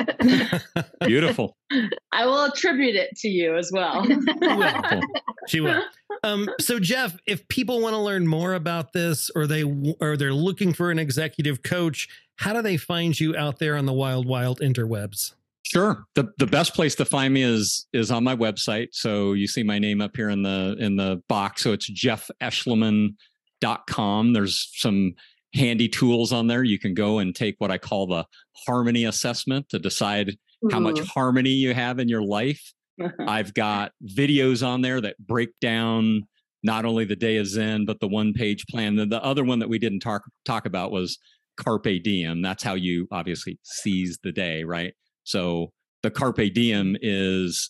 Beautiful. 1.02 1.58
I 2.12 2.26
will 2.26 2.46
attribute 2.46 2.96
it 2.96 3.16
to 3.18 3.28
you 3.28 3.58
as 3.58 3.72
well. 3.74 4.06
she 4.06 4.12
will. 4.12 5.02
She 5.48 5.62
will. 5.62 5.82
Um, 6.24 6.50
so, 6.60 6.80
Jeff, 6.80 7.16
if 7.28 7.48
people 7.48 7.82
want 7.82 7.94
to 7.94 8.00
learn 8.00 8.28
more 8.28 8.54
about 8.54 8.94
this, 8.94 9.30
or 9.36 9.48
they 9.48 9.64
or 10.00 10.18
they're 10.18 10.34
looking 10.34 10.74
for 10.74 10.92
an 10.92 11.00
executive 11.00 11.64
coach, 11.64 12.08
how 12.38 12.54
do 12.54 12.62
they 12.62 12.78
find 12.78 13.20
you 13.20 13.36
out 13.36 13.60
there 13.60 13.76
on 13.76 13.86
the 13.86 13.94
wild, 13.94 14.28
wild 14.28 14.60
interwebs? 14.60 15.34
Sure. 15.64 16.06
the 16.14 16.32
The 16.38 16.48
best 16.48 16.76
place 16.76 16.94
to 16.96 17.06
find 17.06 17.34
me 17.34 17.42
is 17.42 17.88
is 17.92 18.12
on 18.12 18.24
my 18.24 18.36
website. 18.36 18.90
So 18.92 19.34
you 19.34 19.48
see 19.48 19.64
my 19.64 19.80
name 19.80 20.00
up 20.02 20.16
here 20.16 20.30
in 20.30 20.44
the 20.44 20.76
in 20.80 20.96
the 20.96 21.24
box. 21.28 21.64
So 21.64 21.74
it's 21.74 21.92
jeffeschliman.com. 21.92 24.34
There's 24.34 24.70
some 24.74 25.16
handy 25.56 25.88
tools 25.88 26.32
on 26.32 26.48
there. 26.48 26.64
You 26.64 26.78
can 26.78 26.94
go 26.94 27.20
and 27.20 27.34
take 27.34 27.56
what 27.60 27.72
I 27.72 27.78
call 27.78 28.08
the 28.08 28.26
harmony 28.68 29.06
assessment 29.06 29.70
to 29.70 29.80
decide 29.80 30.30
Ooh. 30.30 30.70
how 30.72 30.80
much 30.80 31.00
harmony 31.00 31.52
you 31.52 31.74
have 31.74 32.00
in 32.00 32.10
your 32.10 32.24
life. 32.24 32.74
I've 33.28 33.54
got 33.54 33.92
videos 34.06 34.66
on 34.66 34.82
there 34.82 35.02
that 35.02 35.18
break 35.20 35.50
down 35.62 36.24
not 36.64 36.86
only 36.86 37.06
the 37.06 37.16
day 37.16 37.38
of 37.38 37.48
Zen, 37.48 37.86
but 37.86 38.00
the 38.00 38.08
one 38.08 38.34
page 38.34 38.66
plan. 38.68 38.96
The, 38.96 39.06
the 39.06 39.24
other 39.24 39.44
one 39.44 39.60
that 39.60 39.70
we 39.70 39.80
didn't 39.80 40.00
talk, 40.00 40.24
talk 40.46 40.66
about 40.66 40.92
was 40.92 41.18
Carpe 41.58 42.04
Diem. 42.04 42.42
That's 42.42 42.64
how 42.64 42.74
you 42.74 43.08
obviously 43.12 43.60
seize 43.64 44.18
the 44.24 44.32
day, 44.32 44.64
right? 44.64 44.94
So 45.24 45.72
the 46.04 46.12
Carpe 46.12 46.54
Diem 46.54 46.98
is 47.02 47.70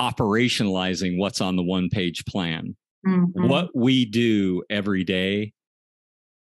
operationalizing 0.00 1.18
what's 1.18 1.40
on 1.40 1.56
the 1.56 1.62
one 1.62 1.88
page 1.88 2.24
plan. 2.26 2.76
Mm-hmm. 3.06 3.48
What 3.48 3.70
we 3.74 4.04
do 4.04 4.62
every 4.68 5.04
day 5.04 5.52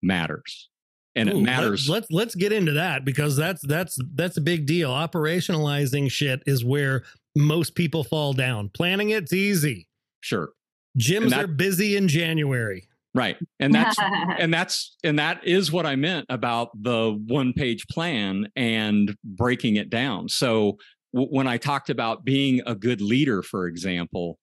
matters 0.01 0.69
and 1.17 1.29
Ooh, 1.29 1.39
it 1.39 1.41
matters. 1.41 1.89
Let, 1.89 1.95
let's 1.95 2.11
let's 2.11 2.35
get 2.35 2.51
into 2.51 2.73
that 2.73 3.03
because 3.03 3.35
that's 3.35 3.61
that's 3.65 3.97
that's 4.13 4.37
a 4.37 4.41
big 4.41 4.65
deal. 4.65 4.91
Operationalizing 4.91 6.11
shit 6.11 6.43
is 6.45 6.63
where 6.63 7.03
most 7.35 7.75
people 7.75 8.03
fall 8.03 8.33
down. 8.33 8.69
Planning 8.69 9.09
it's 9.09 9.33
easy. 9.33 9.87
Sure. 10.21 10.51
Gyms 10.97 11.31
that, 11.31 11.43
are 11.43 11.47
busy 11.47 11.95
in 11.95 12.07
January. 12.07 12.87
Right. 13.13 13.37
And 13.59 13.73
that's 13.73 13.97
and 14.39 14.53
that's 14.53 14.95
and 15.03 15.19
that 15.19 15.45
is 15.45 15.71
what 15.71 15.85
I 15.85 15.95
meant 15.95 16.25
about 16.29 16.69
the 16.81 17.21
one 17.27 17.53
page 17.53 17.87
plan 17.87 18.47
and 18.55 19.15
breaking 19.23 19.75
it 19.75 19.89
down. 19.89 20.29
So 20.29 20.77
w- 21.13 21.29
when 21.29 21.47
I 21.47 21.57
talked 21.57 21.89
about 21.89 22.23
being 22.23 22.61
a 22.65 22.75
good 22.75 23.01
leader 23.01 23.41
for 23.41 23.67
example, 23.67 24.37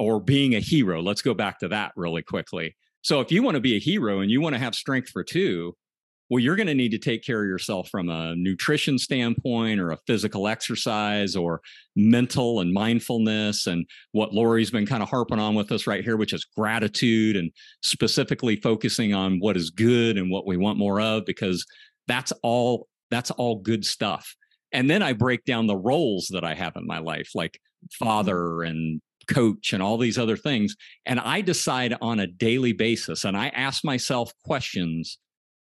or 0.00 0.18
being 0.18 0.54
a 0.54 0.60
hero. 0.60 1.02
Let's 1.02 1.20
go 1.20 1.34
back 1.34 1.58
to 1.58 1.68
that 1.68 1.92
really 1.94 2.22
quickly. 2.22 2.74
So 3.02 3.20
if 3.20 3.30
you 3.30 3.42
want 3.42 3.56
to 3.56 3.60
be 3.60 3.76
a 3.76 3.78
hero 3.78 4.20
and 4.20 4.30
you 4.30 4.40
want 4.40 4.54
to 4.54 4.58
have 4.58 4.74
strength 4.74 5.10
for 5.10 5.22
two, 5.22 5.76
well, 6.30 6.38
you're 6.38 6.56
going 6.56 6.68
to 6.68 6.74
need 6.74 6.92
to 6.92 6.98
take 6.98 7.24
care 7.24 7.42
of 7.42 7.48
yourself 7.48 7.88
from 7.88 8.08
a 8.08 8.36
nutrition 8.36 8.98
standpoint 8.98 9.80
or 9.80 9.90
a 9.90 9.98
physical 10.06 10.46
exercise 10.46 11.34
or 11.34 11.60
mental 11.96 12.60
and 12.60 12.72
mindfulness 12.72 13.66
and 13.66 13.84
what 14.12 14.32
Lori's 14.32 14.70
been 14.70 14.86
kind 14.86 15.02
of 15.02 15.08
harping 15.08 15.40
on 15.40 15.56
with 15.56 15.72
us 15.72 15.88
right 15.88 16.04
here, 16.04 16.16
which 16.16 16.32
is 16.32 16.46
gratitude 16.56 17.36
and 17.36 17.50
specifically 17.82 18.54
focusing 18.54 19.12
on 19.12 19.40
what 19.40 19.56
is 19.56 19.70
good 19.70 20.16
and 20.16 20.30
what 20.30 20.46
we 20.46 20.56
want 20.56 20.78
more 20.78 21.00
of, 21.00 21.26
because 21.26 21.66
that's 22.06 22.32
all 22.44 22.86
that's 23.10 23.32
all 23.32 23.56
good 23.56 23.84
stuff. 23.84 24.36
And 24.72 24.88
then 24.88 25.02
I 25.02 25.14
break 25.14 25.44
down 25.44 25.66
the 25.66 25.76
roles 25.76 26.28
that 26.30 26.44
I 26.44 26.54
have 26.54 26.76
in 26.76 26.86
my 26.86 27.00
life, 27.00 27.30
like 27.34 27.54
mm-hmm. 27.54 28.04
father 28.04 28.62
and 28.62 29.00
coach 29.26 29.72
and 29.72 29.82
all 29.82 29.98
these 29.98 30.18
other 30.18 30.36
things. 30.36 30.76
And 31.06 31.18
I 31.18 31.40
decide 31.40 31.96
on 32.00 32.20
a 32.20 32.28
daily 32.28 32.72
basis 32.72 33.24
and 33.24 33.36
I 33.36 33.48
ask 33.48 33.84
myself 33.84 34.32
questions 34.44 35.18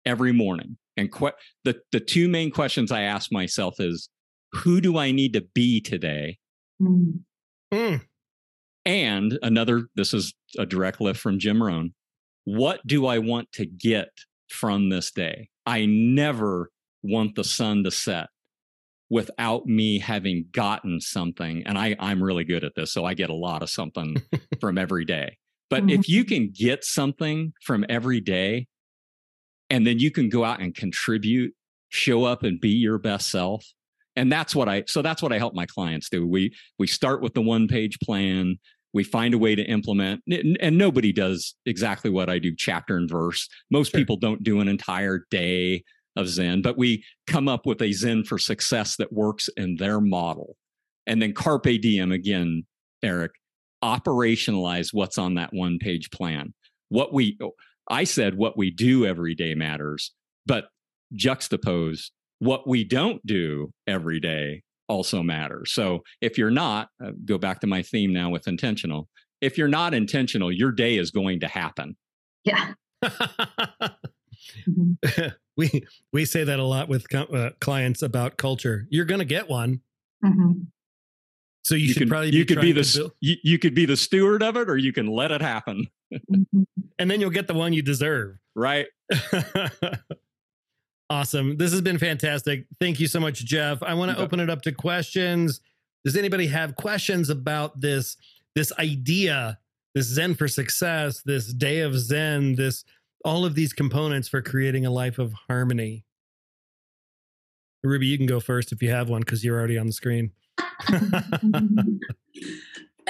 every 0.05 0.31
morning. 0.31 0.77
And 0.97 1.11
que- 1.11 1.31
the 1.63 1.79
the 1.91 1.99
two 1.99 2.27
main 2.27 2.51
questions 2.51 2.91
I 2.91 3.01
ask 3.01 3.31
myself 3.31 3.79
is, 3.79 4.09
who 4.53 4.81
do 4.81 4.97
I 4.97 5.11
need 5.11 5.33
to 5.33 5.41
be 5.53 5.81
today? 5.81 6.37
Mm. 7.71 8.01
And 8.85 9.37
another, 9.41 9.87
this 9.95 10.13
is 10.13 10.33
a 10.57 10.65
direct 10.65 10.99
lift 10.99 11.19
from 11.19 11.39
Jim 11.39 11.61
Rohn. 11.61 11.93
What 12.45 12.85
do 12.85 13.05
I 13.05 13.19
want 13.19 13.51
to 13.53 13.65
get 13.65 14.09
from 14.49 14.89
this 14.89 15.11
day? 15.11 15.49
I 15.65 15.85
never 15.85 16.71
want 17.03 17.35
the 17.35 17.43
sun 17.43 17.83
to 17.83 17.91
set 17.91 18.27
without 19.09 19.65
me 19.65 19.99
having 19.99 20.45
gotten 20.51 20.99
something. 20.99 21.63
And 21.65 21.77
I, 21.77 21.95
I'm 21.99 22.23
really 22.23 22.43
good 22.43 22.63
at 22.63 22.73
this. 22.75 22.91
So 22.91 23.05
I 23.05 23.13
get 23.13 23.29
a 23.29 23.35
lot 23.35 23.61
of 23.61 23.69
something 23.69 24.17
from 24.59 24.77
every 24.77 25.05
day. 25.05 25.37
But 25.69 25.89
if 25.89 26.09
you 26.09 26.25
can 26.25 26.51
get 26.53 26.83
something 26.83 27.53
from 27.63 27.85
every 27.87 28.19
day, 28.19 28.67
and 29.71 29.87
then 29.87 29.97
you 29.97 30.11
can 30.11 30.29
go 30.29 30.43
out 30.43 30.61
and 30.61 30.75
contribute 30.75 31.55
show 31.89 32.23
up 32.23 32.43
and 32.43 32.61
be 32.61 32.69
your 32.69 32.97
best 32.97 33.29
self. 33.29 33.65
And 34.15 34.31
that's 34.31 34.53
what 34.53 34.67
i 34.67 34.83
so 34.87 35.01
that's 35.01 35.21
what 35.21 35.31
i 35.31 35.37
help 35.37 35.55
my 35.55 35.65
clients 35.65 36.09
do. 36.09 36.27
We 36.27 36.53
we 36.77 36.85
start 36.85 37.21
with 37.21 37.33
the 37.33 37.41
one 37.41 37.67
page 37.67 37.97
plan. 37.99 38.57
We 38.93 39.05
find 39.05 39.33
a 39.33 39.37
way 39.37 39.55
to 39.55 39.63
implement 39.63 40.21
and 40.27 40.77
nobody 40.77 41.13
does 41.13 41.55
exactly 41.65 42.11
what 42.11 42.29
i 42.29 42.37
do 42.37 42.53
chapter 42.55 42.97
and 42.97 43.09
verse. 43.09 43.47
Most 43.71 43.93
people 43.93 44.17
don't 44.17 44.43
do 44.43 44.59
an 44.59 44.67
entire 44.67 45.25
day 45.31 45.83
of 46.17 46.27
zen 46.27 46.61
but 46.61 46.77
we 46.77 47.05
come 47.25 47.47
up 47.47 47.65
with 47.65 47.81
a 47.81 47.93
zen 47.93 48.25
for 48.25 48.37
success 48.37 48.97
that 48.97 49.13
works 49.13 49.47
in 49.55 49.77
their 49.77 50.01
model. 50.01 50.57
And 51.07 51.21
then 51.21 51.33
carpe 51.33 51.81
diem 51.81 52.11
again 52.11 52.65
eric 53.01 53.31
operationalize 53.81 54.93
what's 54.93 55.17
on 55.17 55.35
that 55.35 55.53
one 55.53 55.79
page 55.79 56.11
plan. 56.11 56.53
What 56.89 57.13
we 57.13 57.37
I 57.91 58.05
said 58.05 58.35
what 58.35 58.57
we 58.57 58.71
do 58.71 59.05
every 59.05 59.35
day 59.35 59.53
matters, 59.53 60.13
but 60.45 60.69
juxtapose 61.13 62.09
what 62.39 62.67
we 62.67 62.83
don't 62.83 63.23
do 63.25 63.71
every 63.85 64.19
day 64.19 64.63
also 64.87 65.21
matters. 65.21 65.71
So 65.71 66.01
if 66.21 66.39
you're 66.39 66.49
not, 66.49 66.89
uh, 67.03 67.11
go 67.23 67.37
back 67.37 67.59
to 67.61 67.67
my 67.67 67.83
theme 67.83 68.11
now 68.11 68.31
with 68.31 68.47
intentional. 68.47 69.07
If 69.41 69.57
you're 69.57 69.67
not 69.67 69.93
intentional, 69.93 70.51
your 70.51 70.71
day 70.71 70.97
is 70.97 71.11
going 71.11 71.41
to 71.41 71.47
happen. 71.47 71.95
Yeah. 72.43 72.73
mm-hmm. 73.03 75.27
we 75.57 75.85
we 76.11 76.25
say 76.25 76.43
that 76.43 76.59
a 76.59 76.63
lot 76.63 76.89
with 76.89 77.13
uh, 77.13 77.51
clients 77.59 78.01
about 78.01 78.37
culture. 78.37 78.87
You're 78.89 79.05
going 79.05 79.19
to 79.19 79.25
get 79.25 79.47
one. 79.47 79.81
Mm-hmm. 80.25 80.63
So 81.63 81.75
you, 81.75 81.85
you 81.85 81.93
should 81.93 81.99
can, 81.99 82.09
probably 82.09 82.31
you 82.31 82.45
could 82.45 82.61
be 82.61 82.71
the 82.71 83.11
you, 83.19 83.35
you 83.43 83.59
could 83.59 83.75
be 83.75 83.85
the 83.85 83.97
steward 83.97 84.41
of 84.41 84.57
it, 84.57 84.69
or 84.69 84.77
you 84.77 84.93
can 84.93 85.07
let 85.07 85.31
it 85.31 85.41
happen. 85.41 85.87
Mm-hmm. 86.11 86.63
and 86.99 87.11
then 87.11 87.21
you'll 87.21 87.29
get 87.29 87.47
the 87.47 87.53
one 87.53 87.73
you 87.73 87.81
deserve. 87.81 88.37
Right. 88.55 88.87
awesome. 91.09 91.57
This 91.57 91.71
has 91.71 91.81
been 91.81 91.97
fantastic. 91.97 92.65
Thank 92.79 92.99
you 92.99 93.07
so 93.07 93.19
much, 93.19 93.45
Jeff. 93.45 93.81
I 93.83 93.93
want 93.93 94.11
to 94.11 94.21
open 94.21 94.39
it 94.39 94.49
up 94.49 94.61
to 94.63 94.71
questions. 94.71 95.61
Does 96.03 96.17
anybody 96.17 96.47
have 96.47 96.75
questions 96.75 97.29
about 97.29 97.79
this 97.79 98.17
this 98.55 98.73
idea, 98.77 99.59
this 99.95 100.07
Zen 100.07 100.35
for 100.35 100.47
success, 100.47 101.21
this 101.21 101.53
day 101.53 101.79
of 101.79 101.97
Zen, 101.97 102.55
this 102.55 102.83
all 103.23 103.45
of 103.45 103.55
these 103.55 103.71
components 103.71 104.27
for 104.27 104.41
creating 104.41 104.85
a 104.85 104.91
life 104.91 105.19
of 105.19 105.33
harmony? 105.47 106.05
Ruby, 107.83 108.07
you 108.07 108.17
can 108.17 108.27
go 108.27 108.39
first 108.39 108.71
if 108.71 108.83
you 108.83 108.91
have 108.91 109.09
one 109.09 109.21
because 109.21 109.43
you're 109.43 109.57
already 109.57 109.77
on 109.77 109.87
the 109.87 109.93
screen. 109.93 110.31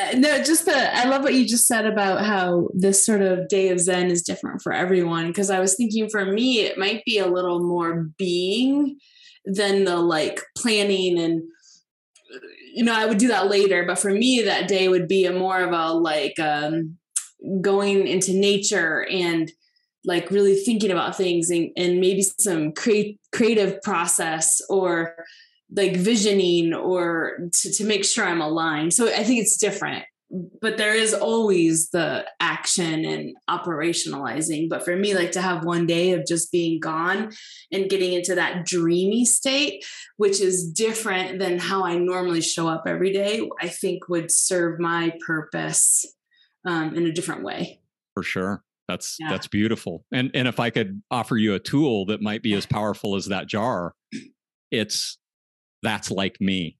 Uh, 0.01 0.17
no, 0.17 0.43
just 0.43 0.65
the 0.65 0.97
I 0.97 1.05
love 1.05 1.23
what 1.23 1.33
you 1.33 1.45
just 1.45 1.67
said 1.67 1.85
about 1.85 2.25
how 2.25 2.69
this 2.73 3.05
sort 3.05 3.21
of 3.21 3.47
day 3.47 3.69
of 3.69 3.79
Zen 3.79 4.09
is 4.09 4.21
different 4.21 4.61
for 4.61 4.73
everyone. 4.73 5.27
Because 5.27 5.49
I 5.49 5.59
was 5.59 5.75
thinking 5.75 6.09
for 6.09 6.25
me, 6.25 6.61
it 6.61 6.77
might 6.77 7.03
be 7.05 7.19
a 7.19 7.27
little 7.27 7.59
more 7.59 8.09
being 8.17 8.97
than 9.45 9.85
the 9.85 9.97
like 9.97 10.41
planning 10.57 11.19
and 11.19 11.43
you 12.73 12.85
know, 12.85 12.93
I 12.93 13.05
would 13.05 13.17
do 13.17 13.27
that 13.27 13.49
later, 13.49 13.85
but 13.85 13.99
for 13.99 14.11
me 14.11 14.43
that 14.43 14.69
day 14.69 14.87
would 14.87 15.07
be 15.07 15.25
a 15.25 15.33
more 15.33 15.59
of 15.59 15.73
a 15.73 15.93
like 15.93 16.39
um 16.39 16.97
going 17.59 18.07
into 18.07 18.33
nature 18.33 19.05
and 19.09 19.51
like 20.05 20.31
really 20.31 20.55
thinking 20.55 20.91
about 20.91 21.17
things 21.17 21.49
and, 21.49 21.69
and 21.75 21.99
maybe 21.99 22.21
some 22.21 22.71
create 22.71 23.19
creative 23.31 23.81
process 23.81 24.61
or 24.69 25.15
like 25.75 25.95
visioning 25.95 26.73
or 26.73 27.49
to, 27.53 27.73
to 27.73 27.85
make 27.85 28.05
sure 28.05 28.25
I'm 28.25 28.41
aligned. 28.41 28.93
So 28.93 29.07
I 29.07 29.23
think 29.23 29.41
it's 29.41 29.57
different, 29.57 30.03
but 30.61 30.77
there 30.77 30.93
is 30.93 31.13
always 31.13 31.89
the 31.91 32.25
action 32.39 33.05
and 33.05 33.35
operationalizing. 33.49 34.69
But 34.69 34.83
for 34.83 34.95
me, 34.95 35.13
like 35.13 35.31
to 35.31 35.41
have 35.41 35.63
one 35.63 35.87
day 35.87 36.11
of 36.11 36.25
just 36.25 36.51
being 36.51 36.79
gone 36.79 37.31
and 37.71 37.89
getting 37.89 38.13
into 38.13 38.35
that 38.35 38.65
dreamy 38.65 39.25
state, 39.25 39.85
which 40.17 40.41
is 40.41 40.71
different 40.71 41.39
than 41.39 41.57
how 41.57 41.85
I 41.85 41.97
normally 41.97 42.41
show 42.41 42.67
up 42.67 42.83
every 42.85 43.13
day, 43.13 43.49
I 43.59 43.67
think 43.67 44.09
would 44.09 44.31
serve 44.31 44.79
my 44.79 45.13
purpose 45.25 46.05
um, 46.65 46.95
in 46.95 47.05
a 47.05 47.11
different 47.11 47.43
way. 47.43 47.79
For 48.13 48.23
sure. 48.23 48.63
That's 48.87 49.15
yeah. 49.19 49.29
that's 49.29 49.47
beautiful. 49.47 50.03
And 50.11 50.31
and 50.33 50.49
if 50.49 50.59
I 50.59 50.69
could 50.69 51.01
offer 51.09 51.37
you 51.37 51.53
a 51.53 51.59
tool 51.59 52.05
that 52.07 52.21
might 52.21 52.43
be 52.43 52.53
as 52.53 52.65
powerful 52.65 53.15
as 53.15 53.27
that 53.27 53.47
jar, 53.47 53.93
it's 54.69 55.17
that's 55.81 56.11
like 56.11 56.39
me. 56.39 56.77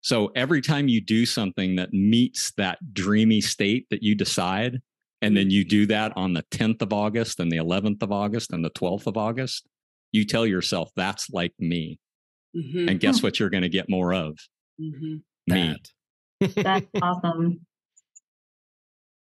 So 0.00 0.30
every 0.36 0.60
time 0.60 0.88
you 0.88 1.00
do 1.00 1.24
something 1.24 1.76
that 1.76 1.92
meets 1.92 2.52
that 2.58 2.78
dreamy 2.92 3.40
state 3.40 3.86
that 3.90 4.02
you 4.02 4.14
decide, 4.14 4.80
and 5.22 5.34
then 5.34 5.50
you 5.50 5.64
do 5.64 5.86
that 5.86 6.12
on 6.16 6.34
the 6.34 6.42
10th 6.50 6.82
of 6.82 6.92
August 6.92 7.40
and 7.40 7.50
the 7.50 7.56
11th 7.56 8.02
of 8.02 8.12
August 8.12 8.52
and 8.52 8.62
the 8.62 8.70
12th 8.70 9.06
of 9.06 9.16
August, 9.16 9.66
you 10.12 10.26
tell 10.26 10.46
yourself, 10.46 10.90
that's 10.94 11.30
like 11.30 11.54
me. 11.58 11.98
Mm-hmm. 12.54 12.88
And 12.90 13.00
guess 13.00 13.22
what 13.22 13.40
you're 13.40 13.48
going 13.48 13.62
to 13.62 13.70
get 13.70 13.88
more 13.88 14.12
of? 14.12 14.38
Mm-hmm. 14.80 15.16
Me. 15.52 15.76
That. 16.40 16.54
That's 16.54 16.86
awesome. 17.02 17.60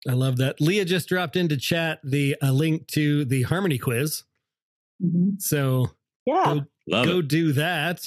I 0.07 0.13
love 0.13 0.37
that. 0.37 0.59
Leah 0.59 0.85
just 0.85 1.07
dropped 1.07 1.35
into 1.35 1.55
chat 1.55 1.99
the 2.03 2.35
a 2.41 2.51
link 2.51 2.87
to 2.87 3.23
the 3.25 3.43
Harmony 3.43 3.77
quiz. 3.77 4.23
Mm-hmm. 5.01 5.35
So 5.39 5.91
yeah, 6.25 6.59
go, 6.89 7.05
go 7.05 7.21
do 7.21 7.53
that. 7.53 8.01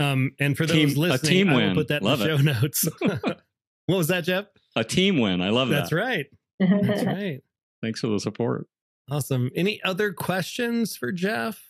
Um, 0.00 0.32
and 0.40 0.56
for 0.56 0.66
team, 0.66 0.88
those 0.88 0.96
listening, 0.96 1.30
team 1.30 1.48
I 1.50 1.54
win. 1.54 1.68
will 1.68 1.74
put 1.74 1.88
that 1.88 2.02
love 2.02 2.20
in 2.20 2.26
the 2.26 2.34
it. 2.34 2.38
show 2.38 2.60
notes. 2.60 2.88
what 3.86 3.96
was 3.96 4.08
that, 4.08 4.24
Jeff? 4.24 4.46
A 4.76 4.84
team 4.84 5.20
win. 5.20 5.40
I 5.40 5.50
love 5.50 5.68
That's 5.68 5.90
that. 5.90 5.96
That's 5.96 6.30
right. 6.60 6.86
That's 6.88 7.04
right. 7.06 7.40
Thanks 7.82 8.00
for 8.00 8.08
the 8.08 8.18
support. 8.18 8.66
Awesome. 9.10 9.50
Any 9.54 9.82
other 9.84 10.12
questions 10.12 10.96
for 10.96 11.12
Jeff? 11.12 11.62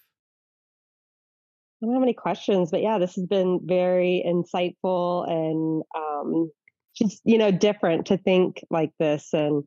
I 1.82 1.86
don't 1.86 1.94
have 1.94 2.02
any 2.02 2.14
questions, 2.14 2.70
but 2.70 2.80
yeah, 2.80 2.98
this 2.98 3.16
has 3.16 3.26
been 3.26 3.60
very 3.62 4.24
insightful 4.26 5.28
and 5.28 5.82
um, 5.94 6.50
just 6.96 7.20
you 7.24 7.36
know 7.36 7.50
different 7.50 8.06
to 8.06 8.16
think 8.16 8.64
like 8.70 8.92
this. 8.98 9.34
And 9.34 9.64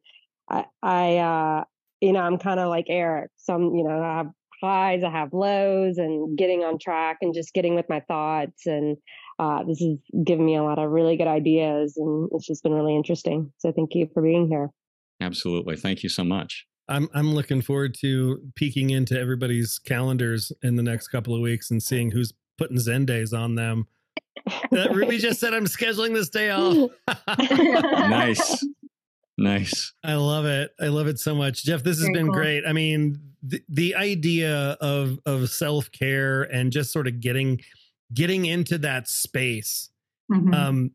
I, 0.50 0.66
I 0.82 1.18
uh, 1.18 1.64
you 2.02 2.14
know, 2.14 2.20
I'm 2.20 2.38
kind 2.38 2.60
of 2.60 2.70
like 2.70 2.86
Eric. 2.90 3.32
Some, 3.38 3.76
you 3.76 3.84
know, 3.84 4.02
I 4.02 4.18
have 4.18 4.28
highs, 4.62 5.04
I 5.04 5.10
have 5.10 5.34
lows, 5.34 5.98
and 5.98 6.38
getting 6.38 6.64
on 6.64 6.80
track 6.80 7.18
and 7.22 7.34
just 7.34 7.54
getting 7.54 7.76
with 7.76 7.88
my 7.90 8.00
thoughts. 8.02 8.66
And 8.66 8.98
uh, 9.40 9.64
this 9.64 9.80
has 9.80 10.24
given 10.24 10.46
me 10.46 10.56
a 10.56 10.64
lot 10.64 10.80
of 10.80 10.90
really 10.90 11.18
good 11.18 11.28
ideas, 11.28 11.96
and 11.98 12.30
it's 12.34 12.46
just 12.46 12.64
been 12.64 12.74
really 12.74 12.96
interesting. 12.96 13.52
So 13.58 13.72
thank 13.72 13.94
you 13.94 14.10
for 14.14 14.22
being 14.22 14.48
here. 14.48 14.70
Absolutely, 15.22 15.76
thank 15.76 16.04
you 16.04 16.10
so 16.10 16.24
much. 16.24 16.66
I'm 16.90 17.10
I'm 17.14 17.34
looking 17.34 17.62
forward 17.62 17.96
to 18.02 18.40
peeking 18.56 18.90
into 18.90 19.20
everybody's 19.20 19.80
calendars 19.80 20.52
in 20.64 20.76
the 20.76 20.84
next 20.84 21.10
couple 21.10 21.36
of 21.36 21.42
weeks 21.42 21.70
and 21.70 21.84
seeing 21.84 22.12
who's 22.12 22.34
putting 22.58 22.80
Zen 22.80 23.06
days 23.06 23.34
on 23.34 23.56
them. 23.56 23.88
Ruby 24.72 25.18
just 25.18 25.40
said 25.40 25.54
I'm 25.54 25.66
scheduling 25.66 26.14
this 26.14 26.30
day 26.30 26.52
off. 26.52 26.90
nice. 27.40 28.66
Nice. 29.38 29.94
I 30.04 30.16
love 30.16 30.46
it. 30.46 30.72
I 30.80 30.88
love 30.88 31.08
it 31.08 31.20
so 31.20 31.36
much. 31.36 31.64
Jeff, 31.64 31.84
this 31.84 31.98
has 31.98 32.06
Very 32.06 32.14
been 32.14 32.26
cool. 32.28 32.36
great. 32.36 32.64
I 32.66 32.74
mean, 32.74 33.20
the, 33.44 33.62
the 33.70 33.96
idea 33.96 34.78
of 34.82 35.20
of 35.26 35.50
self-care 35.50 36.44
and 36.44 36.72
just 36.72 36.92
sort 36.92 37.08
of 37.08 37.20
getting 37.20 37.62
getting 38.14 38.46
into 38.46 38.78
that 38.80 39.08
space. 39.08 39.90
Mm-hmm. 40.32 40.54
Um 40.54 40.92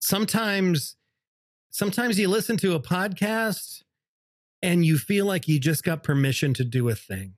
sometimes 0.00 0.96
sometimes 1.70 2.18
you 2.18 2.28
listen 2.28 2.56
to 2.58 2.74
a 2.74 2.80
podcast 2.80 3.82
and 4.62 4.84
you 4.84 4.98
feel 4.98 5.24
like 5.24 5.48
you 5.48 5.58
just 5.58 5.82
got 5.82 6.02
permission 6.02 6.52
to 6.54 6.64
do 6.64 6.88
a 6.88 6.94
thing. 6.94 7.34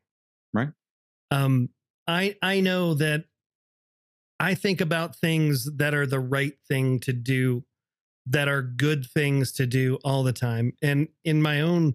Right. 0.52 0.70
Um, 1.30 1.68
I 2.06 2.36
I 2.42 2.60
know 2.60 2.94
that 2.94 3.24
I 4.40 4.54
think 4.54 4.80
about 4.80 5.16
things 5.16 5.68
that 5.76 5.94
are 5.94 6.06
the 6.06 6.18
right 6.18 6.54
thing 6.66 6.98
to 7.00 7.12
do, 7.12 7.64
that 8.26 8.48
are 8.48 8.62
good 8.62 9.06
things 9.06 9.52
to 9.52 9.66
do 9.66 9.98
all 10.04 10.22
the 10.22 10.32
time. 10.32 10.72
And 10.82 11.08
in 11.24 11.42
my 11.42 11.60
own 11.60 11.94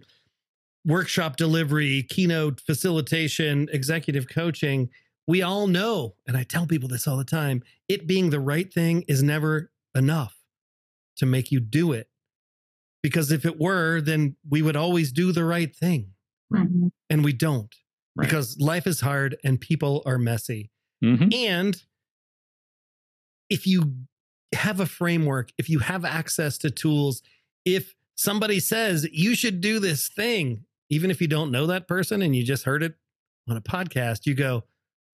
workshop 0.84 1.36
delivery, 1.36 2.02
keynote 2.04 2.60
facilitation, 2.60 3.68
executive 3.72 4.28
coaching, 4.28 4.90
we 5.26 5.42
all 5.42 5.66
know, 5.66 6.14
and 6.26 6.36
I 6.36 6.42
tell 6.42 6.66
people 6.66 6.88
this 6.88 7.06
all 7.06 7.16
the 7.18 7.24
time, 7.24 7.62
it 7.88 8.06
being 8.06 8.30
the 8.30 8.40
right 8.40 8.72
thing 8.72 9.02
is 9.08 9.22
never 9.22 9.70
enough 9.94 10.36
to 11.16 11.26
make 11.26 11.50
you 11.52 11.60
do 11.60 11.92
it. 11.92 12.08
Because 13.02 13.30
if 13.30 13.44
it 13.44 13.58
were, 13.60 14.00
then 14.00 14.36
we 14.48 14.62
would 14.62 14.76
always 14.76 15.12
do 15.12 15.32
the 15.32 15.44
right 15.44 15.74
thing. 15.74 16.14
Mhm. 16.52 16.90
And 17.10 17.24
we 17.24 17.32
don't 17.32 17.74
Right. 18.16 18.24
because 18.24 18.58
life 18.58 18.86
is 18.86 19.00
hard 19.00 19.36
and 19.44 19.60
people 19.60 20.02
are 20.06 20.18
messy. 20.18 20.70
Mhm. 21.04 21.32
And 21.34 21.82
if 23.48 23.66
you 23.66 24.07
have 24.54 24.80
a 24.80 24.86
framework, 24.86 25.52
if 25.58 25.68
you 25.68 25.78
have 25.80 26.04
access 26.04 26.58
to 26.58 26.70
tools, 26.70 27.22
if 27.64 27.94
somebody 28.14 28.60
says 28.60 29.06
you 29.12 29.34
should 29.34 29.60
do 29.60 29.78
this 29.78 30.08
thing, 30.08 30.64
even 30.90 31.10
if 31.10 31.20
you 31.20 31.28
don't 31.28 31.50
know 31.50 31.66
that 31.66 31.86
person 31.86 32.22
and 32.22 32.34
you 32.34 32.42
just 32.44 32.64
heard 32.64 32.82
it 32.82 32.94
on 33.48 33.56
a 33.56 33.60
podcast, 33.60 34.26
you 34.26 34.34
go, 34.34 34.64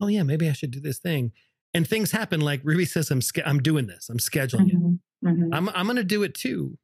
"Oh 0.01 0.07
yeah, 0.07 0.22
maybe 0.22 0.49
I 0.49 0.53
should 0.53 0.70
do 0.70 0.80
this 0.80 0.99
thing." 0.99 1.32
And 1.72 1.87
things 1.87 2.12
happen 2.12 2.41
like 2.41 2.61
Ruby 2.62 2.85
says 2.85 3.11
I'm 3.11 3.20
I'm 3.45 3.61
doing 3.61 3.87
this. 3.87 4.09
I'm 4.09 4.18
scheduling 4.18 4.68
it. 4.68 4.76
Mhm. 4.76 4.99
Mhm. 5.24 5.49
I'm 5.53 5.68
I'm 5.70 5.87
going 5.87 5.97
to 5.97 6.05
do 6.05 6.22
it 6.22 6.35
too. 6.35 6.78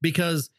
Because 0.00 0.50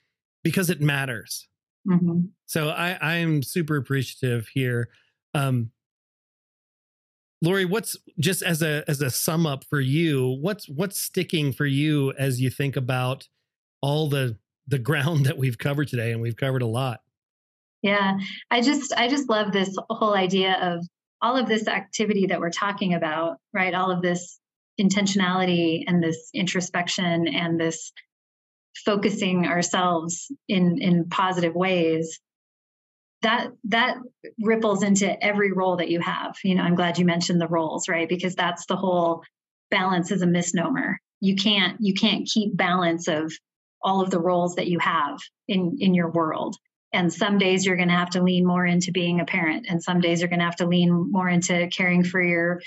because 0.44 0.70
it 0.70 0.82
matters. 0.82 1.48
Mhm. 1.88 2.30
So 2.46 2.70
I 2.70 2.98
I'm 3.02 3.44
super 3.44 3.78
appreciative 3.78 4.48
here. 4.50 4.90
Um 5.34 5.72
Lori, 7.46 7.64
what's 7.64 7.96
just 8.20 8.42
as 8.42 8.64
a 8.64 8.84
as 8.88 9.02
a 9.02 9.12
sum 9.12 9.46
up 9.46 9.64
for 9.64 9.80
you, 9.80 10.38
what's 10.42 10.68
what's 10.68 11.00
sticking 11.00 11.54
for 11.54 11.68
you 11.68 12.12
as 12.18 12.42
you 12.42 12.50
think 12.50 12.76
about 12.76 13.28
all 13.82 14.10
the 14.10 14.38
the 14.68 14.80
ground 14.80 15.26
that 15.28 15.38
we've 15.38 15.58
covered 15.58 15.88
today 15.88 16.12
and 16.12 16.22
we've 16.22 16.36
covered 16.36 16.64
a 16.64 16.68
lot. 16.68 17.02
Yeah, 17.84 18.18
I 18.50 18.62
just 18.62 18.94
I 18.94 19.08
just 19.08 19.30
love 19.30 19.52
this 19.52 19.78
whole 19.90 20.16
idea 20.16 20.58
of 20.60 20.86
all 21.22 21.38
of 21.38 21.48
this 21.48 21.68
activity 21.68 22.26
that 22.28 22.40
we're 22.40 22.50
talking 22.50 22.96
about, 22.96 23.38
right? 23.54 23.74
All 23.74 23.92
of 23.92 24.02
this 24.02 24.40
intentionality 24.82 25.84
and 25.88 26.04
this 26.04 26.30
introspection 26.34 27.28
and 27.28 27.60
this 27.60 27.94
focusing 28.84 29.46
ourselves 29.46 30.32
in 30.50 30.82
in 30.82 31.08
positive 31.10 31.54
ways 31.54 32.20
that 33.22 33.48
that 33.66 33.98
ripples 34.42 34.84
into 34.84 35.24
every 35.24 35.52
role 35.52 35.78
that 35.78 35.90
you 35.90 36.00
have. 36.00 36.36
You 36.44 36.56
know 36.56 36.64
i'm 36.64 36.76
glad 36.76 36.98
you 36.98 37.06
mentioned 37.06 37.42
the 37.42 37.48
roles 37.48 37.88
right? 37.88 38.08
Because 38.08 38.36
that's 38.36 38.66
the 38.66 38.76
whole 38.76 39.24
balance 39.72 40.12
is 40.12 40.22
a 40.22 40.28
misnomer. 40.28 41.00
You 41.22 41.36
can't 41.36 41.78
you 41.80 41.94
can't 41.94 42.28
keep 42.28 42.56
balance 42.56 43.08
of 43.08 43.34
all 43.82 44.02
of 44.02 44.10
the 44.10 44.20
roles 44.20 44.56
that 44.56 44.68
you 44.68 44.80
have 44.80 45.20
in 45.48 45.78
in 45.80 45.94
your 45.94 46.12
world. 46.12 46.56
And 46.94 47.12
some 47.12 47.38
days 47.38 47.66
you're 47.66 47.76
going 47.76 47.90
to 47.90 47.96
have 47.96 48.12
to 48.12 48.24
lean 48.24 48.46
more 48.46 48.66
into 48.66 48.92
being 48.94 49.20
a 49.20 49.26
parent 49.26 49.66
and 49.70 49.84
some 49.84 50.00
days 50.00 50.22
you're 50.22 50.30
going 50.30 50.40
to 50.40 50.46
have 50.46 50.56
to 50.58 50.68
lean 50.68 51.12
more 51.12 51.28
into 51.28 51.68
caring 51.68 52.04
for 52.04 52.22
your 52.22 52.62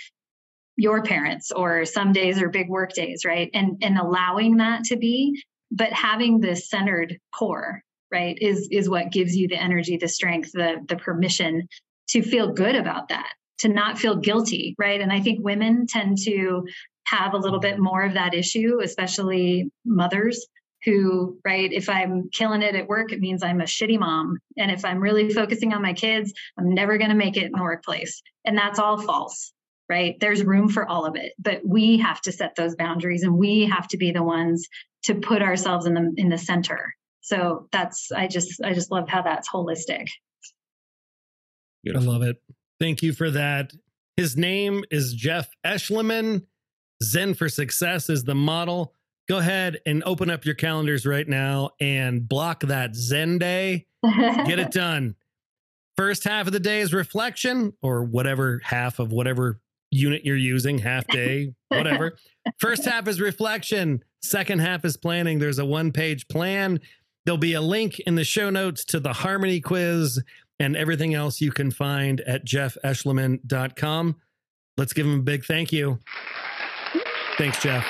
your 0.76 1.03
parents 1.03 1.51
or 1.51 1.84
some 1.84 2.12
days 2.12 2.40
are 2.40 2.49
big 2.49 2.68
work 2.68 2.92
days 2.92 3.24
right? 3.24 3.51
And 3.55 3.78
and 3.82 3.99
allowing 3.99 4.59
that 4.59 4.84
to 4.84 4.96
be 4.96 5.42
but 5.70 5.92
having 5.92 6.40
this 6.40 6.68
centered 6.70 7.18
core 7.36 7.82
right 8.13 8.39
is 8.41 8.69
is 8.71 8.89
what 8.89 9.13
gives 9.13 9.37
you 9.37 9.49
the 9.49 9.61
energy 9.61 9.97
the 9.97 10.09
strength 10.09 10.53
the 10.53 10.77
the 10.89 10.97
permission 10.97 11.69
to 12.09 12.23
feel 12.23 12.53
good 12.53 12.75
about 12.75 13.09
that 13.09 13.33
to 13.59 13.69
not 13.69 13.99
feel 13.99 14.17
guilty 14.17 14.75
right? 14.79 15.01
And 15.01 15.13
i 15.13 15.21
think 15.21 15.41
women 15.43 15.87
tend 15.87 16.19
to 16.25 16.67
have 17.07 17.35
a 17.35 17.39
little 17.39 17.61
bit 17.61 17.79
more 17.79 18.03
of 18.03 18.15
that 18.15 18.35
issue 18.35 18.81
especially 18.83 19.71
mothers 19.85 20.47
who 20.85 21.39
right 21.45 21.73
if 21.73 21.89
i'm 21.89 22.29
killing 22.33 22.63
it 22.63 22.77
at 22.77 22.87
work 22.87 23.13
it 23.13 23.21
means 23.21 23.43
i'm 23.43 23.61
a 23.61 23.65
shitty 23.65 23.99
mom. 23.99 24.39
And 24.57 24.71
if 24.71 24.85
i'm 24.85 25.01
really 25.01 25.31
focusing 25.31 25.73
on 25.73 25.83
my 25.83 25.93
kids 25.93 26.33
i'm 26.59 26.73
never 26.73 26.99
going 26.99 27.11
to 27.11 27.17
make 27.17 27.37
it 27.37 27.47
in 27.47 27.53
the 27.53 27.63
workplace. 27.63 28.23
And 28.45 28.57
that's 28.57 28.79
all 28.79 29.01
false 29.01 29.53
right? 29.89 30.19
There's 30.21 30.45
room 30.45 30.69
for 30.69 30.87
all 30.87 31.07
of 31.07 31.17
it. 31.17 31.33
But 31.39 31.63
we 31.65 31.99
have 31.99 32.21
to 32.23 32.33
set 32.33 32.55
those 32.57 32.77
boundaries 32.77 33.23
and 33.23 33.39
we 33.39 33.65
have 33.67 33.89
to 33.89 33.97
be 33.97 34.13
the 34.13 34.23
ones 34.23 34.69
to 35.05 35.15
put 35.15 35.43
ourselves 35.43 35.87
in 35.87 35.95
the 35.95 36.13
in 36.17 36.29
the 36.29 36.39
center 36.39 36.95
so 37.21 37.69
that's 37.73 38.11
i 38.12 38.27
just 38.27 38.62
i 38.64 38.73
just 38.73 38.91
love 38.91 39.09
how 39.09 39.23
that's 39.23 39.49
holistic 39.49 40.07
I 41.97 42.01
love 42.01 42.23
it. 42.23 42.37
Thank 42.81 43.03
you 43.03 43.12
for 43.12 43.31
that. 43.31 43.73
His 44.16 44.37
name 44.37 44.85
is 44.91 45.14
Jeff 45.14 45.49
Eschliman. 45.64 46.47
Zen 47.03 47.35
for 47.35 47.49
Success 47.49 48.11
is 48.11 48.25
the 48.25 48.35
model. 48.35 48.95
Go 49.29 49.39
ahead 49.39 49.79
and 49.87 50.03
open 50.05 50.31
up 50.31 50.45
your 50.45 50.55
calendars 50.55 51.07
right 51.07 51.29
now 51.29 51.71
and 51.81 52.29
block 52.29 52.61
that 52.61 52.97
Zen 52.97 53.39
day. 53.39 53.87
Get 54.05 54.59
it 54.59 54.71
done. 54.73 55.14
First 55.97 56.25
half 56.25 56.47
of 56.47 56.53
the 56.53 56.61
day 56.61 56.81
is 56.81 56.95
reflection, 56.95 57.73
or 57.83 58.05
whatever 58.05 58.61
half 58.64 58.99
of 58.99 59.12
whatever 59.12 59.61
unit 59.91 60.25
you're 60.25 60.37
using, 60.37 60.79
half 60.79 61.07
day, 61.09 61.55
whatever. 61.69 62.16
First 62.59 62.85
half 62.85 63.09
is 63.09 63.21
reflection. 63.21 64.03
Second 64.23 64.61
half 64.61 64.85
is 64.85 64.97
planning. 64.97 65.39
There's 65.39 65.59
a 65.59 65.64
one 65.64 65.93
page 65.93 66.29
plan. 66.29 66.81
There'll 67.29 67.37
be 67.37 67.53
a 67.53 67.61
link 67.61 68.01
in 68.01 68.14
the 68.14 68.24
show 68.24 68.49
notes 68.49 68.87
to 68.87 68.99
the 68.99 69.12
Harmony 69.12 69.61
quiz 69.61 70.18
and 70.59 70.74
everything 70.74 71.12
else 71.12 71.43
you 71.43 71.53
can 71.53 71.70
find 71.70 72.22
at 72.22 72.47
jeffeschliman.com. 72.47 74.16
Let's 74.79 74.95
give 74.95 75.05
him 75.05 75.18
a 75.18 75.22
big 75.22 75.45
thank 75.45 75.70
you. 75.70 75.99
Thanks, 77.37 77.61
Jeff. 77.61 77.87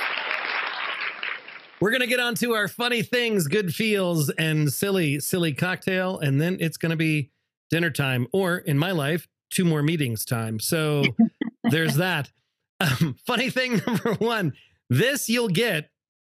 We're 1.81 1.93
going 1.93 2.01
to 2.01 2.09
get 2.09 2.19
on 2.19 2.35
to 2.35 2.55
our 2.55 2.67
funny 2.67 3.03
things, 3.03 3.47
good 3.47 3.73
feels, 3.73 4.29
and 4.31 4.73
silly, 4.73 5.21
silly 5.21 5.53
cocktail. 5.53 6.19
And 6.19 6.41
then 6.41 6.57
it's 6.59 6.77
going 6.77 6.91
to 6.91 6.97
be 6.97 7.31
dinner 7.71 7.91
time, 7.91 8.27
or 8.33 8.59
in 8.59 8.77
my 8.77 8.91
life, 8.91 9.29
two 9.53 9.65
more 9.65 9.85
meetings 9.85 10.25
time. 10.25 10.59
So 10.59 11.05
there's 11.63 11.95
that. 11.95 12.33
Um, 12.81 13.15
funny 13.25 13.51
thing 13.51 13.83
number 13.87 14.15
one 14.15 14.55
this 14.91 15.29
you'll 15.29 15.47
get 15.47 15.91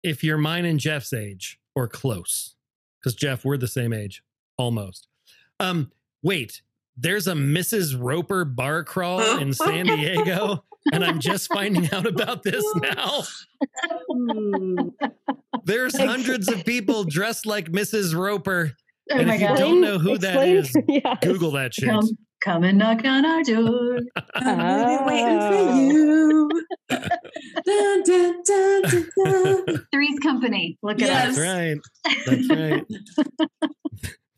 if 0.04 0.22
you're 0.22 0.38
mine 0.38 0.64
and 0.64 0.78
Jeff's 0.78 1.12
age 1.12 1.58
or 1.74 1.88
close. 1.88 2.54
Because, 3.02 3.14
Jeff, 3.14 3.44
we're 3.44 3.56
the 3.56 3.66
same 3.68 3.92
age, 3.92 4.22
almost. 4.56 5.08
Um, 5.58 5.90
wait, 6.22 6.62
there's 6.96 7.26
a 7.26 7.32
Mrs. 7.34 7.96
Roper 7.98 8.44
bar 8.44 8.84
crawl 8.84 9.38
in 9.38 9.52
San 9.54 9.86
Diego, 9.86 10.64
and 10.92 11.04
I'm 11.04 11.18
just 11.20 11.52
finding 11.52 11.92
out 11.92 12.06
about 12.06 12.42
this 12.42 12.64
now. 12.76 13.22
Hmm. 14.10 14.88
There's 15.64 15.96
hundreds 15.96 16.48
of 16.50 16.64
people 16.64 17.04
dressed 17.04 17.46
like 17.46 17.70
Mrs. 17.70 18.14
Roper. 18.16 18.72
oh 19.10 19.16
And 19.18 19.28
my 19.28 19.34
if 19.36 19.40
you 19.40 19.48
god 19.48 19.58
don't 19.58 19.80
know 19.80 19.98
who 19.98 20.18
that 20.18 20.46
is, 20.48 20.72
Yes. 20.88 21.18
Google 21.22 21.52
that 21.52 21.74
shit. 21.74 21.88
come, 21.88 22.08
come 22.44 22.64
and 22.64 22.78
knock 22.78 23.04
on 23.04 23.24
our 23.24 23.42
door 23.42 23.98
I'm 24.34 24.58
really 24.58 25.04
waiting 25.04 25.40
for 25.40 25.76
you. 25.80 26.50
Dun, 26.90 28.02
dun, 28.04 28.42
dun, 28.44 28.82
dun, 28.82 29.08
dun. 29.24 29.86
three's 29.92 30.18
company 30.20 30.78
look 30.82 31.00
at 31.00 31.08
Yes. 31.08 31.36
That's 31.36 31.38
us 31.38 31.44
right. 31.44 31.78
That's 32.26 32.48
right. 32.50 32.84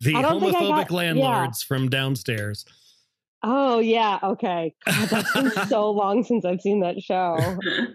The 0.01 0.15
I 0.15 0.23
don't 0.23 0.41
think 0.41 0.55
I 0.55 0.61
homophobic 0.61 0.69
got- 0.69 0.91
yeah. 0.91 0.97
landlords 0.97 1.63
from 1.63 1.89
downstairs. 1.89 2.65
Oh 3.47 3.79
yeah, 3.79 4.19
okay. 4.23 4.75
God, 4.87 5.09
that's 5.11 5.33
been 5.35 5.51
so 5.69 5.91
long 5.91 6.23
since 6.25 6.45
I've 6.47 6.61
seen 6.63 6.81
that 6.81 7.01
show. 7.03 7.37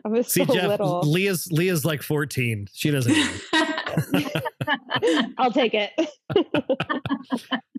I 0.05 0.07
was 0.07 0.27
See, 0.31 0.45
so 0.45 0.53
Jeff, 0.53 0.67
little. 0.67 1.01
Leah's 1.01 1.51
Leah's 1.51 1.83
like 1.85 2.03
14. 2.03 2.67
She 2.71 2.91
doesn't 2.91 3.13
know. 3.15 3.29
I'll 5.39 5.51
take 5.51 5.73
it. 5.73 5.91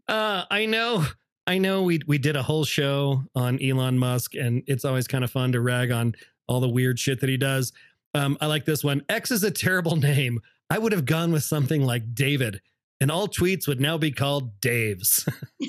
Uh, 0.09 0.45
I 0.51 0.67
know, 0.67 1.05
I 1.51 1.59
know. 1.59 1.83
We 1.83 2.01
we 2.07 2.19
did 2.19 2.37
a 2.37 2.45
whole 2.45 2.65
show 2.65 3.25
on 3.35 3.61
Elon 3.61 3.99
Musk, 3.99 4.37
and 4.37 4.63
it's 4.69 4.85
always 4.85 5.09
kind 5.09 5.25
of 5.25 5.33
fun 5.33 5.51
to 5.51 5.61
rag 5.61 5.91
on 5.91 6.15
all 6.47 6.61
the 6.61 6.69
weird 6.69 7.01
shit 7.01 7.19
that 7.23 7.29
he 7.29 7.37
does. 7.37 7.73
Um, 8.15 8.39
I 8.41 8.47
like 8.47 8.67
this 8.67 8.85
one. 8.85 9.03
X 9.09 9.33
is 9.33 9.43
a 9.43 9.51
terrible 9.51 9.97
name. 9.97 10.39
I 10.71 10.79
would 10.79 10.93
have 10.93 11.05
gone 11.05 11.33
with 11.33 11.43
something 11.43 11.85
like 11.85 12.15
David, 12.15 12.61
and 13.01 13.11
all 13.11 13.27
tweets 13.27 13.67
would 13.67 13.81
now 13.81 13.99
be 13.99 14.13
called 14.13 14.61
Dave's. 14.61 15.29
do 15.61 15.69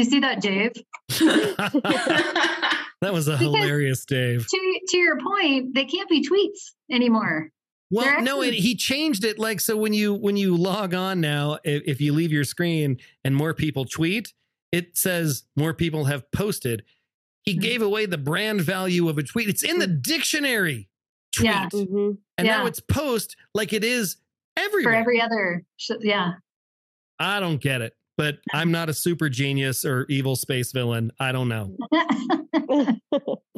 you 0.00 0.04
see 0.04 0.20
that 0.20 0.40
dave 0.40 0.70
that 3.00 3.12
was 3.12 3.26
a 3.26 3.36
hilarious 3.36 4.04
Dave. 4.04 4.46
to 4.46 4.80
to 4.88 4.96
your 4.96 5.18
point 5.18 5.74
they 5.74 5.84
can't 5.84 6.08
be 6.08 6.24
tweets 6.24 6.70
anymore 6.94 7.50
Well, 7.92 8.04
They're 8.06 8.20
no, 8.22 8.42
it, 8.42 8.54
he 8.54 8.74
changed 8.74 9.22
it. 9.24 9.38
Like 9.38 9.60
so, 9.60 9.76
when 9.76 9.92
you 9.92 10.14
when 10.14 10.36
you 10.36 10.56
log 10.56 10.94
on 10.94 11.20
now, 11.20 11.58
if, 11.62 11.82
if 11.86 12.00
you 12.00 12.12
leave 12.14 12.32
your 12.32 12.44
screen 12.44 12.96
and 13.24 13.36
more 13.36 13.52
people 13.54 13.84
tweet, 13.84 14.32
it 14.72 14.96
says 14.96 15.44
more 15.56 15.74
people 15.74 16.06
have 16.06 16.28
posted. 16.32 16.84
He 17.42 17.54
Hmm. 17.54 17.60
gave 17.60 17.82
away 17.82 18.06
the 18.06 18.16
brand 18.18 18.62
value 18.62 19.08
of 19.08 19.18
a 19.18 19.22
tweet. 19.22 19.48
It's 19.48 19.62
in 19.62 19.78
the 19.78 19.86
dictionary. 19.86 20.88
tweet. 21.34 21.46
Yeah. 21.50 21.68
Mhm. 21.72 22.18
And 22.38 22.46
now 22.46 22.66
it's 22.66 22.80
post 22.80 23.36
like 23.54 23.72
it 23.72 23.84
is 23.84 24.16
For 24.56 24.92
every 24.92 25.20
other, 25.20 25.64
sh- 25.76 25.90
yeah. 26.00 26.32
I 27.18 27.40
don't 27.40 27.60
get 27.60 27.80
it, 27.82 27.94
but 28.22 28.38
I'm 28.54 28.70
not 28.70 28.88
a 28.88 28.94
super 28.94 29.28
genius 29.28 29.84
or 29.84 30.06
evil 30.08 30.36
space 30.36 30.70
villain. 30.70 31.10
I 31.18 31.32
don't 31.32 31.48
know. 31.48 31.76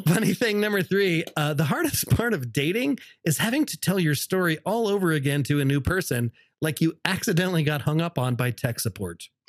Funny 0.08 0.32
thing 0.32 0.58
number 0.58 0.82
three 0.82 1.22
uh, 1.36 1.52
the 1.52 1.64
hardest 1.64 2.08
part 2.16 2.32
of 2.32 2.50
dating 2.50 2.98
is 3.26 3.36
having 3.36 3.66
to 3.66 3.76
tell 3.78 4.00
your 4.00 4.14
story 4.14 4.56
all 4.64 4.88
over 4.88 5.12
again 5.12 5.42
to 5.42 5.60
a 5.60 5.66
new 5.66 5.82
person, 5.82 6.32
like 6.62 6.80
you 6.80 6.94
accidentally 7.04 7.62
got 7.62 7.82
hung 7.82 8.00
up 8.00 8.18
on 8.18 8.36
by 8.36 8.50
tech 8.52 8.80
support. 8.80 9.24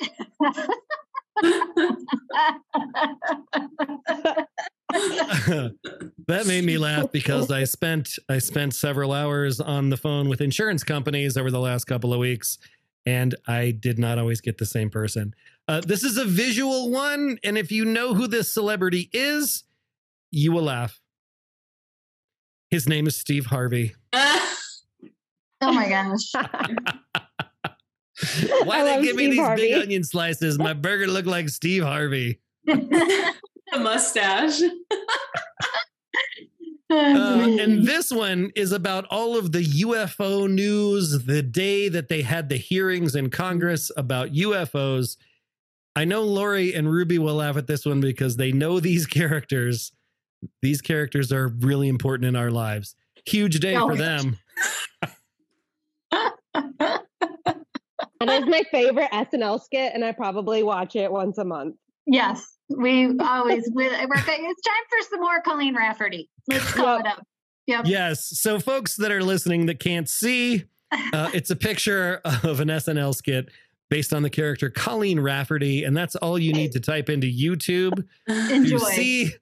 that 6.26 6.44
made 6.46 6.64
me 6.64 6.76
laugh 6.76 7.10
because 7.10 7.50
I 7.50 7.64
spent 7.64 8.18
I 8.28 8.38
spent 8.38 8.74
several 8.74 9.12
hours 9.12 9.60
on 9.60 9.88
the 9.88 9.96
phone 9.96 10.28
with 10.28 10.42
insurance 10.42 10.84
companies 10.84 11.36
over 11.38 11.50
the 11.50 11.60
last 11.60 11.86
couple 11.86 12.12
of 12.12 12.18
weeks, 12.18 12.58
and 13.06 13.34
I 13.46 13.70
did 13.70 13.98
not 13.98 14.18
always 14.18 14.40
get 14.40 14.58
the 14.58 14.66
same 14.66 14.90
person. 14.90 15.34
Uh, 15.68 15.80
this 15.80 16.02
is 16.02 16.18
a 16.18 16.24
visual 16.24 16.90
one, 16.90 17.38
and 17.42 17.56
if 17.56 17.72
you 17.72 17.84
know 17.84 18.14
who 18.14 18.26
this 18.26 18.52
celebrity 18.52 19.08
is, 19.12 19.64
you 20.30 20.52
will 20.52 20.64
laugh. 20.64 21.00
His 22.70 22.88
name 22.88 23.06
is 23.06 23.16
Steve 23.16 23.46
Harvey. 23.46 23.94
oh 24.12 24.40
my 25.60 25.88
gosh. 25.88 26.32
Why 28.64 28.80
I 28.80 28.84
they 28.84 28.90
love 28.96 29.02
give 29.04 29.16
me 29.16 29.24
Steve 29.24 29.30
these 29.30 29.40
Harvey. 29.40 29.62
big 29.62 29.82
onion 29.82 30.04
slices? 30.04 30.58
My 30.58 30.72
burger 30.72 31.06
looked 31.06 31.28
like 31.28 31.48
Steve 31.48 31.84
Harvey. 31.84 32.40
a 32.68 33.78
mustache. 33.78 34.60
Uh, 36.88 37.56
and 37.60 37.86
this 37.86 38.12
one 38.12 38.50
is 38.54 38.70
about 38.70 39.04
all 39.10 39.36
of 39.36 39.50
the 39.52 39.64
UFO 39.64 40.48
news 40.48 41.24
the 41.24 41.42
day 41.42 41.88
that 41.88 42.08
they 42.08 42.22
had 42.22 42.48
the 42.48 42.56
hearings 42.56 43.16
in 43.16 43.28
Congress 43.30 43.90
about 43.96 44.30
UFOs. 44.32 45.16
I 45.96 46.04
know 46.04 46.22
Lori 46.22 46.72
and 46.74 46.90
Ruby 46.90 47.18
will 47.18 47.34
laugh 47.36 47.56
at 47.56 47.66
this 47.66 47.84
one 47.84 48.00
because 48.00 48.36
they 48.36 48.52
know 48.52 48.78
these 48.88 49.06
characters. 49.06 49.92
These 50.62 50.80
characters 50.80 51.32
are 51.32 51.48
really 51.48 51.88
important 51.88 52.28
in 52.28 52.36
our 52.36 52.50
lives. 52.50 52.94
Huge 53.26 53.58
day 53.58 53.74
Oh, 53.76 53.88
for 53.88 53.96
them. 53.96 54.38
And 58.18 58.30
it's 58.30 58.46
my 58.48 58.62
favorite 58.70 59.10
SNL 59.12 59.60
skit, 59.62 59.92
and 59.94 60.02
I 60.04 60.12
probably 60.12 60.62
watch 60.62 60.96
it 60.96 61.12
once 61.12 61.36
a 61.36 61.44
month. 61.44 61.76
yes, 62.06 62.55
we 62.68 63.16
always 63.18 63.68
we, 63.74 63.88
we're 63.88 63.90
it's 64.16 64.26
time 64.26 64.84
for 64.88 65.08
some 65.10 65.20
more 65.20 65.40
Colleen 65.42 65.74
Rafferty. 65.74 66.28
Let's 66.48 66.72
call 66.72 66.96
Yep. 66.96 67.00
it 67.00 67.06
up. 67.06 67.26
Yep. 67.66 67.84
Yes. 67.86 68.38
So, 68.40 68.58
folks 68.60 68.96
that 68.96 69.10
are 69.10 69.22
listening 69.22 69.66
that 69.66 69.80
can't 69.80 70.08
see, 70.08 70.64
uh, 71.12 71.30
it's 71.34 71.50
a 71.50 71.56
picture 71.56 72.20
of 72.24 72.60
an 72.60 72.68
SNL 72.68 73.14
skit 73.14 73.48
based 73.88 74.12
on 74.12 74.22
the 74.22 74.30
character 74.30 74.70
Colleen 74.70 75.20
Rafferty. 75.20 75.84
And 75.84 75.96
that's 75.96 76.16
all 76.16 76.38
you 76.38 76.52
need 76.52 76.72
to 76.72 76.80
type 76.80 77.08
into 77.08 77.26
YouTube 77.26 78.04
Enjoy. 78.28 78.78
to 78.78 78.84
see 78.86 79.32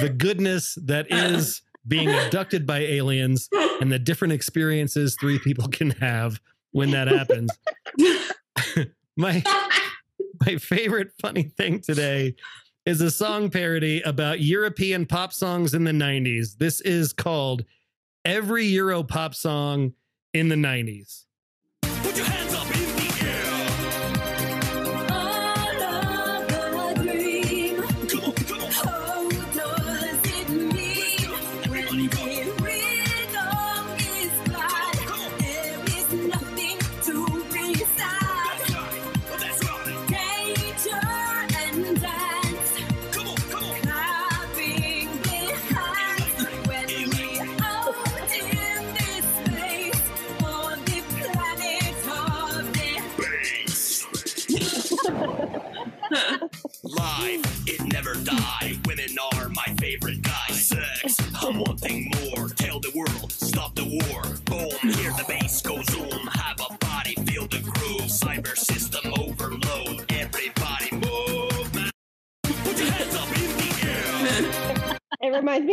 the 0.00 0.08
goodness 0.08 0.76
that 0.82 1.10
is 1.10 1.62
being 1.86 2.08
abducted 2.10 2.66
by 2.66 2.78
aliens 2.80 3.48
and 3.80 3.90
the 3.90 3.98
different 3.98 4.32
experiences 4.32 5.16
three 5.18 5.38
people 5.38 5.68
can 5.68 5.90
have 5.92 6.40
when 6.72 6.90
that 6.90 7.08
happens. 7.08 7.50
my 9.16 9.42
my 10.46 10.56
favorite 10.56 11.12
funny 11.20 11.44
thing 11.44 11.80
today 11.80 12.34
is 12.86 13.00
a 13.00 13.10
song 13.10 13.50
parody 13.50 14.00
about 14.02 14.40
European 14.40 15.06
pop 15.06 15.32
songs 15.32 15.74
in 15.74 15.84
the 15.84 15.92
90s. 15.92 16.56
This 16.56 16.80
is 16.80 17.12
called 17.12 17.64
Every 18.24 18.66
Euro 18.66 19.02
Pop 19.02 19.34
Song 19.34 19.92
in 20.32 20.48
the 20.48 20.56
90s. 20.56 21.24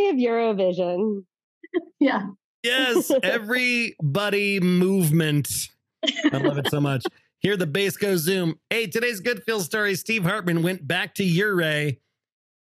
Of 0.08 0.16
Eurovision. 0.16 1.24
yeah. 2.00 2.28
Yes, 2.62 3.10
everybody 3.22 4.58
movement. 4.58 5.48
I 6.32 6.38
love 6.38 6.58
it 6.58 6.70
so 6.70 6.80
much. 6.80 7.04
Here 7.40 7.56
the 7.56 7.66
bass 7.66 7.96
goes 7.96 8.20
zoom. 8.20 8.58
Hey, 8.70 8.86
today's 8.86 9.20
good 9.20 9.42
feel 9.44 9.60
story. 9.60 9.94
Steve 9.94 10.24
Hartman 10.24 10.62
went 10.62 10.88
back 10.88 11.14
to 11.16 11.24
Ouray 11.24 11.98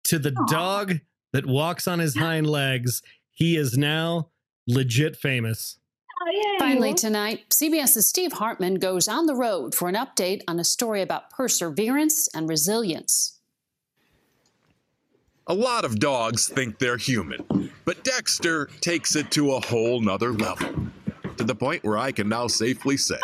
to 0.05 0.19
the 0.19 0.33
Aw. 0.37 0.45
dog 0.51 0.99
that 1.33 1.45
walks 1.45 1.87
on 1.87 1.99
his 1.99 2.15
hind 2.15 2.47
legs. 2.47 3.01
He 3.31 3.55
is 3.55 3.77
now 3.77 4.29
legit 4.67 5.15
famous. 5.15 5.79
Oh. 6.21 6.55
Finally, 6.59 6.93
tonight, 6.95 7.49
CBS's 7.49 8.05
Steve 8.07 8.33
Hartman 8.33 8.75
goes 8.75 9.07
on 9.07 9.25
the 9.25 9.35
road 9.35 9.73
for 9.73 9.87
an 9.87 9.95
update 9.95 10.41
on 10.47 10.59
a 10.59 10.63
story 10.65 11.01
about 11.01 11.29
perseverance 11.29 12.27
and 12.35 12.49
resilience. 12.49 13.38
A 15.49 15.53
lot 15.53 15.83
of 15.83 15.97
dogs 15.97 16.47
think 16.47 16.77
they're 16.77 16.95
human, 16.95 17.71
but 17.83 18.03
Dexter 18.03 18.69
takes 18.81 19.15
it 19.15 19.31
to 19.31 19.53
a 19.53 19.59
whole 19.59 19.99
nother 19.99 20.31
level. 20.31 20.91
To 21.37 21.43
the 21.43 21.55
point 21.55 21.83
where 21.83 21.97
I 21.97 22.11
can 22.11 22.29
now 22.29 22.45
safely 22.45 22.97
say, 22.97 23.17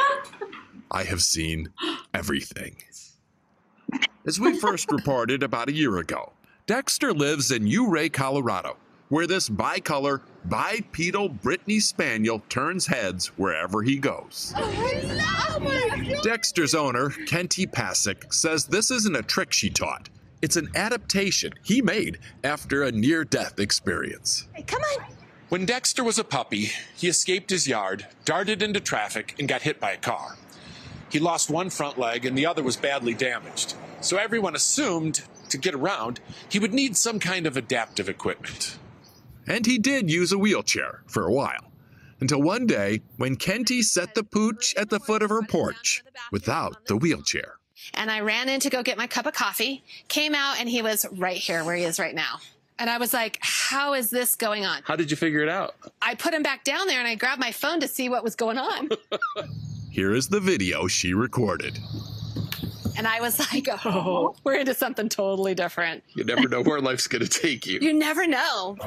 I 0.90 1.04
have 1.04 1.22
seen 1.22 1.70
everything. 2.16 2.78
As 4.26 4.40
we 4.40 4.58
first 4.58 4.92
reported 4.92 5.44
about 5.44 5.70
a 5.70 5.74
year 5.74 6.00
ago, 6.00 6.34
Dexter 6.66 7.14
lives 7.14 7.52
in 7.52 7.68
Ouray, 7.68 8.10
Colorado, 8.10 8.78
where 9.10 9.28
this 9.28 9.48
bicolor, 9.48 10.22
bipedal 10.46 11.30
Brittany 11.30 11.80
Spaniel 11.80 12.42
turns 12.50 12.88
heads 12.88 13.28
wherever 13.38 13.84
he 13.84 13.98
goes. 13.98 14.52
Oh, 14.58 16.20
Dexter's 16.24 16.74
owner, 16.74 17.10
Kentee 17.28 17.68
Pasek, 17.72 18.34
says 18.34 18.66
this 18.66 18.90
isn't 18.90 19.16
a 19.16 19.22
trick 19.22 19.54
she 19.54 19.70
taught. 19.70 20.10
It's 20.42 20.56
an 20.56 20.70
adaptation 20.76 21.54
he 21.64 21.82
made 21.82 22.20
after 22.44 22.84
a 22.84 22.92
near 22.92 23.24
death 23.24 23.60
experience. 23.60 24.48
Hey, 24.54 24.64
Come 24.64 24.82
on. 24.82 25.06
When 25.50 25.66
Dexter 25.66 26.04
was 26.04 26.18
a 26.18 26.24
puppy, 26.24 26.72
he 26.96 27.08
escaped 27.08 27.52
his 27.52 27.68
yard, 27.68 28.08
darted 28.26 28.62
into 28.62 28.80
traffic, 28.80 29.36
and 29.38 29.48
got 29.48 29.62
hit 29.62 29.80
by 29.80 29.92
a 29.92 29.98
car. 29.98 30.38
He 31.10 31.20
lost 31.20 31.50
one 31.52 31.70
front 31.70 31.98
leg 32.00 32.26
and 32.26 32.38
the 32.38 32.48
other 32.48 32.64
was 32.64 32.76
badly 32.76 33.14
damaged. 33.14 33.76
So 34.02 34.18
everyone 34.18 34.56
assumed, 34.56 35.22
to 35.50 35.58
get 35.58 35.76
around, 35.76 36.20
he 36.50 36.60
would 36.60 36.74
need 36.74 36.98
some 36.98 37.20
kind 37.20 37.46
of 37.46 37.56
adaptive 37.56 38.10
equipment. 38.10 38.78
And 39.48 39.66
he 39.66 39.78
did 39.78 40.10
use 40.10 40.32
a 40.32 40.38
wheelchair 40.38 41.04
for 41.06 41.26
a 41.26 41.32
while. 41.32 41.72
Until 42.20 42.42
one 42.42 42.66
day 42.66 43.02
when 43.18 43.36
Kentee 43.36 43.84
set 43.84 44.16
the 44.16 44.24
pooch 44.24 44.74
at 44.76 44.90
the 44.90 45.00
foot 45.00 45.22
of 45.22 45.30
her 45.30 45.44
porch 45.44 46.04
without 46.32 46.88
the 46.88 46.98
wheelchair. 46.98 47.60
And 47.94 48.10
I 48.10 48.22
ran 48.22 48.50
in 48.50 48.60
to 48.62 48.70
go 48.70 48.84
get 48.84 48.98
my 48.98 49.08
cup 49.08 49.26
of 49.26 49.34
coffee, 49.34 49.84
came 50.08 50.36
out, 50.36 50.60
and 50.60 50.70
he 50.70 50.82
was 50.82 51.06
right 51.12 51.38
here 51.38 51.64
where 51.64 51.76
he 51.76 51.84
is 51.84 52.00
right 52.00 52.16
now. 52.16 52.40
And 52.78 52.90
I 52.90 52.98
was 52.98 53.14
like, 53.14 53.38
how 53.42 53.94
is 53.94 54.10
this 54.10 54.36
going 54.36 54.66
on? 54.66 54.82
How 54.84 54.96
did 54.96 55.10
you 55.10 55.16
figure 55.16 55.42
it 55.42 55.50
out? 55.50 55.76
I 56.02 56.16
put 56.16 56.34
him 56.34 56.44
back 56.44 56.64
down 56.64 56.88
there 56.88 57.00
and 57.00 57.08
I 57.08 57.16
grabbed 57.16 57.40
my 57.40 57.52
phone 57.52 57.80
to 57.80 57.88
see 57.88 58.10
what 58.10 58.24
was 58.24 58.36
going 58.36 58.58
on. 58.58 58.90
Here 59.92 60.14
is 60.14 60.28
the 60.28 60.42
video 60.42 60.88
she 60.88 61.14
recorded. 61.14 61.80
And 62.98 63.08
I 63.08 63.22
was 63.22 63.40
like, 63.40 63.68
oh, 63.86 64.36
we're 64.44 64.56
into 64.56 64.74
something 64.74 65.08
totally 65.08 65.56
different. 65.56 66.04
You 66.16 66.26
never 66.26 66.50
know 66.50 66.62
where 66.62 66.82
life's 66.82 67.08
going 67.08 67.26
to 67.26 67.30
take 67.30 67.66
you. 67.66 67.80
You 67.80 67.94
never 67.94 68.28
know. 68.28 68.78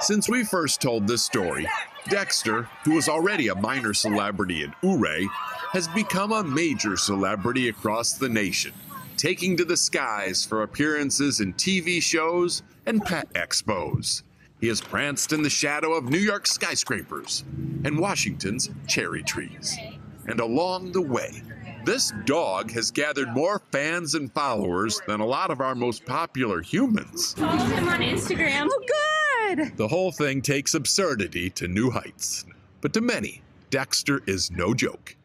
Since 0.00 0.28
we 0.30 0.44
first 0.44 0.80
told 0.80 1.06
this 1.06 1.22
story, 1.22 1.68
Dexter, 2.08 2.62
who 2.84 2.94
was 2.94 3.08
already 3.08 3.48
a 3.48 3.54
minor 3.54 3.92
celebrity 3.92 4.62
in 4.62 4.72
Ouray, 4.82 5.26
has 5.72 5.86
become 5.88 6.32
a 6.32 6.42
major 6.42 6.96
celebrity 6.96 7.68
across 7.68 8.14
the 8.14 8.28
nation, 8.28 8.72
taking 9.16 9.56
to 9.56 9.64
the 9.64 9.76
skies 9.76 10.44
for 10.44 10.62
appearances 10.62 11.40
in 11.40 11.54
TV 11.54 12.02
shows 12.02 12.62
and 12.86 13.04
pet 13.04 13.32
expos. 13.34 14.22
He 14.60 14.66
has 14.66 14.80
pranced 14.80 15.32
in 15.32 15.42
the 15.42 15.50
shadow 15.50 15.92
of 15.92 16.04
New 16.04 16.18
York 16.18 16.46
skyscrapers 16.46 17.44
and 17.84 17.98
Washington's 17.98 18.68
cherry 18.88 19.22
trees. 19.22 19.78
And 20.26 20.40
along 20.40 20.92
the 20.92 21.02
way, 21.02 21.42
this 21.84 22.12
dog 22.26 22.70
has 22.72 22.90
gathered 22.90 23.30
more 23.30 23.62
fans 23.70 24.14
and 24.14 24.30
followers 24.32 25.00
than 25.06 25.20
a 25.20 25.26
lot 25.26 25.50
of 25.50 25.60
our 25.60 25.74
most 25.74 26.04
popular 26.04 26.60
humans. 26.60 27.34
Follow 27.34 27.56
him 27.56 27.88
on 27.88 28.00
Instagram. 28.00 28.68
Oh, 28.70 29.54
good. 29.54 29.76
The 29.76 29.88
whole 29.88 30.12
thing 30.12 30.42
takes 30.42 30.74
absurdity 30.74 31.48
to 31.50 31.68
new 31.68 31.90
heights. 31.90 32.44
But 32.80 32.92
to 32.94 33.00
many, 33.00 33.42
Dexter 33.70 34.20
is 34.26 34.50
no 34.50 34.74
joke. 34.74 35.16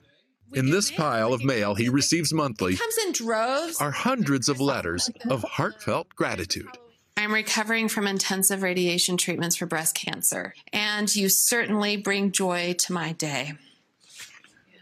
In 0.54 0.70
this 0.70 0.92
pile 0.92 1.34
of 1.34 1.44
mail 1.44 1.76
he 1.76 1.90
receives 1.90 2.34
monthly 2.34 2.76
Comes 2.76 2.98
in 3.06 3.12
droves. 3.12 3.82
are 3.82 3.92
hundreds 3.92 4.48
of 4.48 4.62
letters 4.62 5.10
of 5.30 5.44
heartfelt 5.44 6.10
gratitude. 6.16 6.70
I'm 7.18 7.34
recovering 7.34 7.88
from 7.88 8.08
intensive 8.08 8.62
radiation 8.62 9.18
treatments 9.18 9.56
for 9.56 9.66
breast 9.66 9.96
cancer, 9.96 10.54
and 10.74 11.14
you 11.16 11.30
certainly 11.30 11.98
bring 11.98 12.32
joy 12.32 12.76
to 12.80 12.94
my 12.94 13.14
day. 13.14 13.54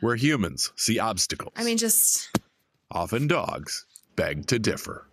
Where 0.01 0.16
humans 0.16 0.72
see 0.76 0.99
obstacles, 0.99 1.53
I 1.55 1.64
mean, 1.64 1.78
just 1.78 2.38
often 2.91 3.28
dogs 3.28 3.86
beg 4.16 4.47
to 4.47 4.59
differ. 4.59 5.07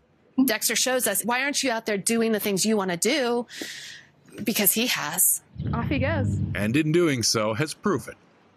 Dexter 0.46 0.76
shows 0.76 1.06
us 1.06 1.22
why 1.24 1.42
aren't 1.42 1.62
you 1.62 1.70
out 1.70 1.86
there 1.86 1.98
doing 1.98 2.32
the 2.32 2.40
things 2.40 2.64
you 2.64 2.76
want 2.76 2.90
to 2.90 2.96
do? 2.96 3.46
Because 4.42 4.72
he 4.72 4.86
has. 4.86 5.42
Off 5.74 5.88
he 5.88 5.98
goes. 5.98 6.38
And 6.54 6.74
in 6.76 6.92
doing 6.92 7.22
so, 7.22 7.52
has 7.54 7.74
proven 7.74 8.14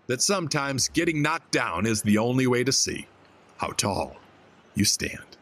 that 0.08 0.22
sometimes 0.22 0.90
getting 0.90 1.22
knocked 1.22 1.52
down 1.52 1.86
is 1.86 2.02
the 2.02 2.18
only 2.18 2.48
way 2.48 2.64
to 2.64 2.72
see 2.72 3.08
how 3.58 3.70
tall 3.70 4.16
you 4.76 4.86
stand. 4.86 5.38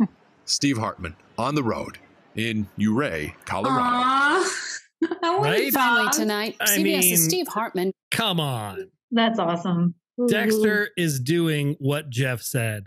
Steve 0.44 0.78
Hartman 0.78 1.16
on 1.38 1.54
the 1.54 1.62
road 1.62 1.98
in 2.36 2.68
Ouray, 2.78 3.34
Colorado. 3.44 3.80
Aww. 3.80 4.70
Right? 5.22 5.70
Finally 5.70 6.08
tonight, 6.12 6.56
I 6.60 6.64
CBS's 6.64 6.78
mean- 7.04 7.16
Steve 7.18 7.48
Hartman 7.48 7.92
Come 8.10 8.40
on. 8.40 8.90
That's 9.10 9.38
awesome. 9.38 9.94
Dexter 10.28 10.90
is 10.96 11.20
doing 11.20 11.76
what 11.78 12.08
Jeff 12.08 12.40
said. 12.40 12.84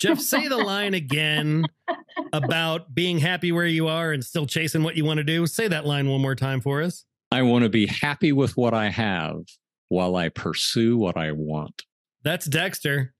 Jeff, 0.00 0.20
say 0.20 0.46
the 0.48 0.56
line 0.56 0.94
again 0.94 1.64
about 2.32 2.94
being 2.94 3.18
happy 3.18 3.50
where 3.52 3.66
you 3.66 3.88
are 3.88 4.12
and 4.12 4.24
still 4.24 4.46
chasing 4.46 4.82
what 4.82 4.96
you 4.96 5.04
want 5.04 5.18
to 5.18 5.24
do. 5.24 5.46
Say 5.46 5.68
that 5.68 5.84
line 5.84 6.08
one 6.08 6.20
more 6.22 6.34
time 6.34 6.60
for 6.60 6.80
us. 6.82 7.04
I 7.32 7.42
want 7.42 7.64
to 7.64 7.68
be 7.68 7.86
happy 7.86 8.32
with 8.32 8.56
what 8.56 8.72
I 8.72 8.88
have 8.90 9.42
while 9.90 10.16
I 10.16 10.30
pursue 10.30 10.96
what 10.96 11.18
I 11.18 11.32
want. 11.32 11.82
That's 12.24 12.46
Dexter. 12.46 13.12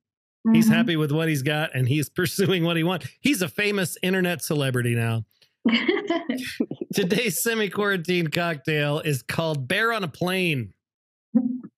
He's 0.55 0.69
Mhm. 0.71 0.73
happy 0.75 0.97
with 0.97 1.13
what 1.13 1.29
he's 1.29 1.43
got 1.43 1.75
and 1.75 1.87
he's 1.87 2.09
pursuing 2.21 2.65
what 2.65 2.79
he 2.79 2.83
wants. 2.83 3.07
He's 3.21 3.43
a 3.43 3.49
famous 3.49 3.99
internet 4.03 4.43
celebrity 4.43 4.95
now. 4.95 5.27
Today's 6.95 7.43
semi 7.43 7.69
quarantine 7.69 8.29
cocktail 8.29 9.01
is 9.01 9.23
called 9.23 9.69
Bear 9.69 9.93
on 9.93 10.03
a 10.05 10.09
Plane. 10.09 10.73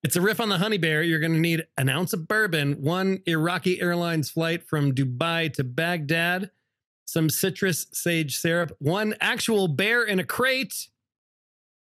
It's 0.03 0.16
a 0.16 0.20
riff 0.20 0.40
on 0.40 0.49
the 0.49 0.59
honey 0.59 0.78
bear. 0.78 1.03
You're 1.03 1.20
going 1.20 1.34
to 1.34 1.38
need 1.40 1.64
an 1.76 1.88
ounce 1.88 2.12
of 2.12 2.26
bourbon, 2.26 2.80
one 2.82 3.20
Iraqi 3.26 3.80
Airlines 3.80 4.30
flight 4.30 4.62
from 4.66 4.93
Dubai 4.95 5.53
to 5.55 5.64
Baghdad, 5.64 6.51
some 7.05 7.28
citrus 7.28 7.86
sage 7.93 8.36
syrup, 8.38 8.72
one 8.78 9.14
actual 9.20 9.68
bear 9.68 10.03
in 10.05 10.18
a 10.18 10.24
crate, 10.24 10.88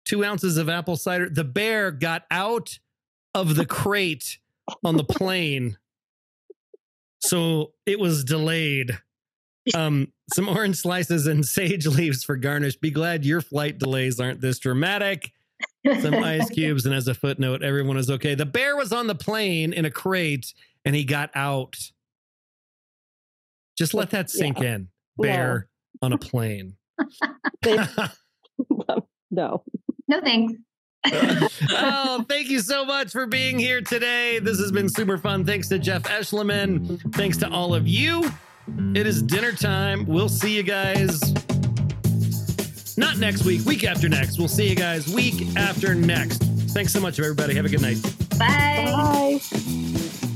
two 0.05 0.23
ounces 0.25 0.57
of 0.57 0.67
apple 0.69 0.97
cider. 0.97 1.29
The 1.29 1.43
bear 1.45 1.91
got 1.91 2.23
out 2.29 2.79
of 3.33 3.55
the 3.55 3.65
crate 3.65 4.37
on 4.83 4.97
the 4.97 5.03
plane. 5.03 5.77
So 7.19 7.73
it 7.85 7.99
was 7.99 8.23
delayed. 8.23 8.97
Um, 9.75 10.11
some 10.33 10.49
orange 10.49 10.77
slices 10.77 11.27
and 11.27 11.45
sage 11.45 11.85
leaves 11.85 12.23
for 12.23 12.35
garnish. 12.35 12.77
Be 12.77 12.89
glad 12.91 13.25
your 13.25 13.41
flight 13.41 13.77
delays 13.77 14.19
aren't 14.19 14.41
this 14.41 14.59
dramatic. 14.59 15.31
Some 16.01 16.15
ice 16.15 16.49
cubes, 16.53 16.85
and 16.85 16.93
as 16.95 17.07
a 17.07 17.13
footnote, 17.13 17.61
everyone 17.63 17.97
is 17.97 18.09
okay. 18.09 18.33
The 18.35 18.45
bear 18.45 18.75
was 18.75 18.91
on 18.91 19.07
the 19.07 19.15
plane 19.15 19.73
in 19.73 19.85
a 19.85 19.91
crate 19.91 20.53
and 20.85 20.95
he 20.95 21.03
got 21.03 21.29
out. 21.35 21.75
Just 23.77 23.93
let 23.93 24.09
that 24.11 24.29
sink 24.29 24.59
Yeah. 24.59 24.75
in. 24.75 24.87
Bear 25.17 25.67
on 26.01 26.13
a 26.13 26.17
plane. 26.19 26.75
no. 29.31 29.63
no 30.07 30.21
thanks. 30.23 30.53
Oh, 31.03 32.25
thank 32.27 32.49
you 32.49 32.59
so 32.59 32.85
much 32.85 33.11
for 33.11 33.25
being 33.25 33.57
here 33.57 33.81
today. 33.81 34.39
This 34.39 34.59
has 34.59 34.71
been 34.71 34.89
super 34.89 35.17
fun. 35.17 35.45
Thanks 35.45 35.67
to 35.69 35.79
Jeff 35.79 36.03
Eschliman. 36.03 36.99
Thanks 37.15 37.37
to 37.37 37.49
all 37.49 37.73
of 37.73 37.87
you. 37.87 38.29
It 38.95 39.07
is 39.07 39.21
dinner 39.21 39.51
time. 39.51 40.05
We'll 40.05 40.29
see 40.29 40.55
you 40.55 40.63
guys 40.63 41.19
not 42.97 43.17
next 43.17 43.43
week, 43.45 43.65
week 43.65 43.83
after 43.83 44.07
next. 44.09 44.37
We'll 44.37 44.47
see 44.47 44.69
you 44.69 44.75
guys 44.75 45.11
week 45.13 45.55
after 45.55 45.95
next. 45.95 46.43
Thanks 46.73 46.93
so 46.93 46.99
much, 46.99 47.19
everybody. 47.19 47.55
Have 47.55 47.65
a 47.65 47.69
good 47.69 47.81
night. 47.81 48.01
Bye. 48.37 49.39
Bye. 49.41 50.27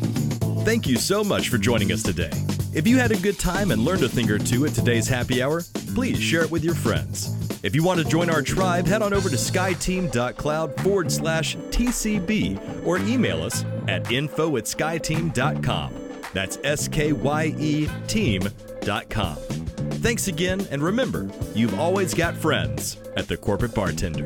Thank 0.65 0.87
you 0.87 0.97
so 0.97 1.23
much 1.23 1.49
for 1.49 1.59
joining 1.59 1.91
us 1.91 2.01
today. 2.01 2.31
If 2.73 2.87
you 2.87 2.97
had 2.97 3.11
a 3.11 3.17
good 3.17 3.37
time 3.37 3.69
and 3.69 3.85
learned 3.85 4.01
a 4.01 4.09
thing 4.09 4.31
or 4.31 4.39
two 4.39 4.65
at 4.65 4.73
today's 4.73 5.07
happy 5.07 5.43
hour, 5.43 5.61
please 5.93 6.19
share 6.19 6.41
it 6.41 6.49
with 6.49 6.63
your 6.63 6.73
friends. 6.73 7.29
If 7.63 7.75
you 7.75 7.83
want 7.83 7.99
to 7.99 8.05
join 8.05 8.31
our 8.31 8.41
tribe, 8.41 8.87
head 8.87 9.03
on 9.03 9.13
over 9.13 9.29
to 9.29 9.35
skyeteam.cloud 9.35 10.81
forward 10.81 11.11
slash 11.11 11.55
TCB 11.55 12.83
or 12.83 12.97
email 12.97 13.43
us 13.43 13.63
at 13.87 14.11
info 14.11 14.57
at 14.57 14.63
skyeteam.com. 14.63 15.93
That's 16.33 16.57
S 16.63 16.87
K 16.87 17.13
Y 17.13 17.53
E 17.59 17.87
team.com. 18.07 19.35
Thanks 19.35 20.27
again, 20.27 20.67
and 20.71 20.81
remember, 20.81 21.29
you've 21.53 21.79
always 21.79 22.15
got 22.15 22.35
friends 22.35 22.97
at 23.15 23.27
the 23.27 23.37
Corporate 23.37 23.75
Bartender. 23.75 24.25